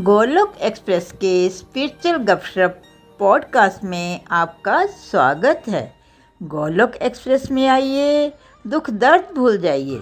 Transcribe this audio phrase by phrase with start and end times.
[0.00, 2.82] Golok express के spiritual गपशप
[3.18, 5.94] podcast में आपका स्वागत है।
[6.42, 8.32] गोलोक एक्सप्रेस में आइए,
[8.66, 10.00] दुख दर्द भूल जाइए।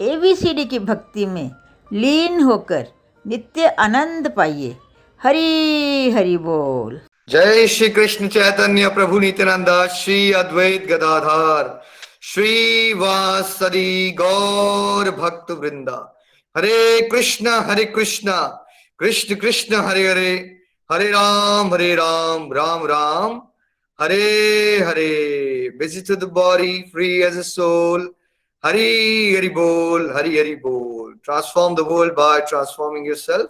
[0.00, 1.50] एबीसीडी की भक्ति में
[1.92, 2.86] लीन होकर
[3.26, 4.76] नित्य आनंद पाइए।
[5.22, 11.82] हरी, हरि बोल। जय श्री कृष्ण चैतन्य प्रभु नित्यानंद, श्री अद्वैत गदाधार,
[12.22, 16.22] श्री वासरी गौर भक्त वृंदा
[16.56, 18.58] हरे कृष्ण हरे कृष्ण।
[18.98, 20.58] कृष्ण कृष्ण हरे हरे
[20.92, 23.42] हरे राम हरे राम राम राम,
[24.00, 25.70] हरे हरे।
[26.06, 28.00] To the body, free as a soul
[28.64, 33.46] hari hari bol hari hari bol transform the world by transforming yourself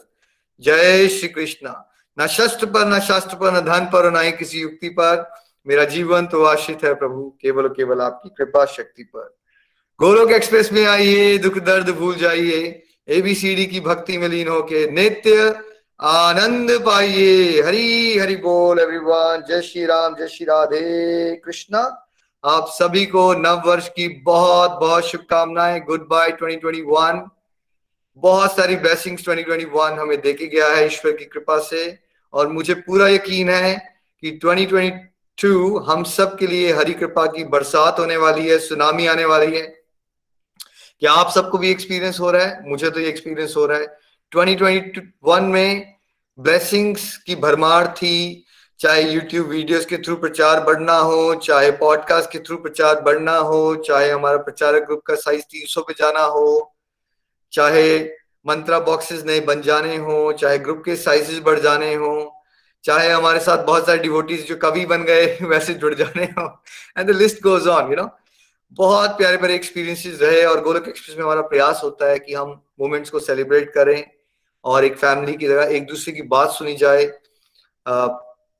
[0.60, 1.90] जय श्री कृष्णा।
[2.20, 5.30] न शस्त्र पर, न शास्त्र पर, न धन पर, न ही किसी युक्ति पर।
[5.66, 9.36] मेरा जीवन तो आश्रित है प्रभु, केवल केवल आपकी कृपा शक्ति पर।
[10.00, 15.60] गोलोक एक्सप्रेस में आइए, दुख दर्द भूल जाइए। एबीसीडी की भक्ति में लीन होके नित्य
[16.00, 22.08] आनंद पाइए। हरी, हरि बोल एवरीवन जय श्री राम जय श्री राधे कृष्णा।
[22.44, 27.30] आप सभी को नव वर्ष की बहुत बहुत शुभकामनाएँ। गुड बाय 2021
[28.16, 31.98] बहुत सारी ब्लेसिंग्स 2021 हमें देके गया है ईश्वर की कृपा से।
[32.32, 37.98] और मुझे पूरा यकीन है कि 2022 हम सब के लिए हरी कृपा की बरसात
[37.98, 39.83] होने वाली है, सुनामी आने वाली है।
[41.04, 43.98] क्या आप सबको भी एक्सपीरियंस हो रहा है, मुझे तो ये एक्सपीरियंस हो रहा है।
[44.32, 45.94] 2021 में
[46.38, 48.44] ब्लेसिंग्स की भरमार थी,
[48.80, 53.76] चाहे यूट्यूब वीडियोस के थ्रू प्रचार बढ़ना हो, चाहे पॉडकास्ट के थ्रू प्रचार बढ़ना हो,
[53.76, 56.74] चाहे हमारा प्रचारक ग्रुप का साइज़ तीन सौ पे जाना हो,
[57.52, 58.00] चाहे
[58.46, 62.42] मंत्रा बॉक्सेस नए बन जाने हो, चाहे ग्रुप के साइजेस बढ़ जाने हो,
[62.84, 66.62] चाहे हमारे साथ बहुत सारे डिवोटीज जो कभी बन गए, वैसे जुड़ जाने हो।
[66.98, 68.18] And the list goes on you know
[68.76, 72.50] बहुत प्यारे प्यारे एक्सपीरियंसेस रहे और गोलक एक्सप्रेस में हमारा प्रयास होता है कि हम
[72.80, 74.04] मोमेंट्स को सेलिब्रेट करें
[74.64, 77.04] और एक फैमिली की तरह एक दूसरे की बात सुनी जाए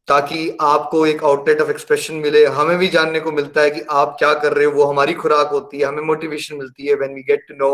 [0.09, 4.17] ताकि आपको एक आउटलेट ऑफ़ एक्सप्रेशन मिले। हमें भी जानने को मिलता है कि आप
[4.19, 7.23] क्या कर रहे हो, वो हमारी खुराक होती है, हमें मोटिवेशन मिलती है when we
[7.23, 7.71] get to know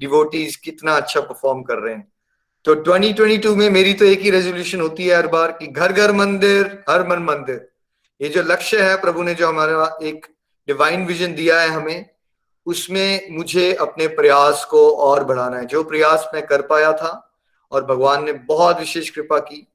[0.00, 2.12] devotees कितना अच्छा परफॉर्म कर रहे हैं।
[2.64, 6.12] तो 2022 में मेरी तो एक ही रेजोल्यूशन होती है हर बार कि घर घर
[6.12, 7.68] मंदिर, हर मन मंदिर।
[8.20, 10.26] ये जो लक्ष्य है प्रभु ने जो हमारा एक
[10.70, 12.06] डिवाइन विजन दिया है हमें,
[12.66, 17.10] उसमें मुझे अपने प्रयास को और बढ़ाना है। जो प्रयास मैं कर पाया था
[17.72, 19.66] और भगवान ने बहुत विशेष कृपा की,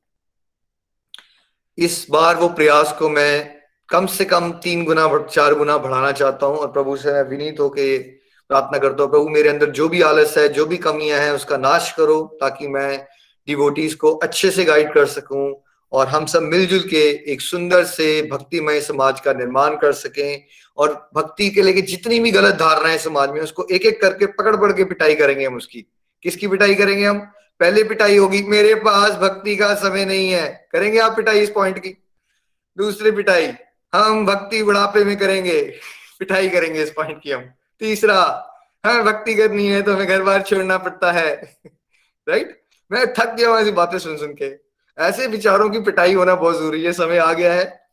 [1.77, 3.55] इस बार वो प्रयास को मैं
[3.89, 7.59] कम से कम तीन गुना, चार गुना बढ़ाना चाहता हूँ और प्रभु से मैं विनीत
[7.59, 11.31] होके प्रार्थना करता हूँ, प्रभु मेरे अंदर जो भी आलस है, जो भी कमियाँ हैं,
[11.31, 13.05] उसका नाश करो ताकि मैं
[13.47, 15.53] डिवोटीज को अच्छे से गाइड कर सकूँ
[15.91, 20.43] और हम सब मिलजुल के एक सुंदर से भक्तिमय समाज का निर्माण कर सकें।
[20.77, 24.55] और भक्ति के लेके जितनी भी गलत धारणाएँ समाज में उसको एक एक करके पकड़
[24.55, 25.85] पकड़ के पिटाई करेंगे हम उसकी।
[26.23, 27.19] किसकी पिटाई करेंगे हम?
[27.59, 31.79] पहले पिटाई होगी, मेरे पास भक्ति का समय नहीं है। करेंगे आप पिटाई इस पॉइंट
[31.79, 31.97] की?
[32.77, 33.53] दूसरी पिटाई,
[33.95, 35.61] हम भक्ति बुढ़ापे में करेंगे।
[36.19, 37.41] पिटाई करेंगे इस पॉइंट की हम।
[37.79, 38.51] तीसरा
[38.85, 41.35] हाँ भक्ति करनी है तो हमें घर बार छोड़ना पड़ता है।
[42.29, 44.51] राइट मैं थक गया हूँ ऐसी बातें सुन सुन के।
[44.97, 47.84] ऐसे विचारों की पिटाई होना बहुत ज़रूरी है, समय आ गया है।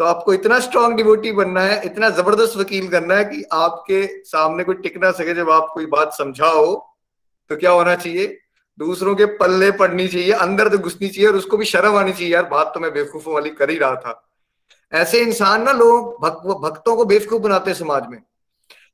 [0.00, 4.64] तो आपको इतना स्ट्रांग डिवोटी बनना है इतना ज़बरदस्त वकील करना है कि आपके सामने
[4.64, 6.74] कोई टिक ना सके जब आप कोई बात समझाओ
[7.50, 8.26] तो क्या होना चाहिए?
[8.78, 12.32] दूसरों के पल्ले पड़नी चाहिए अंदर तो घुसनी चाहिए और उसको भी शर्म आनी चाहिए
[12.34, 14.30] यार बात तो मैं बेवकूफों वाली कर ही रहा था।
[14.92, 18.22] ऐसे इंसान ना लोग भक, भक्तों को बेवकूफ़ बनाते हैं समाज में।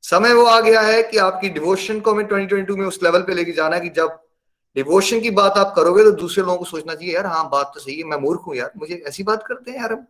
[0.01, 3.33] समय वो आ गया है कि आपकी डिवोशन को हमें 2022 में उस लेवल पे
[3.33, 4.19] लेके जाना है कि जब
[4.75, 7.79] डिवोशन की बात आप करोगे तो दूसरे लोगों को सोचना चाहिए यार हाँ बात तो
[7.79, 10.05] सही है मैं मूर्ख हूँ यार मुझे ऐसी बात करते हैं यार हम।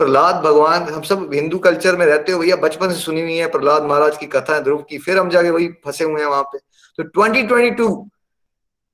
[0.00, 3.50] प्रहलाद भगवान, हम सब हिंदू कल्चर में रहते हो, भैया बचपन से सुनी हुई है
[3.50, 6.42] प्रहलाद महाराज की कथा है, ध्रुव की। फिर हम जाके वही फंसे हुए हैं वहाँ
[6.42, 6.58] पे।
[6.98, 7.90] तो 2022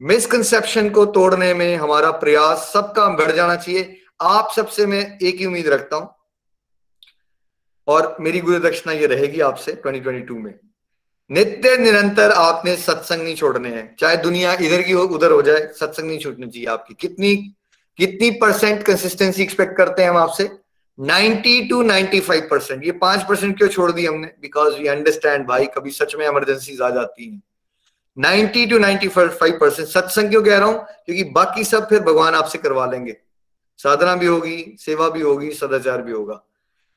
[0.00, 5.46] मिसकंसेप्शन को तोड़ने में हमारा प्रयास सबका बढ़ जाना चाहिए। आप सबसे मैं एक ही
[5.46, 6.08] उम्मीद रखता हूँ,
[7.88, 10.54] और मेरी गुरु दक्षिणा ये रहेगी आपसे 2022 में।
[11.30, 15.66] नित्य निरंतर आपने सत्संग नहीं छोड़ने हैं। चाहे दुनिया इधर की हो, उधर हो जाए,
[15.74, 17.34] सत्संग नहीं छूटनी चाहिए आपकी। कितनी
[17.98, 20.44] कितनी परसेंट कंसिस्टेंसी एक्सपेक्ट करते हैं हम आपसे?
[21.00, 24.26] 90 टू 95 परसेंट। ये पाँच परसेंट क्यों छोड़ दी हमने?
[24.40, 27.42] बिकॉज़ वी अंडरस्टैंड भाई, कभी सच में इमरजेंसी आ जाती है।
[28.18, 30.84] 90 टू 95 परसेंट। सत्संग क्यों कह रहा हूँ?
[30.84, 33.16] क्योंकि बाकी सब फिर भगवान आपसे करवा लेंगे।
[33.76, 36.42] साधना भी होगी, सेवा भी होगी, सदाचार भी होगा।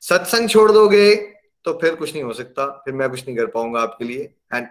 [0.00, 1.16] सत्संग छोड़ दोगे
[1.64, 4.66] तो फिर कुछ नहीं हो सकता। फिर मैं कुछ नहीं कर पाऊँगा आपके लिए एंड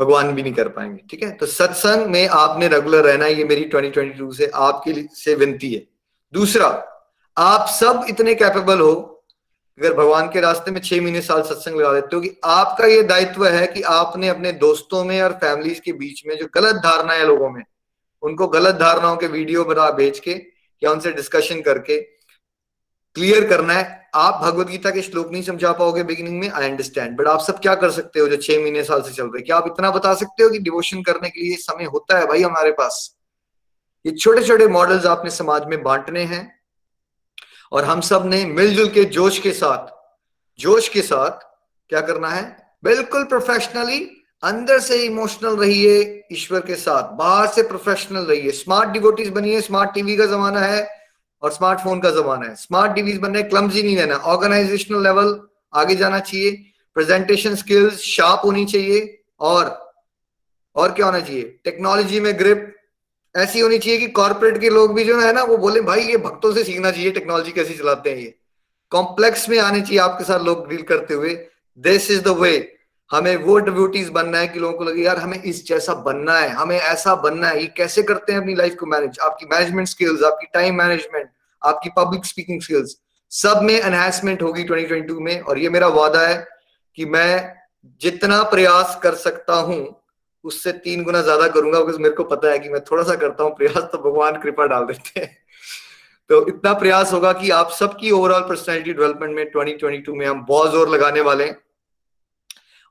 [0.00, 1.30] भगवान भी नहीं कर पाएँगे, ठीक है?
[1.30, 5.86] तो सत्संग में आपने रेगुलर रहना ये मेरी 2022 से आपके लिए, से विनती है।
[6.32, 6.88] दूसरा
[7.36, 8.92] आप सब इतने कैपेबल हो,
[9.78, 13.02] अगर भगवान के रास्ते में छह महीने साल सत्संग लगा देते हो कि आपका ये
[13.02, 17.12] दायित्व है कि आपने अपने दोस्तों में और फैमिलीज़ के बीच में जो गलत धारणा
[17.12, 17.62] है लोगों में,
[18.22, 20.30] उनको गलत धारणाओं के वीडियो बना भेज के
[20.82, 22.00] या उनसे डिस्कशन करके
[23.16, 27.16] क्लियर करना है। आप भगवत गीता के श्लोक नहीं समझा पाओगे बिगिनिंग में आई अंडरस्टैंड
[27.16, 29.56] बट आप सब क्या कर सकते हो जो छह महीने साल से चल रहे क्या
[29.56, 32.70] आप इतना बता सकते हो कि डिवोशन करने के लिए समय होता है भाई हमारे
[32.72, 33.14] पास?
[34.04, 36.61] ये छोटे छोटे मॉडल्स आपने समाज में बांटने हैं।
[37.72, 39.86] और हम सबने मिलजुल के जोश के साथ,
[40.58, 41.44] जोश के साथ
[41.90, 42.44] क्या करना है?
[42.84, 44.00] बिल्कुल प्रोफेशनली
[44.42, 49.94] अंदर से इमोशनल रहिए ईश्वर के साथ, बाहर से प्रोफेशनल रहिए। स्मार्ट डिवोटीज बनिए स्मार्ट
[49.94, 50.88] टीवी का जमाना है
[51.42, 55.38] और स्मार्टफ़ोन का जमाना है। स्मार्ट डिवीज बनने क्लम्जी नहीं रहना ऑर्गेनाइजेशनल लेवल
[55.74, 56.50] आगे जाना चाहिए।
[56.96, 59.80] प्रेजेंटेशन स्किल्स शार्प होनी चाहिए और
[60.76, 61.42] और क्या होना चाहिए?
[61.64, 62.74] टेक्नोलॉजी में ग्रिप
[63.36, 66.16] ऐसी होनी चाहिए कि कॉर्पोरेट के लोग भी जो है ना, वो बोले, भाई, ये
[66.16, 68.38] भक्तों से सीखना चाहिए टेक्नोलॉजी कैसी चलाते हैं ये?
[68.90, 71.46] कॉम्प्लेक्स में आने चाहिए आपके साथ लोग डील करते हुए।
[71.78, 72.76] दिस इज़ द वे
[73.12, 76.48] हमें वो डिब्यूटीज बनना है कि लोगों को लगे, यार, हमें इस जैसा बनना है,
[76.48, 80.22] हमें ऐसा बनना है, ये कैसे करते हैं अपनी लाइफ को मैनेज आपकी मैनेजमेंट स्किल्स
[80.22, 81.30] आपकी टाइम मैनेजमेंट
[81.64, 82.96] आपकी पब्लिक स्पीकिंग स्किल्स
[83.30, 86.48] सब में एनहेंसमेंट होगी 2022 में। और ये मेरा वादा है
[86.96, 87.54] कि मैं
[88.00, 90.01] जितना प्रयास कर सकता हूँ
[90.44, 93.44] उससे तीन गुना ज़्यादा करूँगा बिकॉज़ मेरे को पता है कि मैं थोड़ा सा करता
[93.44, 95.36] हूँ प्रयास तो भगवान कृपा डाल देते हैं।
[96.30, 100.70] तो इतना प्रयास होगा कि आप सबकी ओवरऑल पर्सनैलिटी डेवलपमेंट में 2022 में हम बहुत
[100.72, 101.56] ज़ोर लगाने वाले हैं।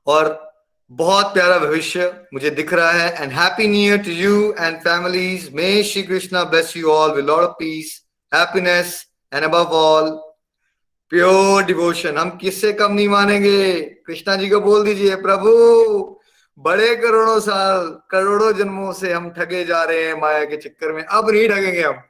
[0.06, 0.50] और
[0.90, 5.48] बहुत प्यारा भविष्य मुझे दिख रहा है and happy new year to you and families
[5.56, 8.00] may Shri Krishna bless you all lord of peace
[8.32, 8.94] happiness
[9.32, 10.10] and above all
[11.12, 13.80] pure devotion हम किससे कम नहीं मानेंगे?
[14.06, 15.50] कृष्णा जी को बोल दीजिए, प्रभु।
[16.58, 21.04] बड़े करोड़ों साल, करोड़ों जन्मों से हम ठगे जा रहे हैं माया के चक्कर में।
[21.04, 22.02] अब नहीं ठगेंगे हम।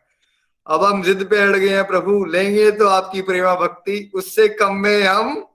[0.66, 4.74] अब हम जिद पे अड़ गए हैं, प्रभु, लेंगे तो आपकी प्रेमा भक्ति। उससे कम
[4.74, 5.46] में हम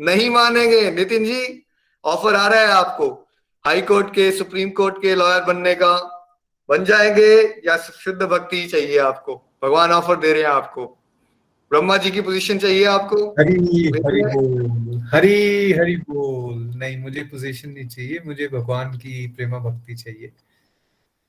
[0.00, 1.66] नहीं मानेंगे। नितिन जी,
[2.04, 3.28] ऑफ़र आ रहा है आपको।
[3.66, 6.10] हाई कोर्ट के, सुप्रीम कोर्ट के लॉयर बनने का।
[6.68, 9.58] बन जाएँगे या शुद्ध भक्ति चाहिए आपको?
[9.64, 11.03] भगवान ऑफ़र दे रहे हैं आपको।
[11.74, 13.16] ब्रह्मा जी की पोजीशन चाहिए आपको?
[13.38, 13.54] हरी
[13.98, 19.94] हरी बोल। हरी हरी बोल। नहीं मुझे पोजीशन नहीं चाहिए। मुझे भगवान की प्रेमा भक्ति
[19.94, 20.32] चाहिए।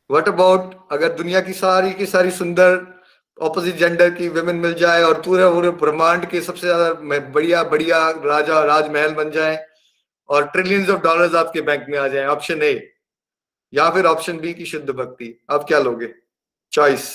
[0.09, 2.77] व्हाट अबाउट अगर दुनिया की सारी की सारी सुंदर
[3.39, 7.97] ऑपोजिट जेंडर की वेमेन मिल जाए और पूरे पूरे ब्रह्मांड के सबसे ज़्यादा बढ़िया बढ़िया
[8.25, 9.57] राजा राजमहल बन जाए
[10.29, 12.73] और ट्रिलियंस ऑफ़ डॉलर्स आपके बैंक में आ जाए ऑप्शन ए
[13.73, 16.13] या फिर ऑप्शन बी की शुद्ध भक्ति। आप क्या लोगे?
[16.73, 17.09] चॉइस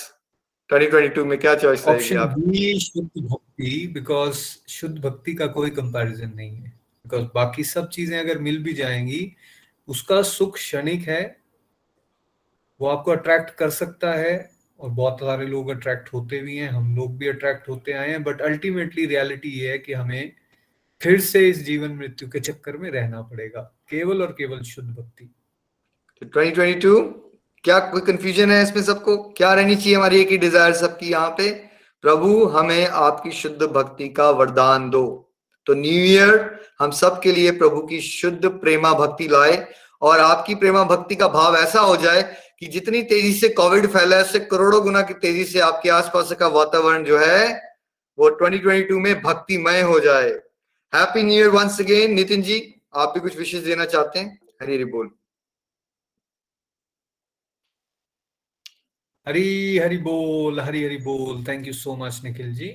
[0.71, 4.37] 2022 में क्या चॉइस रहेगी आप बी शुद्ध भक्ति बिकॉज़
[4.69, 6.69] शुद्ध भक्ति का कोई कंपैरिजन नहीं है।
[7.05, 9.35] बिकॉज़ बाकी सब चीज़ें अगर मिल भी जाएँगी
[9.87, 11.37] उसका सुख क्षणिक है
[12.81, 16.95] वो आपको अट्रैक्ट कर सकता है और बहुत सारे लोग अट्रैक्ट होते भी हैं हम
[16.95, 20.31] लोग भी अट्रैक्ट होते आए हैं बट अल्टीमेटली रियलिटी ये है कि हमें
[21.01, 25.29] फिर से इस जीवन मृत्यु के चक्कर में रहना पड़ेगा केवल और केवल शुद्ध भक्ति।
[26.23, 27.30] 2022
[27.63, 29.17] क्या कोई कंफ्यूजन है इसमें सबको?
[29.17, 31.51] क्या रहनी चाहिए हमारी एक ही डिज़ायर सबकी यहाँ पे?
[32.01, 35.33] प्रभु, हमें आपकी शुद्ध भक्ति का वरदान दो।
[35.65, 39.67] तो न्यू ईयर हम सब के लिए प्रभु की शुद्ध प्रेमा भक्ति लाए
[40.01, 44.15] और आपकी प्रेमा भक्ति का भाव ऐसा हो जाए कि जितनी तेज़ी से कोविड फैला
[44.15, 47.61] है, उससे करोड़ों गुना की तेज़ी से आपके आसपास का वातावरण जो है,
[48.19, 50.29] वो 2022 में भक्तिमय हो जाए।
[50.95, 54.39] Happy new year once again Nitin ji, आप भी कुछ विशेष देना चाहते हैं?
[54.61, 55.09] हरी बोल।
[59.27, 62.69] हरी हरी बोल, हरी हरी बोल। Thank you so much Nikhil ji.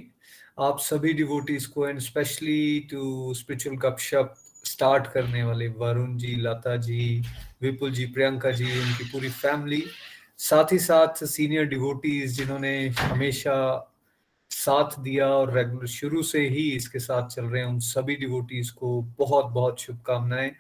[0.61, 4.35] आप सभी डिवोटीज को and specially to spiritual Gapshap
[4.65, 7.23] start करने वाले वरुण जी, लता जी,
[7.63, 9.83] विपुल जी, प्रियंका जी, उनकी पूरी फैमिली
[10.39, 13.57] साथ ही साथ सीनियर डिवोटीज जिन्होंने हमेशा
[14.51, 18.71] साथ दिया और रेगुलर शुरू से ही इसके साथ चल रहे हैं, उन सभी डिवोटीज
[18.71, 20.51] को बहुत बहुत शुभकामनाएँ।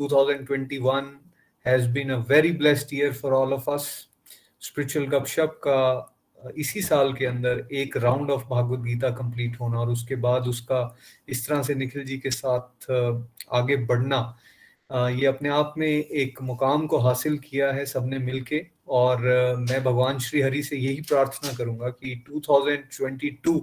[0.00, 1.14] 2021
[1.66, 3.88] has been a very blessed year for all of us
[4.60, 6.12] spiritual Gapshap का
[6.56, 10.96] इसी साल के अंदर एक round of Bhagavad Gita complete होना और उसके बाद उसका
[11.28, 12.90] इस तरह से निखिल जी के साथ
[13.52, 14.38] आगे बढ़ना
[14.90, 19.22] ये अपने आप में एक मुकाम को हासिल किया है सबने मिलके और
[19.58, 23.60] मैं भगवान श्री हरि से यही प्रार्थना करूँगा कि 2022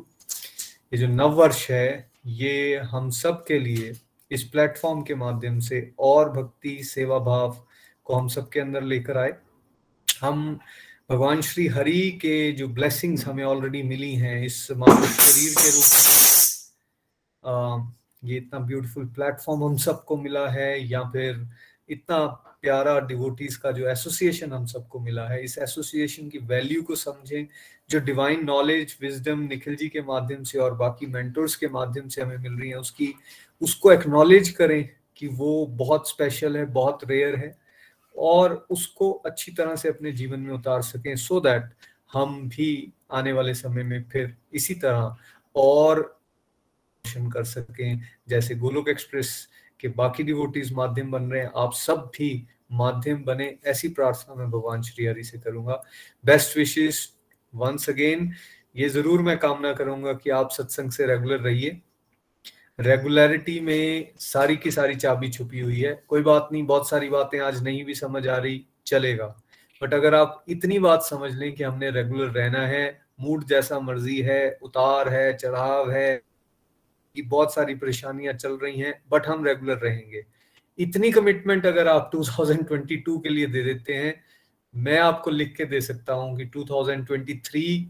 [0.94, 3.94] ये जो नव वर्ष है, ये हम सब के लिए
[4.32, 7.58] इस प्लेटफॉर्म के माध्यम से और भक्ति, सेवा भाव
[8.06, 9.34] को हम सबके अंदर लेकर आए।
[10.24, 10.60] हम
[11.12, 15.88] भगवान श्री हरि के जो ब्लेसिंग्स हमें ऑलरेडी मिली हैं इस मानव शरीर के रूप
[17.44, 17.92] में
[18.24, 21.46] ये इतना ब्यूटीफुल प्लेटफॉर्म हम सबको मिला है, या फिर
[21.90, 22.26] इतना
[22.62, 27.48] प्यारा डिवोटीज का जो एसोसिएशन हम सबको मिला है, इस एसोसिएशन की वैल्यू को समझें,
[27.90, 32.22] जो divine knowledge wisdom Nikhil ji के माध्यम से और बाकी मेंटर्स के माध्यम से
[32.22, 33.14] हमें मिल रही है, उसकी,
[33.62, 37.63] उसको एक्नॉलेज करें कि वो बहुत स्पेशल है, बहुत रेयर है।
[38.18, 41.70] और उसको अच्छी तरह से अपने जीवन में उतार सकें सो so दैट
[42.14, 45.16] हम भी आने वाले समय में फिर इसी तरह
[45.56, 46.02] और
[47.34, 49.48] कर सकें। जैसे गोलोक एक्सप्रेस
[49.80, 54.50] के बाकी डिवोटीज माध्यम बन रहे हैं, आप सब भी माध्यम बने, ऐसी प्रार्थना मैं
[54.52, 55.82] भगवान श्री हरि से करूँगा।
[56.24, 57.08] बेस्ट विशेष
[57.54, 58.32] वंस अगेन
[58.76, 61.82] ये ज़रूर मैं कामना करूँगा कि आप सत्संग से रेगुलर रहिए।
[62.80, 67.40] रेगुलरिटी में सारी की सारी चाबी छुपी हुई है। कोई बात नहीं, बहुत सारी बातें
[67.40, 69.28] आज नहीं भी समझ आ रही, चलेगा।
[69.82, 74.22] बट अगर आप इतनी बात समझ लें कि हमने रेगुलर रहना है मूड जैसा मर्ज़ी
[74.22, 76.22] है, उतार है, चढ़ाव है,
[77.16, 80.26] कि बहुत सारी परेशानियाँ चल रही हैं बट हम रेगुलर रहेंगे।
[80.80, 84.24] इतनी कमिटमेंट अगर आप 2022 के लिए दे देते हैं,
[84.76, 87.86] मैं आपको लिख के दे सकता हूँ कि 2023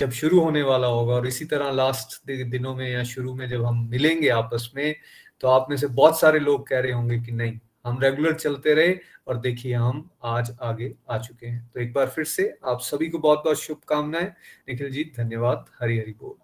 [0.00, 3.64] जब शुरू होने वाला होगा और इसी तरह लास्ट दिनों में या शुरू में जब
[3.64, 4.94] हम मिलेंगे आपस में
[5.42, 8.74] तो आप में से बहुत सारे लोग कह रहे होंगे कि नहीं, हम रेगुलर चलते
[8.74, 8.94] रहे
[9.28, 13.08] और देखिए हम आज आगे आ चुके हैं। तो एक बार फिर से आप सभी
[13.08, 14.26] को बहुत बहुत शुभकामनाएँ।
[14.68, 16.34] निखिल जी, धन्यवाद। हरी हरी बोल।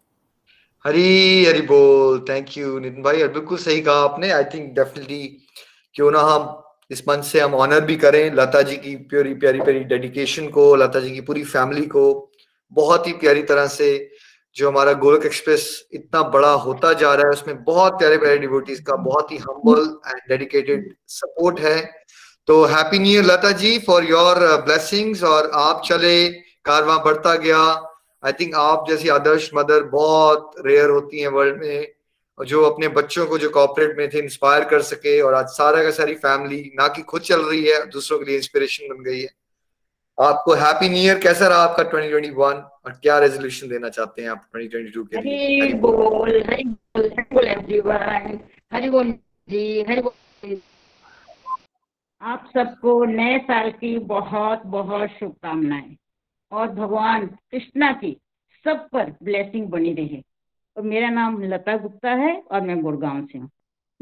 [0.84, 5.26] हरी हरी बोल। थैंक यू नितिन भाई। और बिल्कुल सही कहा आपने। आई थिंक डेफिनेटली
[5.94, 9.60] क्यों ना हम इस मंच से हम ऑनर भी करें। लता जी की प्योरी प्यारी
[9.60, 12.04] प्यारी डेडिकेशन को, लता जी की पूरी फैमिली को।
[12.72, 14.10] बहुत ही प्यारी तरह से
[14.56, 18.80] जो हमारा गोलक एक्सप्रेस इतना बड़ा होता जा रहा है, उसमें बहुत प्यारे प्यारे डिवोटीज
[18.80, 21.80] का बहुत ही हम्बल एंड डेडिकेटेड सपोर्ट है।
[22.48, 26.28] तो happy new year Lata ji for your blessings और आप चले,
[26.64, 27.60] कारवा बढ़ता गया।
[28.22, 31.88] आई थिंक आप जैसी आदर्श मदर बहुत रेयर होती हैं वर्ल्ड में,
[32.38, 35.82] और जो अपने बच्चों को जो कॉपरेट में थे इंस्पायर कर सके, और आज सारा
[35.82, 39.20] का सारी फैमिली ना कि खुद चल रही है, दूसरों के लिए इंस्पिरेशन बन गई
[39.20, 39.28] है।
[40.18, 44.44] आपको हैप्पी न्यू ईयर कैसा रहा आपका 2021 और क्या रेजोल्यूशन देना चाहते हैं आप
[44.56, 45.60] 2022 के लिए?
[45.60, 48.38] हरी बोल। हरी बोल हरी बोल एवरीवन
[48.72, 49.10] हरी बोल
[49.48, 50.60] जी हरी बोल।
[52.22, 55.96] आप सबको नए साल की बहुत बहुत शुभकामनाएँ।
[56.52, 58.20] और भगवान कृष्णा की
[58.64, 60.22] सब पर ब्लेसिंग बनी रहे।
[60.76, 63.50] और मेरा नाम लता गुप्ता है और मैं गुड़गांव से हूँ।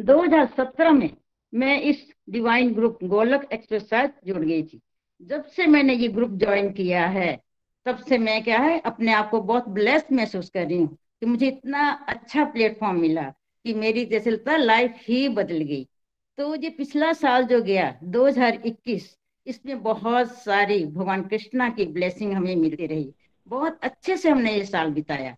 [0.01, 1.11] 2017 में
[1.55, 4.81] मैं इस डिवाइन ग्रुप गोलक एक्सप्रेस साथ जुड़ गई थी।
[5.23, 7.41] जब से मैंने ये ग्रुप ज्वाइन किया है,
[7.87, 11.27] तब से मैं क्या है, अपने आप को बहुत ब्लेस्ड महसूस कर रही हूँ कि
[11.27, 13.23] मुझे इतना अच्छा प्लेटफॉर्म मिला
[13.65, 15.87] कि मेरी जैसे लगता लाइफ ही बदल गई।
[16.39, 22.57] तो ये पिछला साल जो गया 2021 इसमें बहुत सारी भगवान कृष्णा की ब्लेसिंग हमें
[22.57, 23.13] मिलती रही।
[23.47, 25.37] बहुत अच्छे से हमने ये साल बिताया।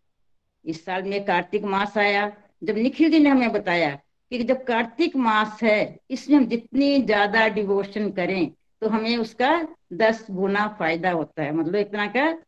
[0.64, 2.32] इस साल में कार्तिक मास आया।
[2.64, 3.94] जब निखिल जी ने हमें बताया
[4.32, 8.50] कि जब कार्तिक मास है, इसमें हम जितनी ज़्यादा डिवोशन करें
[8.84, 12.38] तो हमें उसका दस गुना फ़ायदा होता है। मतलब इतना का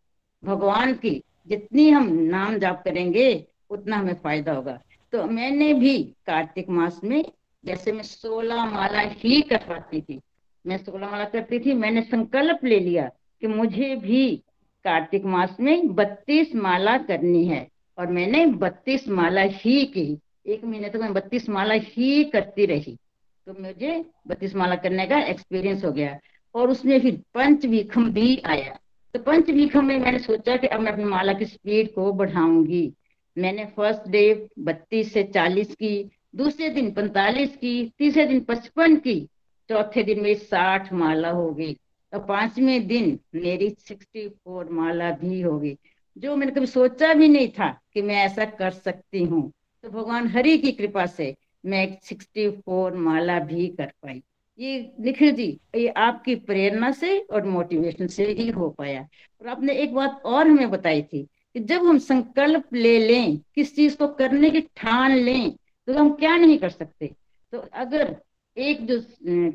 [0.45, 4.79] भगवान की जितनी हम नाम जाप करेंगे, उतना हमें फ़ायदा होगा।
[5.13, 7.25] तो मैंने भी कार्तिक मास में
[7.65, 10.21] जैसे मैं सोलह माला ही कर पाती थी,
[10.67, 14.37] मैं सोलह माला करती थी, मैंने संकल्प ले लिया कि मुझे भी
[14.85, 20.89] कार्तिक मास में बत्तीस माला करनी है। और मैंने बत्तीस माला ही की। एक महीने
[20.89, 22.99] तक तो मैं बत्तीस माला ही करती रही।
[23.47, 26.19] तो मुझे बत्तीस माला करने का एक्सपीरियंस हो गया।
[26.55, 28.79] और उसमें फिर पंच विखम भी आया।
[29.15, 32.93] तो पंच विखम में मैंने सोचा कि अब मैं अपनी माला की स्पीड को बढ़ाऊँगी।
[33.39, 39.29] मैंने फ़र्स्ट डे बत्तीस से चालीस की, दूसरे दिन पैंतालीस की, तीसरे दिन पचपन की,
[39.69, 41.77] चौथे दिन मेरी साठ माला हो गई।
[42.15, 45.79] और पाँचवें दिन मेरी सिक्सटी फोर माला भी हो गई।
[46.19, 50.29] जो मैंने कभी सोचा भी नहीं था कि मैं ऐसा कर सकती हूँ। तो भगवान
[50.29, 51.35] हरि की कृपा से
[51.65, 54.23] मैं सिक्सटी फोर माला भी कर पाई।
[54.59, 59.01] ये निखिल जी, ये आपकी प्रेरणा से और मोटिवेशन से ही हो पाया।
[59.41, 63.75] और आपने एक बात और हमें बताई थी कि जब हम संकल्प ले लें, किस
[63.77, 65.51] चीज़ को करने की ठान लें
[65.89, 67.15] तो हम क्या नहीं कर सकते?
[67.53, 68.17] तो अगर
[68.57, 69.01] एक जो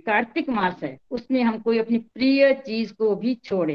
[0.06, 3.74] कार्तिक मास है, उसमें हम कोई अपनी प्रिय चीज़ को भी छोड़े,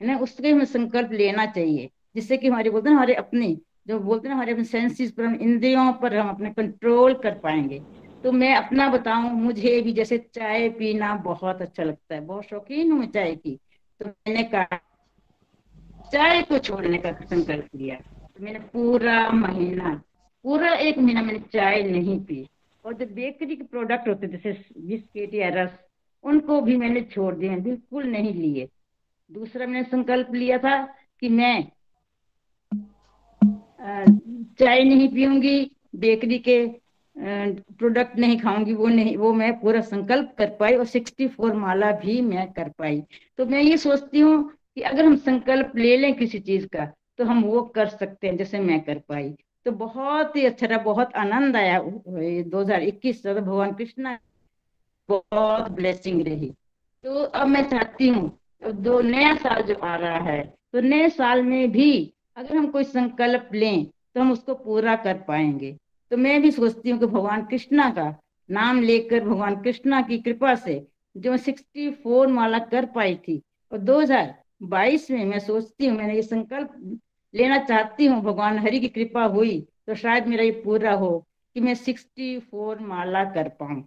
[0.00, 0.18] है ना?
[0.18, 3.56] उसके हमें संकल्प लेना चाहिए, जिससे कि हमारे, बोलते हैं हमारे अपने
[3.86, 7.78] जो बोलते हैं हमारे अपने सेंसेस पर, हम इंद्रियों पर हम अपने कंट्रोल कर पाएँगे।
[8.24, 12.92] तो मैं अपना बताऊँ, मुझे भी जैसे चाय पीना बहुत अच्छा लगता है, बहुत शौकीन
[12.92, 13.58] हूँ चाय की।
[14.00, 14.78] तो मैंने कहा,
[16.12, 19.94] चाय को छोड़ने का संकल्प लिया तो मैंने पूरा महीना,
[20.44, 22.46] पूरा एक महीना मैंने चाय नहीं पी।
[22.84, 25.70] और जो बेकरी के प्रोडक्ट होते जैसे बिस्किट या रस,
[26.24, 28.68] उनको भी मैंने छोड़ दिए बिल्कुल नहीं लिए।
[29.30, 30.76] दूसरा मैंने संकल्प लिया था
[31.20, 31.75] कि मैं
[33.86, 36.66] चाय नहीं पीऊँगी, बेकरी के
[37.16, 41.90] प्रोडक्ट नहीं खाऊँगी, वो नहीं, वो मैं पूरा संकल्प कर पाई और सिक्सटी फोर माला
[41.92, 43.02] भी मैं कर पाई।
[43.38, 44.42] तो मैं ये सोचती हूँ
[44.74, 46.84] कि अगर हम संकल्प ले लें किसी चीज़ का
[47.18, 49.34] तो हम वो कर सकते हैं जैसे मैं कर पाई।
[49.66, 54.18] तो बहुत ही अच्छा रहा, बहुत आनंद आया। दो हज़ार इक्कीस भगवान कृष्णा
[55.08, 56.52] बहुत ब्लेसिंग रही।
[57.04, 61.42] तो अब मैं चाहती हूँ दो नया साल जो आ रहा है तो नए साल
[61.42, 65.76] में भी अगर हम कोई संकल्प लें तो हम उसको पूरा कर पाएँगे।
[66.10, 68.14] तो मैं भी सोचती हूँ कि भगवान कृष्णा का
[68.48, 73.40] नाम लेकर, भगवान कृष्णा की कृपा से जो मैं सिक्सटी फोर माला कर पाई थी,
[73.72, 76.98] और 2022 में मैं सोचती हूँ, मैंने ये संकल्प
[77.34, 81.18] लेना चाहती हूँ, भगवान हरि की कृपा हुई तो शायद मेरा ये पूरा हो
[81.56, 83.80] कि मैं सिक्सटी फोर माला कर पाऊँ।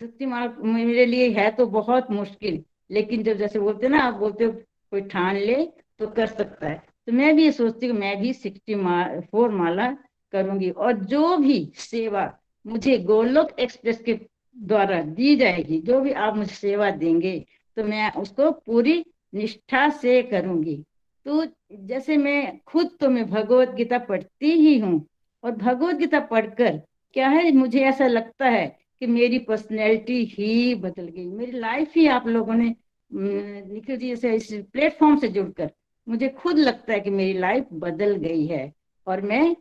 [0.00, 4.44] सिक्सटी माला मेरे लिए है तो बहुत मुश्किल, लेकिन जब जैसे बोलते ना, आप बोलते
[4.44, 5.64] हो, कोई ठान ले
[6.00, 8.74] तो कर सकता है। तो मैं भी ये सोचती हूँ मैं भी सिक्सटी
[9.22, 9.90] फोर माला
[10.32, 12.30] करूँगी और जो भी सेवा
[12.64, 14.18] मुझे गोलोक एक्सप्रेस के
[14.56, 17.38] द्वारा दी जाएगी, जो भी आप मुझे सेवा देंगे
[17.76, 19.04] तो मैं उसको पूरी
[19.34, 20.76] निष्ठा से करूँगी।
[21.26, 25.04] तो जैसे मैं खुद तो मैं भगवत गीता पढ़ती ही हूँ
[25.44, 26.80] और भगवत गीता पढ़कर
[27.16, 28.66] क्या है, मुझे ऐसा लगता है
[29.00, 32.74] कि मेरी पर्सनैलिटी ही बदल गई, मेरी लाइफ ही आप लोगों ने
[33.10, 35.70] निखिल जी जैसे इस प्लेटफॉर्म से जुड़कर
[36.10, 38.72] मुझे खुद लगता है कि मेरी लाइफ बदल गई है
[39.06, 39.56] और मैं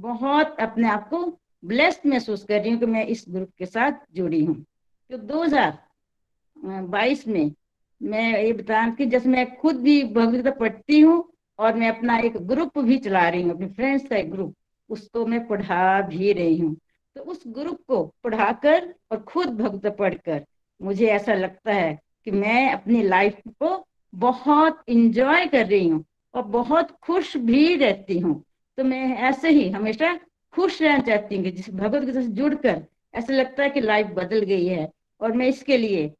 [0.00, 3.92] बहुत अपने आप को ब्लेस्ड महसूस कर रही हूँ कि मैं इस ग्रुप के साथ
[4.14, 4.64] जुड़ी हूँ।
[5.10, 7.52] तो 2022 में
[8.00, 12.36] मैं ये बता कि जैसे मैं खुद भी भगवदगीता पढ़ती हूँ और मैं अपना एक
[12.36, 14.54] ग्रुप भी चला रही हूँ, अपने फ्रेंड्स का एक ग्रुप
[14.90, 16.76] उसको मैं पढ़ा भी रही हूँ।
[17.16, 20.44] तो उस ग्रुप को पढ़ाकर और खुद भगवत पढ़कर
[20.80, 26.42] मुझे ऐसा लगता है कि मैं अपनी लाइफ को बहुत इंजॉय कर रही हूँ और
[26.42, 28.44] बहुत खुश भी रहती हूँ।
[28.78, 30.20] तो मैं ऐसे ही हमेशा
[30.54, 32.82] खुश रहना चाहती हूँ कि जिस भगवत गीता से जुड़कर
[33.14, 36.14] ऐसा लगता है कि लाइफ बदल गई है। और मैं इसके लिए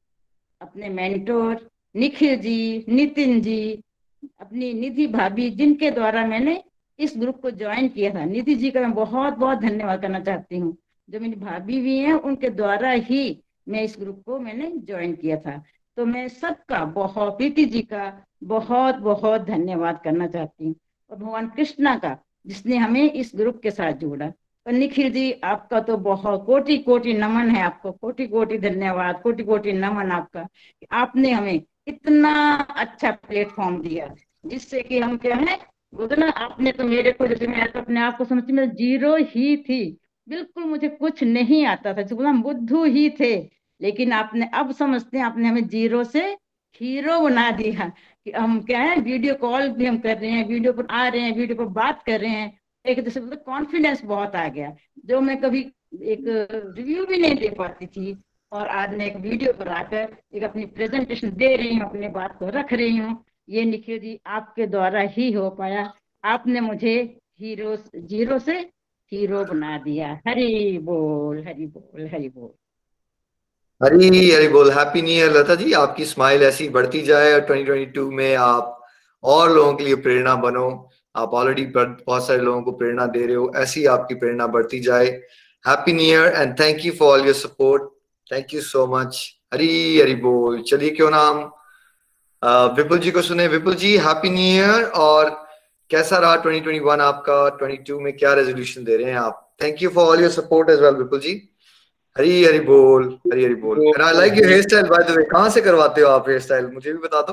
[0.61, 3.83] अपने मेंटोर निखिल जी, नितिन जी,
[4.41, 6.65] अपनी निधि भाभी, जिनके द्वारा मैंने
[6.99, 10.59] इस ग्रुप को ज्वाइन किया था, निधि जी का मैं बहुत बहुत धन्यवाद करना चाहती
[10.59, 10.77] हूँ।
[11.11, 15.37] जो मेरी भाभी भी हैं, उनके द्वारा ही मैं इस ग्रुप को मैंने ज्वाइन किया
[15.37, 15.63] था।
[15.99, 20.75] तो मैं सबका, बहुत प्रीति जी का बहुत बहुत धन्यवाद करना चाहती हूँ।
[21.11, 25.81] और भगवान कृष्णा का, जिसने हमें इस ग्रुप के साथ जोड़ा। और निखिल जी, आपका
[25.81, 30.47] तो बहुत कोटि कोटि नमन है आपको। कोटि कोटि धन्यवाद कोटि कोटि नमन आपका।
[30.93, 34.15] आपने हमें इतना अच्छा प्लेटफॉर्म दिया,
[34.47, 38.19] जिससे कि हम क्या है ना, आपने तो मेरे को जैसे मैं तो अपने आप
[38.19, 43.11] को समझती मैं ज़ीरो ही थी। बिल्कुल मुझे कुछ नहीं आता था बोला बुद्धू ही
[43.11, 46.25] थे। लेकिन आपने, अब समझते हैं, आपने हमें ज़ीरो से
[46.81, 47.89] हीरो बना दिया
[48.27, 51.23] कि हम क्या है, वीडियो कॉल भी हम कर रहे हैं, वीडियो पर आ रहे
[51.23, 54.75] हैं, वीडियो पर बात कर रहे हैं। एक दूसरे मतलब कॉन्फिडेंस बहुत आ गया।
[55.07, 55.61] जो मैं कभी
[56.05, 56.25] एक
[56.77, 58.17] रिव्यू भी नहीं दे पाती थी
[58.53, 62.39] और आज मैं एक वीडियो पर आकर एक अपनी प्रेजेंटेशन दे रही हूँ, अपनी बात
[62.39, 65.93] को रख रही हूँ, ये निखिल जी आपके द्वारा ही हो पाया।
[66.25, 66.95] आपने मुझे
[67.41, 68.59] हीरो, ज़ीरो से
[69.13, 72.53] हीरो बना दिया। हरी बोल हरी बोल हरी बोल।
[73.81, 75.73] हरी हरी बोल happy new year Lata ji.
[75.73, 78.75] आपकी स्माइल ऐसी बढ़ती जाए और 2022 में आप
[79.25, 80.67] और लोगों के लिए प्रेरणा बनो।
[81.15, 85.07] आप ऑलरेडी बहुत सारे लोगों को प्रेरणा दे रहे हो, ऐसी आपकी प्रेरणा बढ़ती जाए।
[85.65, 87.83] Happy new year and thank you for all your support
[88.31, 89.21] thank you so much
[89.55, 91.39] Hari Hari बोल, चलिए क्यों नाम
[92.77, 95.31] विपुल जी को सुने। Vipul ji happy new year और
[95.91, 97.59] कैसा रहा 2021 आपका?
[97.59, 99.45] 22 में क्या रेजोल्यूशन दे रहे हैं आप?
[99.63, 101.35] Thank you for all your support as well Vipul ji.
[102.19, 105.25] Hari Hari बोल हरी हरी बोल। And I like your hair style by the way
[105.33, 107.33] कहाँ से करवाते हो आप हेयर स्टाइल मुझे भी बता दो।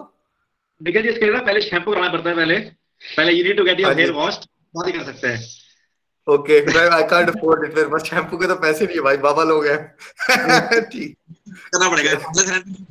[0.81, 2.59] देखिए जी इसके लिए पहले शैम्पू कराना पड़ता है पहले।
[3.01, 5.39] पहले you need to get your hair washed बाद ही कर सकते हैं।
[6.27, 9.17] ओके मैं आई कांट अफोर्ड इट फिर। बस शैम्पू के तो पैसे नहीं है भाई
[9.25, 9.79] बाबा लोग हैं।
[10.91, 11.15] ठीक।
[11.73, 12.13] करना पड़ेगा।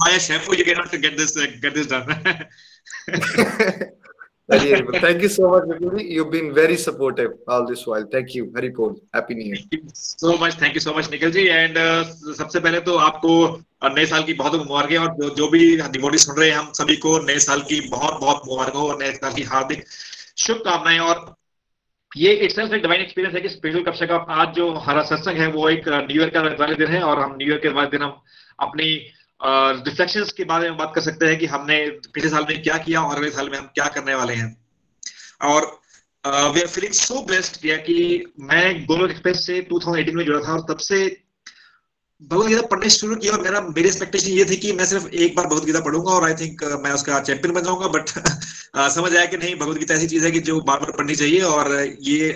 [0.00, 2.02] By shampoo you can not get this get this done
[4.48, 6.04] Very, very Thank you so much, Vipuli.
[6.06, 8.06] You've been very supportive all this while.
[8.06, 8.52] Thank you.
[8.54, 8.96] Hari Paul.
[9.14, 9.80] Happy New Year.
[9.92, 10.56] So much.
[10.56, 11.44] Thank you so much, Nikhil ji.
[11.50, 12.04] And uh,
[12.40, 13.36] सबसे पहले तो आपको
[13.96, 16.96] नए साल की बहुत मुबारकें और जो, जो भी डिवोटी सुन रहे हैं हम सभी
[16.96, 19.84] को नए साल की बहुत बहुत मुबारक और नए साल की हार्दिक
[20.46, 21.24] शुभकामनाएँ और
[22.16, 25.46] ये इट्स एक डिवाइन एक्सपीरियंस है कि स्पिरिचुअल कक्षा का आज जो हमारा सत्संग है
[25.52, 28.02] वो एक न्यू ईयर का वाले दिन है और हम न्यू ईयर के वाले दिन
[28.02, 28.20] हम
[28.68, 28.94] अपनी
[29.44, 31.78] रिफ्लेक्शंस के बारे में बात कर सकते हैं कि हमने
[32.14, 34.56] पिछले साल में क्या किया और अगले साल में हम क्या करने वाले हैं।
[35.42, 35.66] और
[36.24, 37.96] we are feeling so blessed किया कि
[38.40, 41.04] मैं गोलोक एक्सप्रेस से 2018 में जुड़ा था और तब से
[42.22, 45.36] भगवत गीता पढ़ने शुरू किया और मेरा, मेरी एक्सपेक्टेशन ये थी कि मैं सिर्फ़ एक
[45.36, 48.08] बार भगवत गीता पढ़ूँगा और आई थिंक मैं उसका चैंपियन बन जाऊँगा। बट
[48.96, 51.40] समझ आया कि नहीं भगवत गीता ऐसी चीज़ है कि जो बार बार पढ़नी चाहिए
[51.42, 52.30] और ये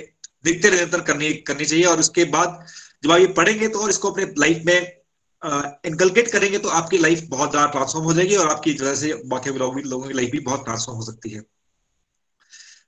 [0.46, 2.64] नित्य निरंतर करनी करनी चाहिए। और उसके बाद
[3.04, 4.97] जब आप ये पढ़ेंगे तो और इसको अपने लाइफ में
[5.42, 9.50] इनकलकेट करेंगे तो आपकी लाइफ बहुत ज़्यादा ट्रांसफॉर्म हो जाएगी और आपकी वजह से बाकी
[9.50, 11.42] लोग लोगों की लाइफ भी बहुत ट्रांसफॉर्म हो सकती है।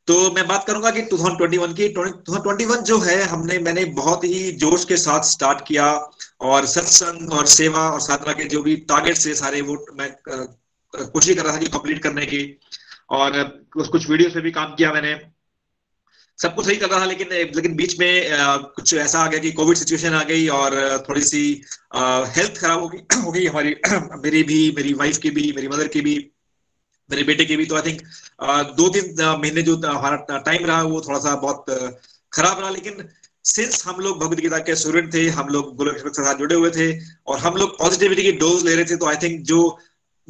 [0.09, 4.85] तो मैं बात करूँगा कि 2021 की 2021 जो है, हमने, मैंने बहुत ही जोश
[4.85, 5.87] के साथ स्टार्ट किया
[6.41, 10.11] और सत्संग और सेवा और साधना के जो भी टारगेट से सारे, वो मैं
[10.95, 12.59] कोशिश कर रहा था कि कंप्लीट करने की।
[13.11, 13.43] और
[13.75, 15.15] कुछ वीडियो पे भी काम किया मैंने।
[16.41, 18.29] सब कुछ सही कर रहा था, लेकिन लेकिन बीच में
[18.77, 20.77] कुछ ऐसा आ गया कि कोविड सिचुएशन आ गई और
[21.09, 21.43] थोड़ी सी
[22.37, 23.75] हेल्थ खराब हो गई हो गई हमारी,
[24.25, 26.15] मेरी भी, मेरी वाइफ की भी, मेरी मदर की भी,
[27.11, 28.03] मेरे बेटे की भी। तो आई थिंक
[28.77, 31.65] दो तीन महीने जो हमारा टाइम रहा, वो थोड़ा सा बहुत
[32.33, 33.09] खराब रहा। लेकिन
[33.45, 36.71] सिंस हम लोग भगवत गीता के स्टूडेंट थे, हम लोग गोलक के साथ जुड़े हुए
[36.71, 36.89] थे
[37.27, 39.61] और हम लोग पॉजिटिविटी की डोज ले रहे थे तो आई थिंक जो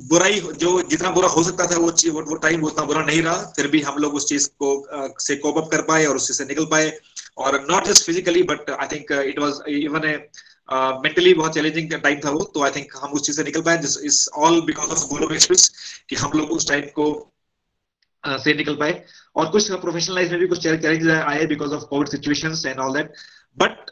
[0.08, 3.66] बुराई जो जितना बुरा हो सकता था वो वो, टाइम उतना बुरा नहीं रहा। फिर
[3.68, 6.38] भी हम लोग उस चीज़ को आ, से कोप अप कर पाए और उस चीज़
[6.38, 6.98] से निकल पाए।
[7.38, 10.16] और not just physically but I think it was even a
[10.72, 13.78] mentally बहुत चैलेंजिंग टाइम था वो। तो आई थिंक हम उस चीज़ से निकल पाए।
[13.78, 15.70] This is all because of Golok express
[16.10, 17.32] कि हम लोग उस टाइम को
[18.28, 19.04] uh, से निकल पाए।
[19.36, 22.92] और कुछ प्रोफेशनल लाइफ में भी कुछ चैलेंजेस आए because of covid situations and all
[22.92, 23.12] that
[23.58, 23.90] but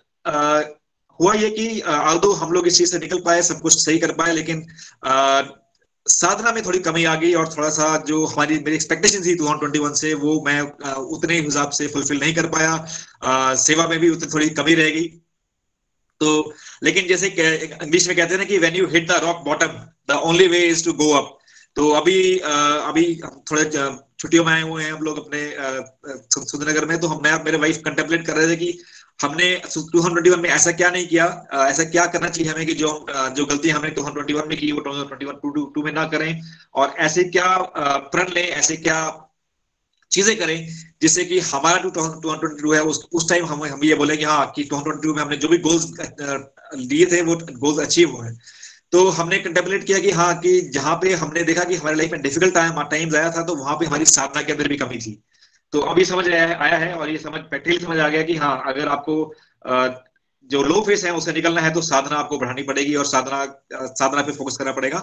[1.21, 4.12] हुआ ये कि uh, हम लोग इस चीज़ से निकल पाए सब कुछ सही कर
[4.12, 4.66] पाए लेकिन
[5.07, 5.47] uh,
[6.09, 9.94] साधना में थोड़ी कमी आ गई और थोड़ा सा जो हमारी मेरी एक्सपेक्टेशन थी 2021
[9.97, 10.61] से वो मैं
[11.16, 12.73] उतने हिसाब से फुलफिल नहीं कर पाया।
[13.23, 15.07] आ, सेवा में भी उतनी थोड़ी कमी रह गई
[16.21, 19.81] तो लेकिन जैसे इंग्लिश में कहते हैं ना कि when you hit the rock bottom
[20.11, 21.38] the only way is to go up
[21.77, 23.05] तो अभी अभी
[23.51, 23.64] थोड़े
[24.21, 25.40] छुट्टियों में आए हुए हैं हम लोग अपने
[26.35, 28.73] सुंदरनगर में। तो हम मैं मेरे वाइफ कंटेम्पलेट कर रहे थे कि
[29.18, 31.24] हमने 2021 में ऐसा क्या नहीं किया
[31.68, 32.90] ऐसा क्या करना चाहिए हमें कि जो
[33.37, 36.40] जो गलती हमने 2021 में की, वो 2021 टू में ना करें
[36.74, 37.57] और ऐसे क्या
[38.12, 39.00] प्रण लें, ऐसे क्या
[40.11, 40.68] चीज़ें करें
[41.02, 44.46] जिससे कि हमारा जो टू है, उस उस टाइम हम हम ये बोले कि हाँ
[44.57, 45.87] कि टू में हमने जो भी गोल्स
[46.76, 48.31] लिए थे, वो गोल्स अचीव हुए
[48.92, 52.22] तो हमने कंटेम्पलेट किया कि हाँ कि जहाँ पे हमने देखा कि हमारे लाइफ में
[52.22, 55.12] डिफ़िकल्ट टाइम टाइम आया था तो वहाँ पे हमारी साधना के अंदर भी कमी थी।
[55.72, 58.88] तो अभी समझ आया है और ये समझ प्रैक्टिकली समझ आ गया कि हाँ अगर
[58.88, 59.14] आपको
[60.50, 64.22] जो लो फेस है उससे निकलना है तो साधना आपको बढ़ानी पड़ेगी और साधना साधना
[64.22, 64.98] पे फोकस करना पड़ेगा।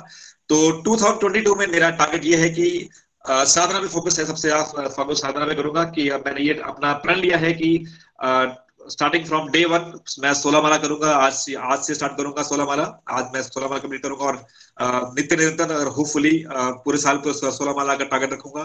[0.49, 2.89] तो 2022 में मेरा टारगेट ये है कि
[3.25, 4.51] साधना पे फोकस है सबसे
[4.95, 7.69] फोकस साधना पे करूँगा कि मैंने ये अपना प्रण लिया है कि
[8.89, 12.65] स्टार्टिंग फ्रॉम डे वन मैं सोलह माला करूँगा, आज से आज से स्टार्ट करूँगा सोलह
[12.65, 17.73] माला, आज मैं सोलह माला कंप्लीट करूँगा और नित्य निरंतर और होपफुली पूरे साल सोलह
[17.73, 18.63] माला का टारगेट रखूँगा।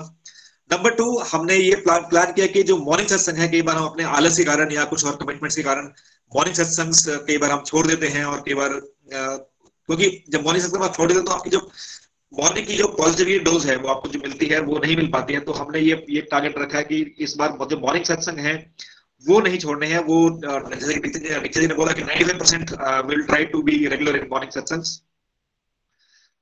[0.71, 3.85] नंबर टू हमने ये प्लान प्लान किया कि जो मॉर्निंग सत्संग है, कई बार हम
[3.85, 5.87] अपने आलस के कारण या कुछ और कमिटमेंट्स के कारण
[6.33, 8.81] मॉर्निंग सत्संग कई बार हम छोड़ देते हैं और कई बार
[9.13, 11.61] क्योंकि जब मॉर्निंग सत्संग आप छोड़ देते हैं तो आपकी जो
[12.33, 15.35] मॉर्निंग की जो पॉजिटिविटी डोज है, वो आपको जो मिलती है, वो नहीं मिल पाती
[15.35, 18.55] है। तो हमने ये ये टारगेट रखा है कि इस बार जो मॉर्निंग सत्संग है,
[19.25, 22.71] वो नहीं छोड़ने हैं। वो जैसे ने बोला कि 95 percent
[23.07, 25.01] will try to be regular in morning satsangs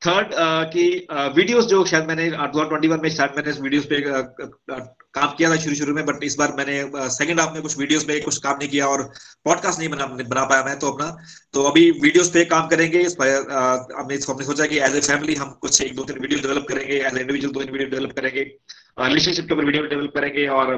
[0.06, 1.06] third uh, कि
[1.37, 5.56] वीडियोस uh, जो शायद मैंने 2021 में शायद मैंने वीडियोस पे uh, काम किया था
[5.56, 8.56] शुरू शुरू में बट इस बार मैंने सेकंड हाफ़ में कुछ वीडियोस पे कुछ काम
[8.58, 9.02] नहीं किया और
[9.44, 11.16] पॉडकास्ट नहीं बना बना पाया मैं तो अपना।
[11.52, 15.50] तो अभी वीडियोस पे काम करेंगे इस हमने हमने सोचा कि एज ए फैमिली हम
[15.61, 18.42] कुछ एक दो तीन वीडियो डेवलप करेंगे एज इंडिविजुअल दो तीन वीडियो डेवलप करेंगे
[19.00, 20.74] रिलेशनशिप के ऊपर वीडियो डेवलप करेंगे और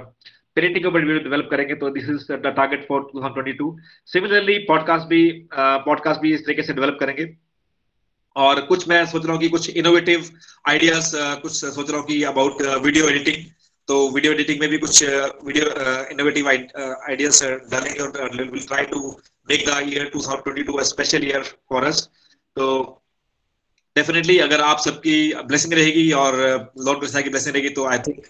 [0.55, 5.07] पेरेंटिंग के ऊपर वीडियो डेवलप करेंगे तो this is the target for 2022 similarly podcast
[5.07, 7.50] भी पॉडकास्ट भी इस तरीके से डेवलप करेंगे।
[8.37, 10.31] और कुछ मैं सोच रहा हूँ कि कुछ इनोवेटिव
[10.65, 13.45] आइडियाज़ कुछ सोच रहा हूँ कि अबाउट वीडियो एडिटिंग
[13.89, 15.67] तो वीडियो एडिटिंग में भी कुछ वीडियो
[16.13, 19.11] इनोवेटिव आइडियाज़ डालेंगे और will try to
[19.49, 22.09] make the year 2022 special year for us
[22.57, 22.67] तो
[23.97, 26.37] डेफिनेटली अगर आप सबकी ब्लेसिंग रहेगी और
[26.79, 28.23] लॉर्ड मिर्सा की ब्लेसिंग रहेगी तो I think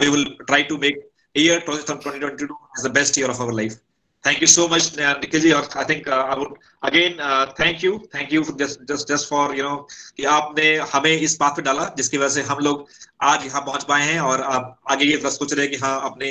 [0.00, 3.78] we will try to make year 2022 is the best year of our life
[4.24, 8.06] Thank you so much, uh, Nikhil I think uh, I would again uh, thank you,
[8.12, 9.78] thank you for just just just for you know
[10.16, 12.86] कि आपने हमें इस बात पे डाला जिसकी वजह से हम लोग
[13.30, 16.30] आज यहाँ पहुँच पाए हैं और आप आगे ये सोच रहे हैं कि हाँ अपने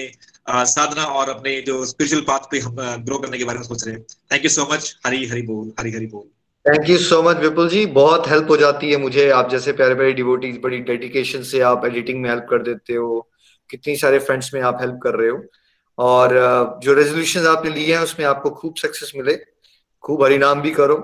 [0.73, 2.75] साधना और अपने जो स्पिरिचुअल पाथ पे हम
[3.05, 5.71] ग्रो करने के बारे में सोच रहे हैं। Thank you so much Hari Hari बोल
[5.79, 6.27] हरी हरी बोल
[6.65, 9.95] thank you so much Vipul ji बहुत हेल्प हो जाती है मुझे। आप जैसे प्यारे
[9.95, 13.27] प्यारे डिवोटीज बड़ी डेडिकेशन से आप एडिटिंग में हेल्प कर देते हो।
[13.69, 15.43] कितनी सारे फ्रेंड्स में आप हेल्प कर रहे हो।
[16.01, 16.33] और
[16.83, 19.35] जो रेजोल्यूशन आपने लिए हैं, उसमें आपको खूब सक्सेस मिले।
[20.03, 20.95] खूब हरिनाम भी करो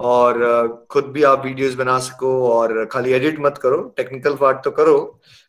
[0.00, 4.70] और खुद भी आप वीडियोस बना सको और खाली एडिट मत करो। टेक्निकल पार्ट तो
[4.70, 4.98] करो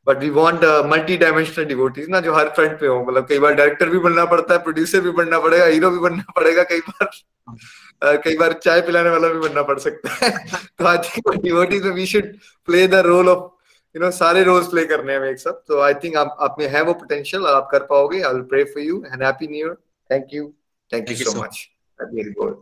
[0.08, 3.54] but we want multi dimensional devotees ना, जो हर फ्रंट पे हो। मतलब कई बार
[3.54, 8.18] डायरेक्टर भी बनना पड़ता है प्रोड्यूसर भी बनना पड़ेगा हीरो भी बनना पड़ेगा, कई बार
[8.24, 10.30] कई बार चाय पिलाने वाला भी बनना पड़ सकता है।
[10.80, 12.34] तो I think devotees we should
[12.68, 13.48] play the role of
[13.96, 16.68] you know सारे रोल्स प्ले करने हैं एक सब तो आई थिंक आप आप में
[16.68, 19.58] है वो पोटेंशियल और आप कर पाओगे। I will pray for you and happy new
[19.58, 19.74] year
[20.10, 20.48] thank you
[20.92, 21.68] thank you so much
[22.00, 22.56] Hari Hari बोल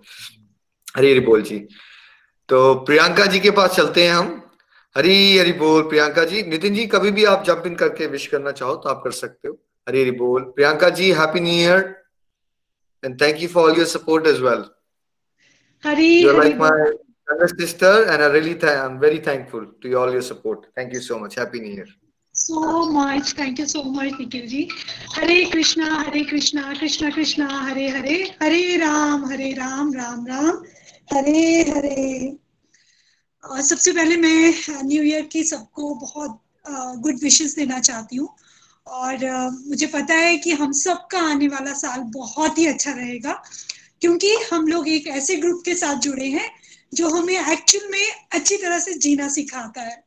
[0.97, 1.59] हरी हरी बोल जी
[2.49, 4.43] तो प्रियंका जी के पास चलते हैं हम।
[4.95, 8.51] हरी हरी बोल प्रियंका जी। नितिन जी कभी भी आप जंप इन करके विश करना
[8.51, 9.53] चाहो तो आप कर सकते हो।
[9.87, 11.95] हरी हरी बोल Priyanka ji happy new year
[13.03, 14.63] and thank you for all your support as well
[15.83, 16.57] Hari You're like
[17.27, 20.67] my younger sister, and I really th- I'm very thankful to you, all your support.
[20.75, 21.35] Thank you so much.
[21.35, 21.87] Happy New Year.
[22.39, 22.59] so
[22.95, 24.59] much thank you so much Nikhil ji
[25.15, 30.61] Hare Krishna Hare Krishna Krishna Krishna Hare Hare Hare Ram Hare Ram Ram Ram
[31.13, 32.03] Hare Hare
[33.43, 36.39] अ, सबसे पहले मैं new year की सबको बहुत
[37.07, 38.29] good wishes देना चाहती हूँ
[38.87, 42.91] और अ, मुझे पता है कि हम सब का आने वाला साल बहुत ही अच्छा
[43.01, 43.41] रहेगा
[44.01, 46.49] क्योंकि हम लोग एक ऐसे ग्रुप के साथ जुड़े हैं
[46.91, 50.03] जो हमें एक्चुअल में अच्छी तरह से जीना सिखाता है।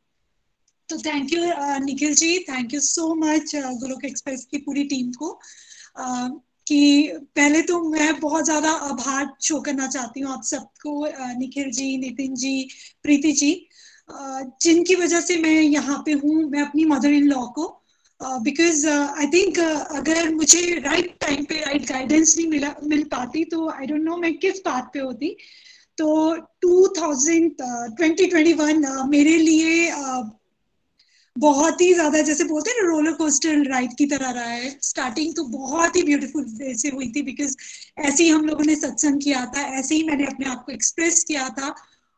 [0.88, 1.40] तो thank you
[1.84, 5.38] Nikhil ji thank you so much Golok express की पूरी टीम को।
[6.00, 6.28] Uh,
[6.66, 11.70] कि पहले तो मैं बहुत ज़्यादा आभार शो करना चाहती हूँ आप सबको uh, निखिल
[11.70, 12.68] जी नितिन जी
[13.02, 13.52] प्रीति जी।
[14.10, 17.76] Uh, जिनकी वजह से मैं यहाँ पे हूँ मैं अपनी मदर इन लॉ को।
[18.20, 23.68] बिकॉज़ आई थिंक अगर मुझे राइट टाइम पे राइट गाइडेंस नहीं मिला मिल पाती तो
[23.70, 25.36] आई डोंट नो मैं किस बात पे होती।
[25.98, 27.48] तो 2000
[28.00, 30.31] 2021 uh, मेरे लिए uh,
[31.38, 35.35] बहुत ही ज़्यादा जैसे बोलते हैं ना रोलर कोस्टर राइड की तरह रहा है। स्टार्टिंग
[35.37, 36.44] तो बहुत ही ब्यूटीफुल
[36.76, 37.57] से हुई थी बिकॉज़
[37.98, 41.24] ऐसे ही हम लोगों ने सत्संग किया था ऐसे ही मैंने अपने आप को एक्सप्रेस
[41.24, 41.74] किया था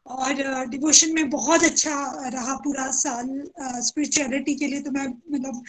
[0.06, 5.62] और डिवोशन में बहुत अच्छा रहा पूरा साल स्पिरिचुअलिटी के लिए तो मैं मतलब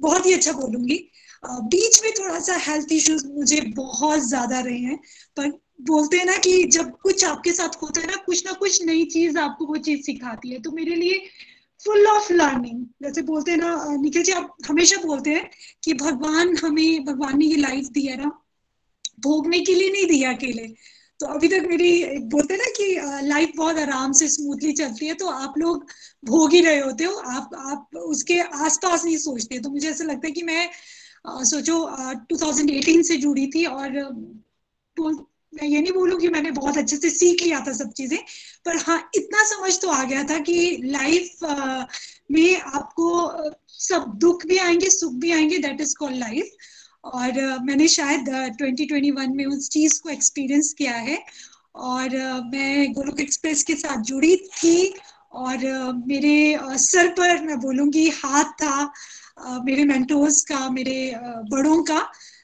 [0.00, 1.10] बहुत ही अच्छा बोलूँगी।
[1.44, 4.96] बीच में थोड़ा सा हेल्थ इश्यूज़ मुझे बहुत ज़्यादा रहे हैं
[5.36, 5.50] पर
[5.86, 9.04] बोलते हैं ना कि जब कुछ आपके साथ होता है ना कुछ ना कुछ नई
[9.04, 11.18] चीज़ आपको वो चीज़ सिखाती है। तो मेरे लिए
[11.84, 15.50] फुल ऑफ़ लर्निंग जैसे बोलते हैं ना निखिल जी आप हमेशा बोलते हैं
[15.84, 18.30] कि भगवान हमें भगवान ने ये लाइफ दी है ना
[19.20, 20.66] भोगने के लिए नहीं दिया अकेले।
[21.20, 25.14] तो अभी तक मेरी बोलते हैं ना कि लाइफ बहुत आराम से स्मूथली चलती है
[25.14, 25.84] तो आप लोग
[26.24, 30.26] भोग ही रहे होते हो आप आप उसके आसपास नहीं सोचते। तो मुझे ऐसा लगता
[30.26, 30.68] है कि मैं
[31.26, 33.98] सोचो आ, 2018 से जुड़ी थी और
[35.52, 38.18] मैं ये नहीं बोलूँ मैंने बहुत अच्छे से सीख लिया था सब चीज़ें
[38.64, 41.38] पर हाँ इतना समझ तो आ गया था कि लाइफ
[42.30, 43.08] में आपको
[43.78, 46.50] सब दुख भी आएँगे सुख भी आएँगे दैट इज़ कॉल्ड लाइफ
[47.04, 51.18] और मैंने शायद uh, 2021 में उस चीज़ को एक्सपीरियंस किया है।
[51.74, 52.16] और
[52.52, 54.94] मैं गोलोक एक्सप्रेस के साथ जुड़ी थी
[55.32, 55.58] और
[56.06, 58.92] मेरे सर पर मैं बोलूँगी हाथ था
[59.64, 61.12] मेरे मेंटोर्स का मेरे
[61.50, 62.00] बड़ों का।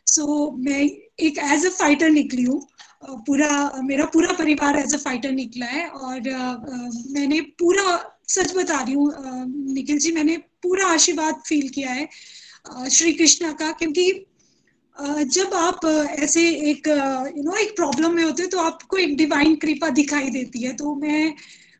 [0.06, 0.80] सो मैं
[1.20, 2.60] एक एज अ फाइटर निकली हूँ।
[3.26, 6.20] पूरा, मेरा पूरा परिवार एज अ फाइटर निकला है और
[7.10, 9.12] मैंने पूरा, सच बता रही हूँ
[9.74, 12.08] निखिल जी, मैंने पूरा आशीर्वाद फील किया है
[12.90, 14.10] श्री कृष्णा का क्योंकि
[15.30, 15.84] जब आप
[16.20, 16.88] ऐसे एक
[17.36, 20.72] यू नो एक प्रॉब्लम में होते हैं तो आपको एक डिवाइन कृपा दिखाई देती है।
[20.72, 21.34] तो मैं,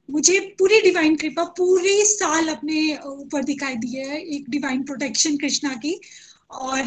[0.09, 5.75] मुझे पूरी डिवाइन कृपा पूरी साल अपने ऊपर दिखाई दी है, एक डिवाइन प्रोटेक्शन कृष्णा
[5.75, 6.01] की।
[6.51, 6.83] और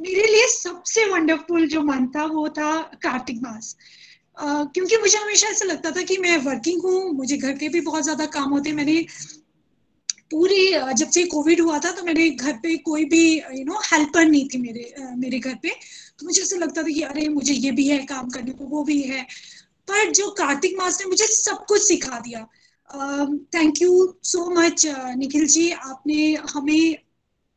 [0.00, 2.70] मेरे लिए सबसे वंडरफुल जो मन था वो था
[3.02, 3.76] कार्तिक मास।
[4.36, 7.80] uh, क्योंकि मुझे हमेशा ऐसा लगता था कि मैं वर्किंग हूँ मुझे घर के भी
[7.80, 9.00] बहुत ज़्यादा काम होते मैंने
[10.30, 14.24] पूरी जब से कोविड हुआ था तो मेरे घर पे कोई भी यू नो हेल्पर
[14.24, 15.68] नहीं थी मेरे uh, मेरे घर पे।
[16.18, 18.84] तो मुझे ऐसा लगता था कि अरे मुझे ये भी है काम करने को वो
[18.84, 19.22] भी है।
[19.88, 22.46] पर जो कार्तिक मास ने मुझे सब कुछ सिखा दिया।
[23.54, 23.92] Thank you
[24.24, 27.05] so much Nikhil ji आपने हमें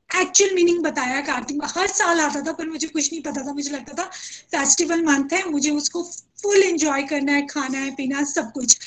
[0.10, 3.70] एक्चुअल मीनिंग बताया कार्तिक हर साल आता था, पर मुझे कुछ नहीं पता था। मुझे
[3.72, 4.10] लगता था
[4.52, 6.04] फेस्टिवल मंथ है, मुझे उसको
[6.42, 8.78] फुल एंजॉय करना है, खाना है, पीना सब कुछ।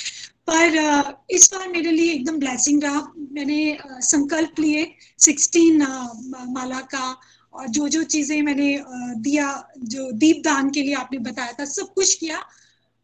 [0.50, 3.00] पर इस बार मेरे लिए एकदम ब्लेसिंग रहा।
[3.32, 5.82] मैंने संकल्प लिए सिक्सटीन
[6.50, 7.16] माला का,
[7.54, 8.68] और जो जो चीज़ें मैंने
[9.20, 12.38] दिया, जो दीप दान के लिए आपने बताया था, सब कुछ किया।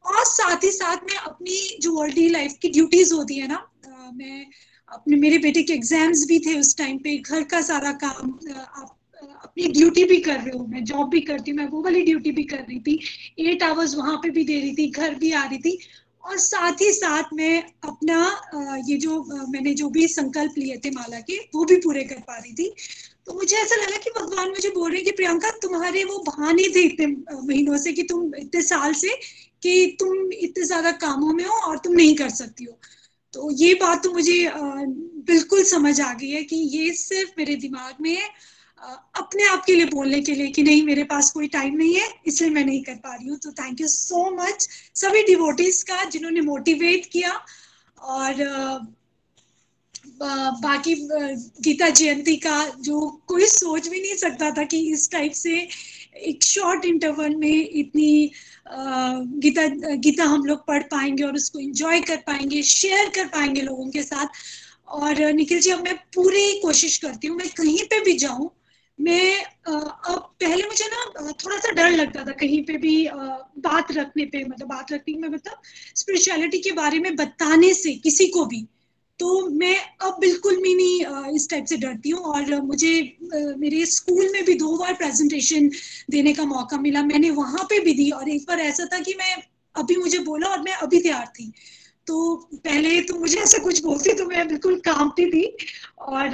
[0.05, 3.67] और साथ ही साथ में अपनी जो वर्ल्डली लाइफ की ड्यूटीज़ होती है ना
[4.15, 4.47] मैं
[4.90, 8.94] अपने मेरे बेटे के एग्ज़ाम्स भी थे उस टाइम पे, घर का सारा काम आप
[9.44, 12.31] अपनी ड्यूटी भी कर रहे हो मैं जॉब भी करती हूँ, मैं वो वाली ड्यूटी
[12.33, 12.98] भी कर रही थी।
[13.40, 15.79] एट आवर्स वहाँ पे भी दे रही थी, घर भी आ रही थी।
[16.24, 18.18] और साथ ही साथ मैं अपना
[18.88, 22.37] ये जो मैंने जो भी संकल्प लिए थे माला के, वो भी पूरे कर पा
[22.37, 22.72] रही थी।
[23.27, 26.68] तो मुझे ऐसा लगा कि भगवान मुझे बोल रहे हैं कि प्रियंका, तुम्हारे वो बहाने
[26.74, 29.09] थे इतने महीनों से कि तुम इतने साल से
[29.62, 32.79] कि तुम इतने ज़्यादा कामों में हो और तुम नहीं कर सकती हो।
[33.35, 34.38] तो ये बात तो मुझे
[35.29, 38.29] बिल्कुल समझ आ गई है कि ये सिर्फ़ मेरे दिमाग में है
[39.17, 42.09] अपने आप के लिए बोलने के लिए कि नहीं, मेरे पास कोई टाइम नहीं है,
[42.27, 46.05] इसलिए मैं नहीं कर पा रही हूँ। तो थैंक यू सो मच सभी डिवोटीज का
[46.11, 47.33] जिन्होंने मोटिवेट किया
[47.99, 48.45] और
[50.23, 50.95] बाकी
[51.64, 55.57] गीता जयंती का जो कोई सोच भी नहीं सकता था कि इस टाइप से
[56.29, 58.31] एक शॉर्ट इंटरवल में इतनी
[58.71, 63.91] गीता गीता हम लोग पढ़ पाएँगे और उसको एंजॉय कर पाएँगे शेयर कर पाएँगे लोगों
[63.91, 64.27] के साथ।
[64.89, 68.51] और निखिल जी, अब मैं पूरी कोशिश करती हूँ, मैं कहीं पे भी जाऊँ,
[68.99, 72.97] मैं अब पहले मुझे ना थोड़ा सा डर लगता था कहीं पे भी
[73.61, 75.61] बात रखने पे मतलब बात रखने में मतलब
[75.97, 78.67] स्पिरिचुअलिटी के बारे में बताने से, किसी को भी।
[79.21, 82.93] तो मैं अब बिल्कुल भी नहीं इस टाइप से डरती हूँ और मुझे
[83.59, 85.69] मेरे स्कूल में भी दो बार प्रेजेंटेशन
[86.11, 89.15] देने का मौका मिला। मैंने वहाँ पे भी दी और एक बार ऐसा था कि
[89.19, 89.35] मैं
[89.75, 91.53] अभी मुझे बोला और मैं अभी तैयार थी।
[92.07, 95.45] तो पहले तो मुझे ऐसा कुछ बोलती तो मैं बिल्कुल कामती थी
[95.99, 96.31] और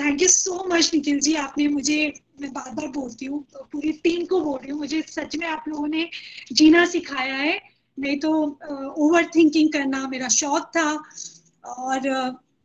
[0.00, 3.92] thank you so much Nikhil ji आपने मुझे मैं बार बार बोलती हूँ तो पूरी
[4.04, 6.08] टीम को बोल रही हूँ मुझे सच में आप लोगों ने
[6.52, 7.60] जीना सिखाया है।
[7.98, 8.30] नहीं तो
[8.98, 11.02] ओवर uh, थिंकिंग करना मेरा शौक था।
[11.64, 12.00] और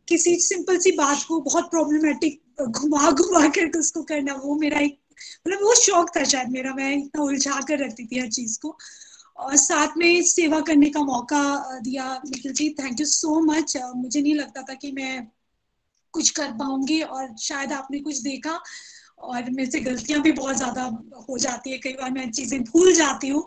[0.08, 4.98] किसी सिंपल सी बात को, बहुत प्रॉब्लमेटिक घुमा घुमा कर उसको करना, वो मेरा एक
[5.46, 8.76] मतलब वो शौक था शायद मेरा, मैं इतना उलझा कर रखती थी हर चीज़ को।
[9.38, 11.42] और साथ में सेवा करने का मौका
[11.80, 15.26] दिया Nikhil ji thank you so much मुझे नहीं लगता था कि मैं
[16.14, 18.60] कुछ कर पाऊँगी, और शायद आपने कुछ देखा,
[19.20, 20.84] और मेरे से गलतियाँ भी बहुत ज़्यादा
[21.28, 23.42] हो जाती है। कई बार मैं चीज़ें भूल जाती हूँ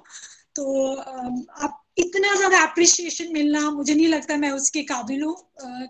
[0.55, 5.35] तो आप इतना ज़्यादा अप्रिशिएशन मिलना मुझे नहीं लगता मैं उसके काबिल हूँ।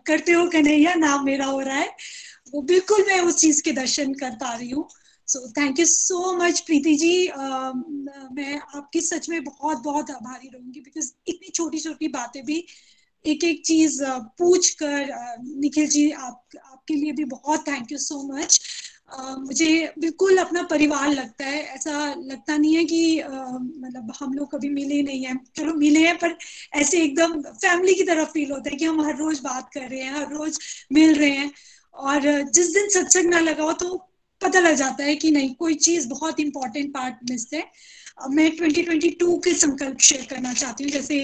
[0.07, 1.95] करते हो कन्हैया नाम मेरा हो रहा है
[2.53, 4.87] वो बिल्कुल मैं उस चीज़ के दर्शन कर पा रही हूँ।
[5.27, 7.27] So thank you so much Preeti ji.
[7.27, 7.73] uh,
[8.35, 12.65] मैं आपकी सच में बहुत बहुत आभारी रहूँगी बिकॉज़ इतनी छोटी छोटी बातें भी
[13.25, 14.01] एक एक चीज़
[14.37, 18.59] पूछ कर निखिल जी आप आपके लिए भी बहुत थैंक यू सो मच
[19.13, 19.67] मुझे
[19.99, 25.01] बिल्कुल अपना परिवार लगता है। ऐसा लगता नहीं है कि मतलब हम लोग कभी मिले
[25.01, 26.37] नहीं है। चलो मिले हैं, पर
[26.75, 29.99] ऐसे एकदम फैमिली की तरफ़ फील होता है कि हम हर रोज बात कर रहे
[30.01, 30.59] हैं, हर रोज
[30.93, 31.51] मिल रहे हैं।
[31.95, 32.21] और
[32.51, 33.95] जिस दिन सत्संग ना लगा हो तो
[34.41, 37.63] पता लग जाता है कि नहीं, कोई चीज़ बहुत इंपॉर्टेंट पार्ट मिस है।
[38.29, 41.15] मैं 2022 के संकल्प शेयर करना चाहती हूँ। जैसे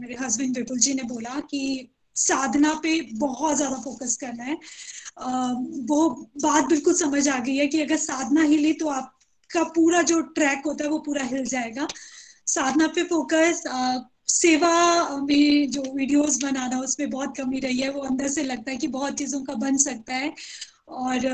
[0.00, 4.56] मेरे हस्बैंड विपुल जी ने बोला कि साधना पे बहुत ज़्यादा फोकस करना है।
[5.88, 6.08] वो
[6.42, 10.62] बात बिल्कुल समझ आ गई है कि अगर साधना हिली तो आपका पूरा जो ट्रैक
[10.66, 11.86] होता है वो पूरा हिल जाएगा।
[12.46, 13.62] साधना पे फोकस
[14.30, 14.72] सेवा
[15.22, 18.86] में जो वीडियोस बनाना उसमें बहुत कमी रही है। वो अंदर से लगता है कि
[18.88, 20.32] बहुत चीज़ों का बन सकता है।
[20.90, 21.26] और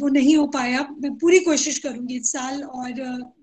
[0.00, 2.92] वो नहीं हो पाया। मैं पूरी कोशिश करूँगी इस साल और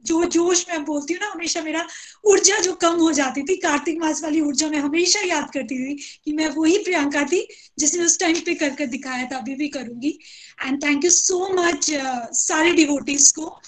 [0.06, 1.86] जो जोश मैं बोलती हूँ ना, हमेशा मेरा
[2.26, 5.96] ऊर्जा जो कम हो जाती थी, कार्तिक मास वाली ऊर्जा मैं हमेशा याद करती थी
[6.26, 7.48] कि मैं वही प्रियंका थी
[7.80, 10.18] जिसने उस टाइम पे कर कर दिखाया था, अभी भी करूँगी।
[10.66, 11.92] And thank you so much
[12.38, 13.60] सारे डिवोटीज को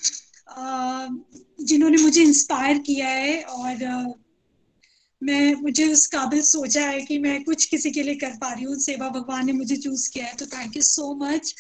[1.64, 3.76] जिन्होंने मुझे इंस्पायर किया है और
[5.22, 8.64] मैं, मुझे उस काबिल सोचा है कि मैं कुछ किसी के लिए कर पा रही
[8.64, 11.54] हूँ, सेवा भगवान ने मुझे चूज़ किया है तो thank you so much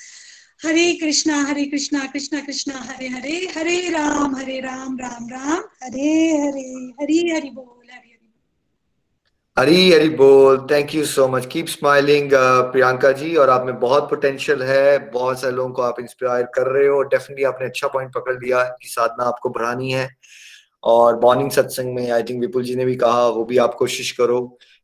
[0.65, 6.10] Hare Krishna Hare Krishna Krishna Krishna, Hare Hare Hare Ram Hare Ram Ram Ram, Hare
[6.38, 6.69] Hare,
[7.02, 8.10] Hari, Hari बोल, हरी
[9.58, 12.30] हरी हरी बोल thank you so much keep smiling
[12.71, 16.67] Priyanka ji, और आप में बहुत potential है, बहुत सारे लोगों को आप इंस्पायर कर
[16.67, 20.08] रहे हो डेफिनेटली आपने अच्छा पॉइंट पकड़ लिया कि साधना आपको बढ़ानी है।
[20.83, 24.11] और मॉर्निंग सत्संग में आई थिंक विपुल जी ने भी कहा, वो भी आप कोशिश
[24.11, 24.39] करो।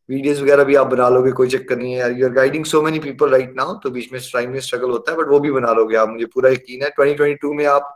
[0.09, 2.99] वीडियोस वगैरह भी आप बना लोगे, कोई चक्कर नहीं है। You are guiding so many
[2.99, 5.73] people right now तो बीच में टाइम में स्ट्रगल होता है बट वो भी बना
[5.73, 7.93] लोगे आप। मुझे पूरा यकीन है 2022 में आप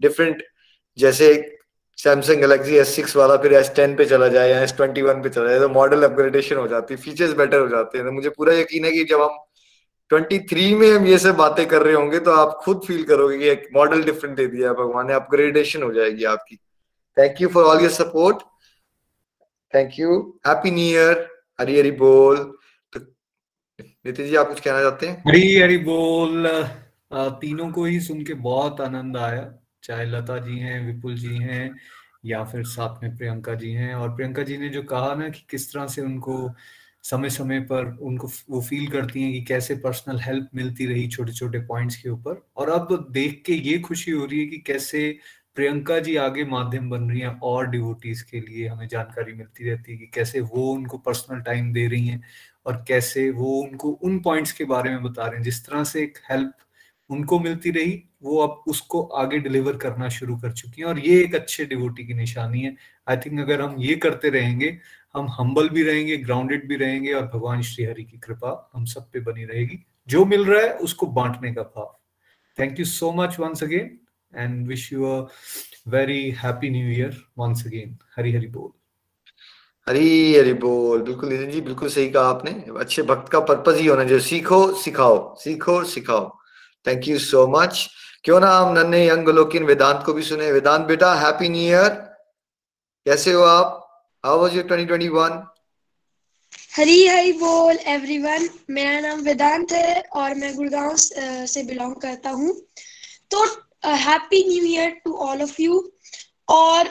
[0.00, 0.42] डिफरेंट
[0.98, 1.34] जैसे
[1.98, 5.22] सैमसंग गैलेक्सी एस सिक्स वाला फिर एस टेन पे चला जाए या एस ट्वेंटी वन
[5.22, 8.12] पे चला जाए तो मॉडल अपग्रेडेशन हो जाती है फीचर्स बेटर हो जाते हैं। तो
[8.12, 9.38] मुझे पूरा यकीन है कि जब हम
[10.10, 13.48] 23 में हम ये सब बातें कर रहे होंगे तो आप खुद फील करोगे कि
[13.48, 16.58] एक मॉडल डिफरेंट दे दिया भगवान ने अपग्रेडेशन हो जाएगी आपकी।
[17.16, 18.42] Thank you for all your support.
[19.74, 20.38] Thank you.
[20.44, 21.16] Happy New Year.
[21.60, 22.36] हरी हरी बोल
[22.92, 23.00] तो
[23.80, 26.48] नितिन जी आप कुछ कहना चाहते हैं हरी हरी बोल
[27.40, 29.44] तीनों को ही सुन के बहुत आनंद आया
[29.84, 31.74] चाहे लता जी हैं, विपुल जी हैं,
[32.26, 35.44] या फिर साथ में प्रियंका जी हैं और प्रियंका जी ने जो कहा ना कि
[35.50, 36.50] किस तरह से उनको
[37.04, 41.32] समय समय पर उनको वो फील करती हैं कि कैसे पर्सनल हेल्प मिलती रही छोटे
[41.32, 45.18] छोटे पॉइंट्स के ऊपर और अब देख के ये खुशी हो रही है कि कैसे
[45.56, 49.92] प्रियंका जी आगे माध्यम बन रही हैं और डिवोटीज के लिए हमें जानकारी मिलती रहती
[49.92, 52.22] है कि कैसे वो उनको पर्सनल टाइम दे रही हैं
[52.66, 56.02] और कैसे वो उनको उन पॉइंट्स के बारे में बता रहे हैं। जिस तरह से
[56.02, 56.52] एक हेल्प
[57.10, 61.20] उनको मिलती रही, वो अब उसको आगे डिलीवर करना शुरू कर चुकी हैं और ये
[61.22, 62.76] एक अच्छे डिवोटी की निशानी है।
[63.08, 64.78] आई थिंक अगर हम ये करते रहेंगे,
[65.14, 69.10] हम हम्बल भी रहेंगे ग्राउंडेड भी रहेंगे और भगवान श्री हरि की कृपा हम सब
[69.10, 69.78] पे बनी रहेगी।
[70.08, 71.98] जो मिल रहा है उसको बांटने का भाव।
[72.58, 73.98] Thank you so much once again
[74.36, 75.28] and wish you a
[75.88, 77.98] very happy new year once again.
[78.16, 78.72] Hari Hari Bol.
[79.86, 83.86] Hari Hari बोल बिल्कुल नितिन जी बिल्कुल सही कहा आपने अच्छे भक्त का पर्पज ही
[83.86, 86.24] होना जो सीखो सिखाओ सीखो सिखाओ
[86.86, 87.86] थैंक यू सो मच
[88.24, 91.88] क्यों ना हम नन्हे यंग लोकिन वेदांत को भी सुने वेदांत बेटा हैप्पी न्यू ईयर
[93.06, 93.78] कैसे हो आप
[94.24, 95.38] how was your 2021
[96.76, 102.52] Hari Hari बोल एवरीवन मेरा नाम वेदांत है और मैं गुड़गांव से बिलोंग करता हूँ
[103.30, 103.44] तो
[103.84, 105.92] happy new year to all of you
[106.48, 106.88] और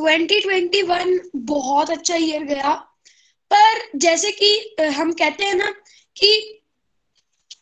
[0.00, 2.74] 2021 बहुत अच्छा ईयर गया।
[3.50, 5.70] पर जैसे कि हम कहते हैं ना
[6.16, 6.62] कि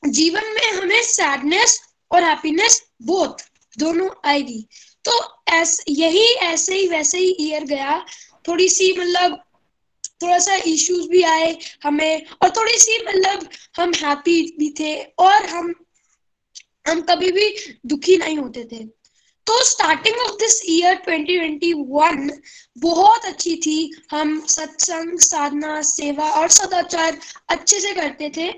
[0.09, 1.81] जीवन में हमें सैडनेस
[2.11, 3.45] और हैप्पीनेस बोथ
[3.79, 4.67] दोनों आएगी।
[5.05, 8.05] तो ऐस, यही ऐसे ही वैसे ही ईयर गया।
[8.49, 9.43] थोड़ी सी मतलब
[10.23, 15.47] थोड़ा सा इश्यूज़ भी आए हमें और थोड़ी सी मतलब हम हैप्पी भी थे और
[15.47, 15.86] हम
[16.89, 18.85] हम कभी भी दुखी नहीं होते थे।
[19.47, 22.33] तो स्टार्टिंग ऑफ़ दिस ईयर 2021
[22.79, 27.19] बहुत अच्छी थी। हम सत्संग, साधना, सेवा और सदाचार
[27.49, 28.53] अच्छे से करते थे।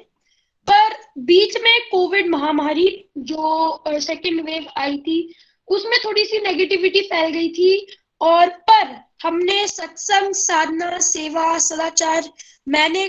[0.71, 5.35] पर बीच में कोविड महामारी जो सेकेंड वेव आई थी,
[5.69, 12.33] उसमें थोड़ी सी नेगेटिविटी फैल गई थी और पर हमने सत्संग, साधना, सेवा, सदाचार
[12.69, 13.09] मैंने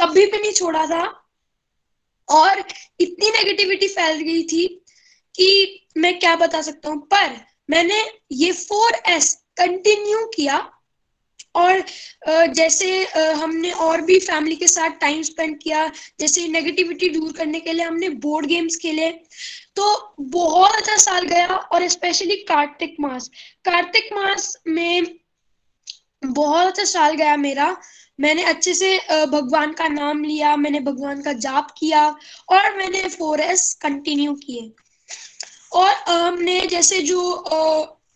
[0.00, 1.23] कभी भी नहीं छोड़ा था।
[2.28, 2.64] और
[3.00, 4.66] इतनी नेगेटिविटी फैल गई थी
[5.34, 7.00] कि मैं क्या बता सकता हूँ?
[7.06, 10.58] पर मैंने ये फोर एस कंटिन्यू किया
[11.56, 11.84] और
[12.54, 15.86] जैसे हमने और भी फैमिली के साथ टाइम स्पेंड किया,
[16.20, 19.10] जैसे नेगेटिविटी दूर करने के लिए हमने बोर्ड गेम्स खेले
[19.76, 23.30] तो बहुत अच्छा साल गया और स्पेशली कार्तिक मास।
[23.64, 25.06] कार्तिक मास में
[26.24, 27.76] बहुत अच्छा साल गया मेरा।
[28.18, 28.96] मैंने अच्छे से
[29.26, 32.06] भगवान का नाम लिया, मैंने भगवान का जाप किया
[32.48, 34.72] और मैंने फोर एस कंटिन्यू किए।
[35.72, 37.20] और हमने जैसे जो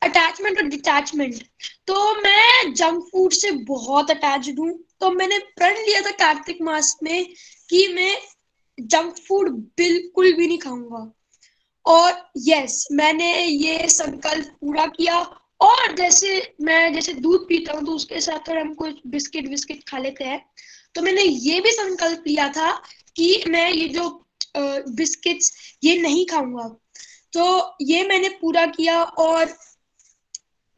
[0.03, 1.43] अटैचमेंट और डिटैचमेंट
[1.87, 6.97] तो मैं जंक फ़ूड से बहुत अटैच हूँ। तो मैंने प्रण लिया था कार्तिक मास
[7.03, 7.27] में
[7.71, 8.17] कि मैं
[8.79, 11.11] जंक फ़ूड बिल्कुल भी नहीं खाऊँगा।
[11.87, 15.19] और यस मैंने ये संकल्प पूरा किया
[15.61, 16.31] और जैसे
[16.61, 20.45] मैं जैसे दूध पीता हूँ तो उसके साथ हम कुछ बिस्किट विस्किट खा लेते हैं।
[20.95, 22.71] तो मैंने ये भी संकल्प लिया था
[23.17, 24.09] कि मैं ये जो
[24.57, 25.53] बिस्किट्स
[25.85, 26.69] ये नहीं खाऊँगा।
[27.33, 29.57] तो ये मैंने पूरा किया और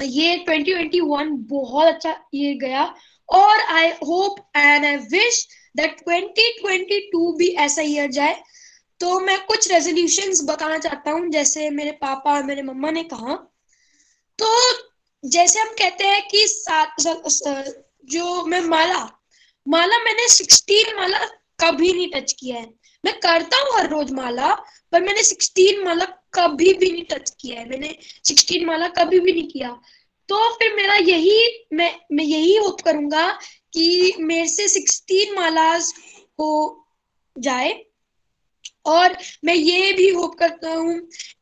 [0.00, 2.84] ये 2021 बहुत अच्छा ये गया।
[3.28, 8.42] और I hope and I wish that 2022 भी ऐसा ईयर जाए।
[9.00, 13.34] तो मैं कुछ रेजोल्यूशंस बताना चाहता हूँ, जैसे मेरे पापा और मेरे मम्मा ने कहा
[14.42, 14.48] तो
[15.24, 16.96] जैसे हम कहते हैं कि सात
[18.12, 19.08] जो मैं माला
[19.66, 21.18] माला मैंने 16 माला
[21.60, 22.66] कभी नहीं टच किया है।
[23.04, 24.54] मैं करता हूँ हर रोज माला,
[24.92, 29.32] पर मैंने 16 माला कभी भी नहीं टच किया है। मैंने 16 माला कभी भी
[29.32, 29.70] नहीं किया।
[30.28, 33.28] तो फिर मेरा यही, मैं मैं यही होप करूँगा
[33.72, 35.92] कि मेरे से 16 मालाज
[36.40, 36.50] हो
[37.36, 37.70] जाए।
[38.90, 40.94] और मैं ये भी होप करता हूँ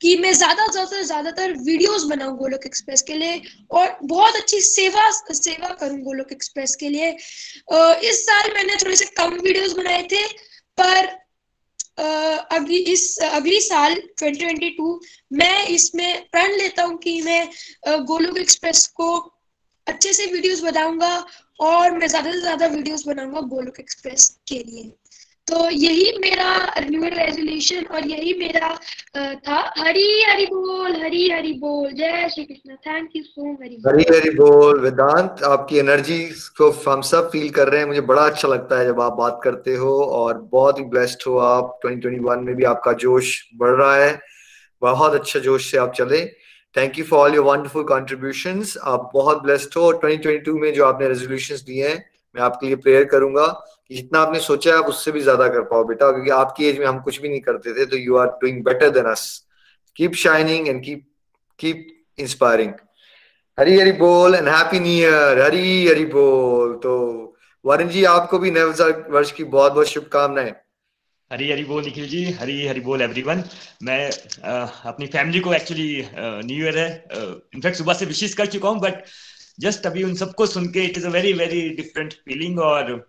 [0.02, 3.40] कि मैं ज़्यादा ज़्यादा ज़्यादातर वीडियोस बनाऊँ गोलोक एक्सप्रेस के लिए
[3.72, 7.10] और बहुत अच्छी सेवा सेवा करूँ गोलोक एक्सप्रेस के लिए।
[8.10, 10.26] इस साल मैंने थोड़े से कम वीडियोस बनाए थे,
[10.78, 11.16] पर
[11.98, 14.98] अगली इस, अगली साल 2022
[15.32, 19.16] मैं इसमें प्रण लेता हूँ कि मैं गोलोक एक्सप्रेस को
[19.86, 21.12] अच्छे से वीडियोस बनाऊँगा
[21.60, 24.92] और मैं ज़्यादा से ज़्यादा वीडियोस बनाऊँगा गोलोक एक्सप्रेस के लिए।
[25.48, 26.48] तो यही मेरा
[26.80, 28.68] न्यू रेजोल्यूशन और यही मेरा
[29.46, 32.74] था। हरी हरी बोल, हरी हरी बोल। जय Shri Krishna.
[32.86, 36.18] Thank you so very Hari Hari बोल। वेदांत, आपकी एनर्जी
[36.58, 39.40] को हम सब फील कर रहे हैं। मुझे बड़ा अच्छा लगता है जब आप बात
[39.44, 43.94] करते हो और बहुत ही ब्लेस्ड हो आप। 2021 में भी आपका जोश बढ़ रहा
[43.96, 44.18] है।
[44.82, 46.24] बहुत अच्छा जोश से आप चले।
[46.76, 50.84] Thank you for all your wonderful contribution आप बहुत ब्लेस्ड हो। और 2022 में जो
[50.84, 53.46] आपने रेजोल्यूशन दिए हैं, मैं आपके लिए प्रेयर करूँगा।
[53.90, 56.86] जितना आपने सोचा है आप उससे भी ज़्यादा कर पाओ बेटा। क्योंकि आपकी एज में
[56.86, 59.24] हम कुछ भी नहीं करते थे तो you are doing better than us
[59.96, 61.06] keep shining and keep
[61.58, 61.86] keep
[62.20, 62.72] inspiring
[63.58, 66.94] Hari Hari बोल and happy new year Hari Hari बोल। तो
[67.64, 68.62] वरुण जी आपको भी नए
[69.10, 70.54] वर्ष की बहुत बहुत शुभकामनाएँ।
[71.30, 73.42] हरी हरी बोल निखिल जी। हरी हरी बोल एवरीवन
[73.82, 74.10] मैं
[74.44, 76.88] आ, अपनी फैमिली को एक्चुअली न्यू ईयर है।
[77.54, 79.02] इनफैक्ट सुबह से विशेष कर चुका हूँ बट
[79.60, 83.00] जस्ट अभी उन सबको सुन के it is a very very different feeling और uh,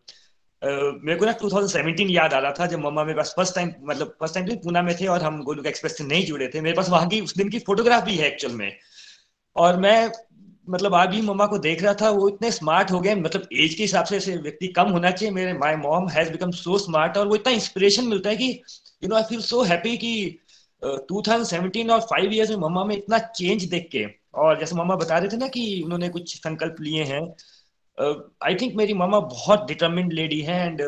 [0.61, 4.15] मेरे को ना 2017 याद आ रहा था जब मम्मा मेरे पास फ़र्स्ट टाइम मतलब
[4.19, 6.89] फ़र्स्ट टाइम पूना में थे और हम गोलुक एक्सप्रेस से नहीं जुड़े थे। मेरे पास
[6.89, 8.71] वहाँ की उस दिन की फोटोग्राफ भी है एक्चुअल में।
[9.55, 10.11] और मैं
[10.67, 13.73] मतलब आज भी मम्मा को देख रहा था, वो इतने स्मार्ट हो गए मतलब एज
[13.73, 17.17] के हिसाब से ऐसे व्यक्ति कम होना चाहिए। मेरे my mom has become so smart
[17.17, 18.49] और वो इतना इंस्पिरेशन मिलता है कि
[19.03, 20.39] you know I feel so happy कि
[20.83, 24.05] टू सेवेंटीन और फाइव ईयर्स में मम्मा में इतना चेंज देख के।
[24.39, 27.21] और जैसे मम्मा बता रहे थे ना कि उन्होंने कुछ संकल्प लिए हैं
[27.99, 30.81] आई थिंक मेरी मामा बहुत डिटर्मिंड लेडी है एंड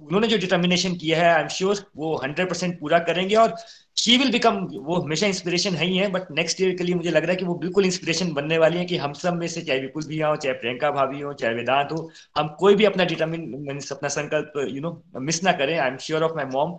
[0.00, 3.54] उन्होंने जो डिटर्मिनेशन किया है आई एम श्योर वो हंड्रेड परसेंट पूरा करेंगे और
[3.96, 7.10] शी विल बिकम वो हमेशा इंस्पिरेशन है ही है बट नेक्स्ट ईयर के लिए मुझे
[7.10, 9.62] लग रहा है कि वो बिल्कुल इंस्पिरेशन बनने वाली है कि हम सब में से
[9.62, 13.04] चाहे विपुल भी हो, चाहे प्रियंका भाभी हो, चाहे वेदांत हो, हम कोई भी अपना
[13.04, 16.76] डिटर्मिन अपना संकल्प यू नो मिस ना करें। I am sure of my mom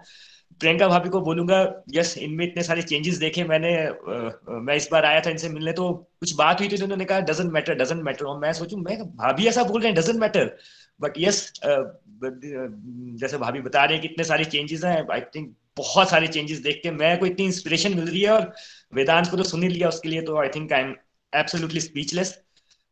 [0.63, 1.57] Priyanka भाभी को बोलूँगा
[1.91, 5.71] यस इनमें इतने सारे चेंजेस देखे मैंने आ, मैं इस बार आया था इनसे मिलने
[5.73, 8.77] तो कुछ बात हुई थी तो उन्होंने कहा डजेंट मैटर डजेंट मैटर और मैं सोचूं
[8.79, 10.55] मैं भाभी ऐसा बोल रहे हैं डजेंट मैटर
[10.99, 16.09] बट यस जैसे भाभी बता रहे हैं कि इतने सारे चेंजेस हैं आई थिंक बहुत
[16.09, 18.51] सारे चेंजेस देख के मैं को इतनी इंस्पिरेशन मिल रही है और
[18.93, 20.95] वेदांत को तो सुन ही लिया उसके लिए तो I think I am
[21.33, 22.37] absolutely speechless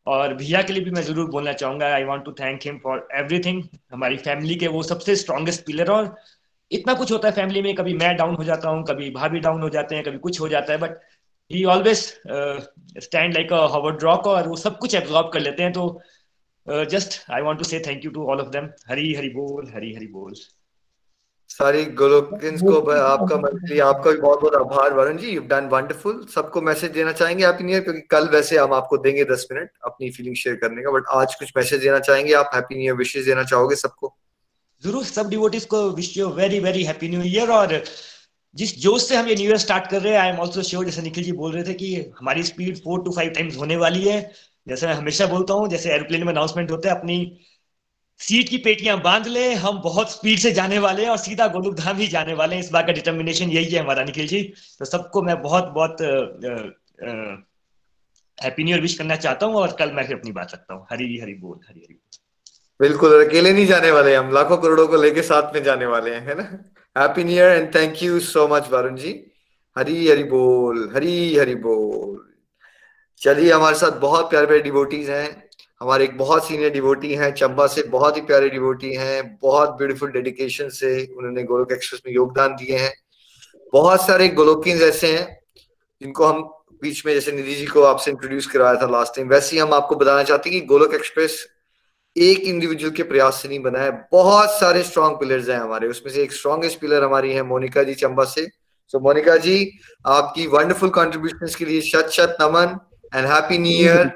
[0.06, 3.08] और भैया के लिए भी मैं ज़रूर बोलना चाहूँगा I want to thank him for
[3.14, 3.62] everything
[3.92, 6.14] हमारी फैमिली के वो सबसे स्ट्रॉन्गेस्ट पिलर और
[6.72, 9.62] इतना कुछ होता है फैमिली में, कभी मैं डाउन हो जाता हूँ, कभी भाभी डाउन
[9.62, 10.98] हो जाते हैं, कभी कुछ हो जाता है but
[11.50, 11.98] he always
[13.00, 16.00] stand like a hard rock और वो सब कुछ एब्जॉर्ब कर लेते हैं तो
[16.90, 19.94] just I want to say thank you to all of them Hari Hari बोल, हरी
[19.94, 20.34] हरी बोल।
[21.50, 26.24] सारी गोलोकिंस को आपका मंत्री, आपका भी बहुत बहुत आभार, Varun ji you done wonderful
[26.34, 29.70] सबको मैसेज देना चाहेंगे हैप्पी न्यू ईयर क्योंकि कल वैसे हम आपको देंगे दस मिनट
[29.84, 32.94] अपनी फीलिंग शेयर करने का बट आज कुछ मैसेज देना चाहेंगे, आप हैप्पी न्यू ईयर
[32.96, 34.14] विशेष देना चाहोगे सबको।
[34.82, 37.82] ज़रूर सब डिवोटीज को wish you very very happy new year और
[38.56, 40.84] जिस जोश से हम ये न्यू ईयर स्टार्ट कर रहे हैं आई एम ऑल्सो श्योर
[40.84, 44.02] जैसे निखिल जी बोल रहे थे कि हमारी speed four two five times होने वाली
[44.04, 44.20] है।
[44.66, 47.16] जैसे मैं हमेशा बोलता हूँ, जैसे एरोप्लेन में अनाउंसमेंट होते हैं, अपनी
[48.20, 51.74] सीट की पेटियाँ बाँध ले, हम बहुत स्पीड से जाने वाले हैं और सीधा गोलुक
[51.76, 54.42] धाम ही जाने वाले हैं। इस बार का डिटर्मिनेशन यही है हमारा निखिल जी।
[54.78, 56.02] तो सबको मैं बहुत बहुत
[58.38, 60.86] हैप्पी न्यू ईयर विश करना चाहता हूँ और कल मैं फिर अपनी बात रखता हूँ।
[60.92, 61.94] हरी हरी बोल, हरी हरी
[62.80, 66.28] बिल्कुल अकेले नहीं जाने वाले हम, लाखों करोड़ों को लेके साथ में जाने वाले हैं,
[66.28, 66.42] है ना?
[67.00, 69.26] Happy new year and thank you so much Varun ji.
[69.78, 72.32] Hari Hari बोल, हरी हरी बोल।
[73.20, 75.48] चलिए, हमारे साथ बहुत प्यारे प्यारे डिवोटीज हैं।
[75.80, 80.10] हमारे एक बहुत सीनियर डिवोटी हैं, चंबा से बहुत ही प्यारे डिवोटी हैं। बहुत ब्यूटीफुल
[80.10, 82.94] डेडिकेशन से उन्होंने गोलोक एक्सप्रेस में योगदान दिए हैं।
[83.72, 85.38] बहुत सारे गोलोकिन ऐसे हैं,
[86.02, 86.42] जिनको हम
[86.82, 89.74] बीच में, जैसे निधि जी को आपसे इंट्रोड्यूस करवाया था लास्ट टाइम वैसे ही हम
[89.74, 91.48] आपको बताना चाहते हैं कि गोलोक एक्सप्रेस
[92.16, 96.12] एक इंडिविजुअल के प्रयास से नहीं बना है। बहुत सारे स्ट्रॉन्ग पिलर्स हैं हमारे। उसमें
[96.12, 100.46] से एक स्ट्रॉन्गेस्ट पिलर हमारी है मोनिका जी चंबा से। सो so, मोनिका जी आपकी
[100.46, 102.78] वंडरफुल कॉन्ट्रीब्यूशन के लिए शत शत नमन
[103.14, 104.06] and happy new year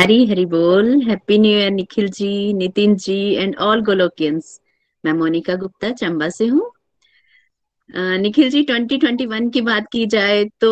[0.00, 4.60] Hari Hari बोल। Happy new year Nikhil ji Nitin ji and all Golokians
[5.04, 6.70] मैं मोनिका गुप्ता चंबा से हूँ।
[8.18, 10.70] निखिल जी 2021 की बात की जाए तो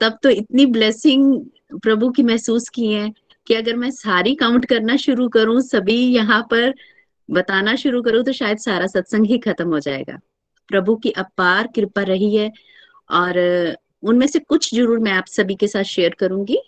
[0.00, 1.40] तब तो इतनी ब्लेसिंग
[1.82, 3.08] प्रभु की महसूस की है।
[3.46, 6.74] कि अगर मैं सारी काउंट करना शुरू करूँ, सभी यहाँ पर
[7.28, 10.18] बताना शुरू करूँ तो शायद सारा सत्संग ही खत्म हो जाएगा।
[10.68, 12.50] प्रभु की अपार कृपा रही है
[13.10, 13.38] और
[14.02, 16.58] उनमें से कुछ ज़रूर मैं आप सभी के साथ शेयर करूँगी।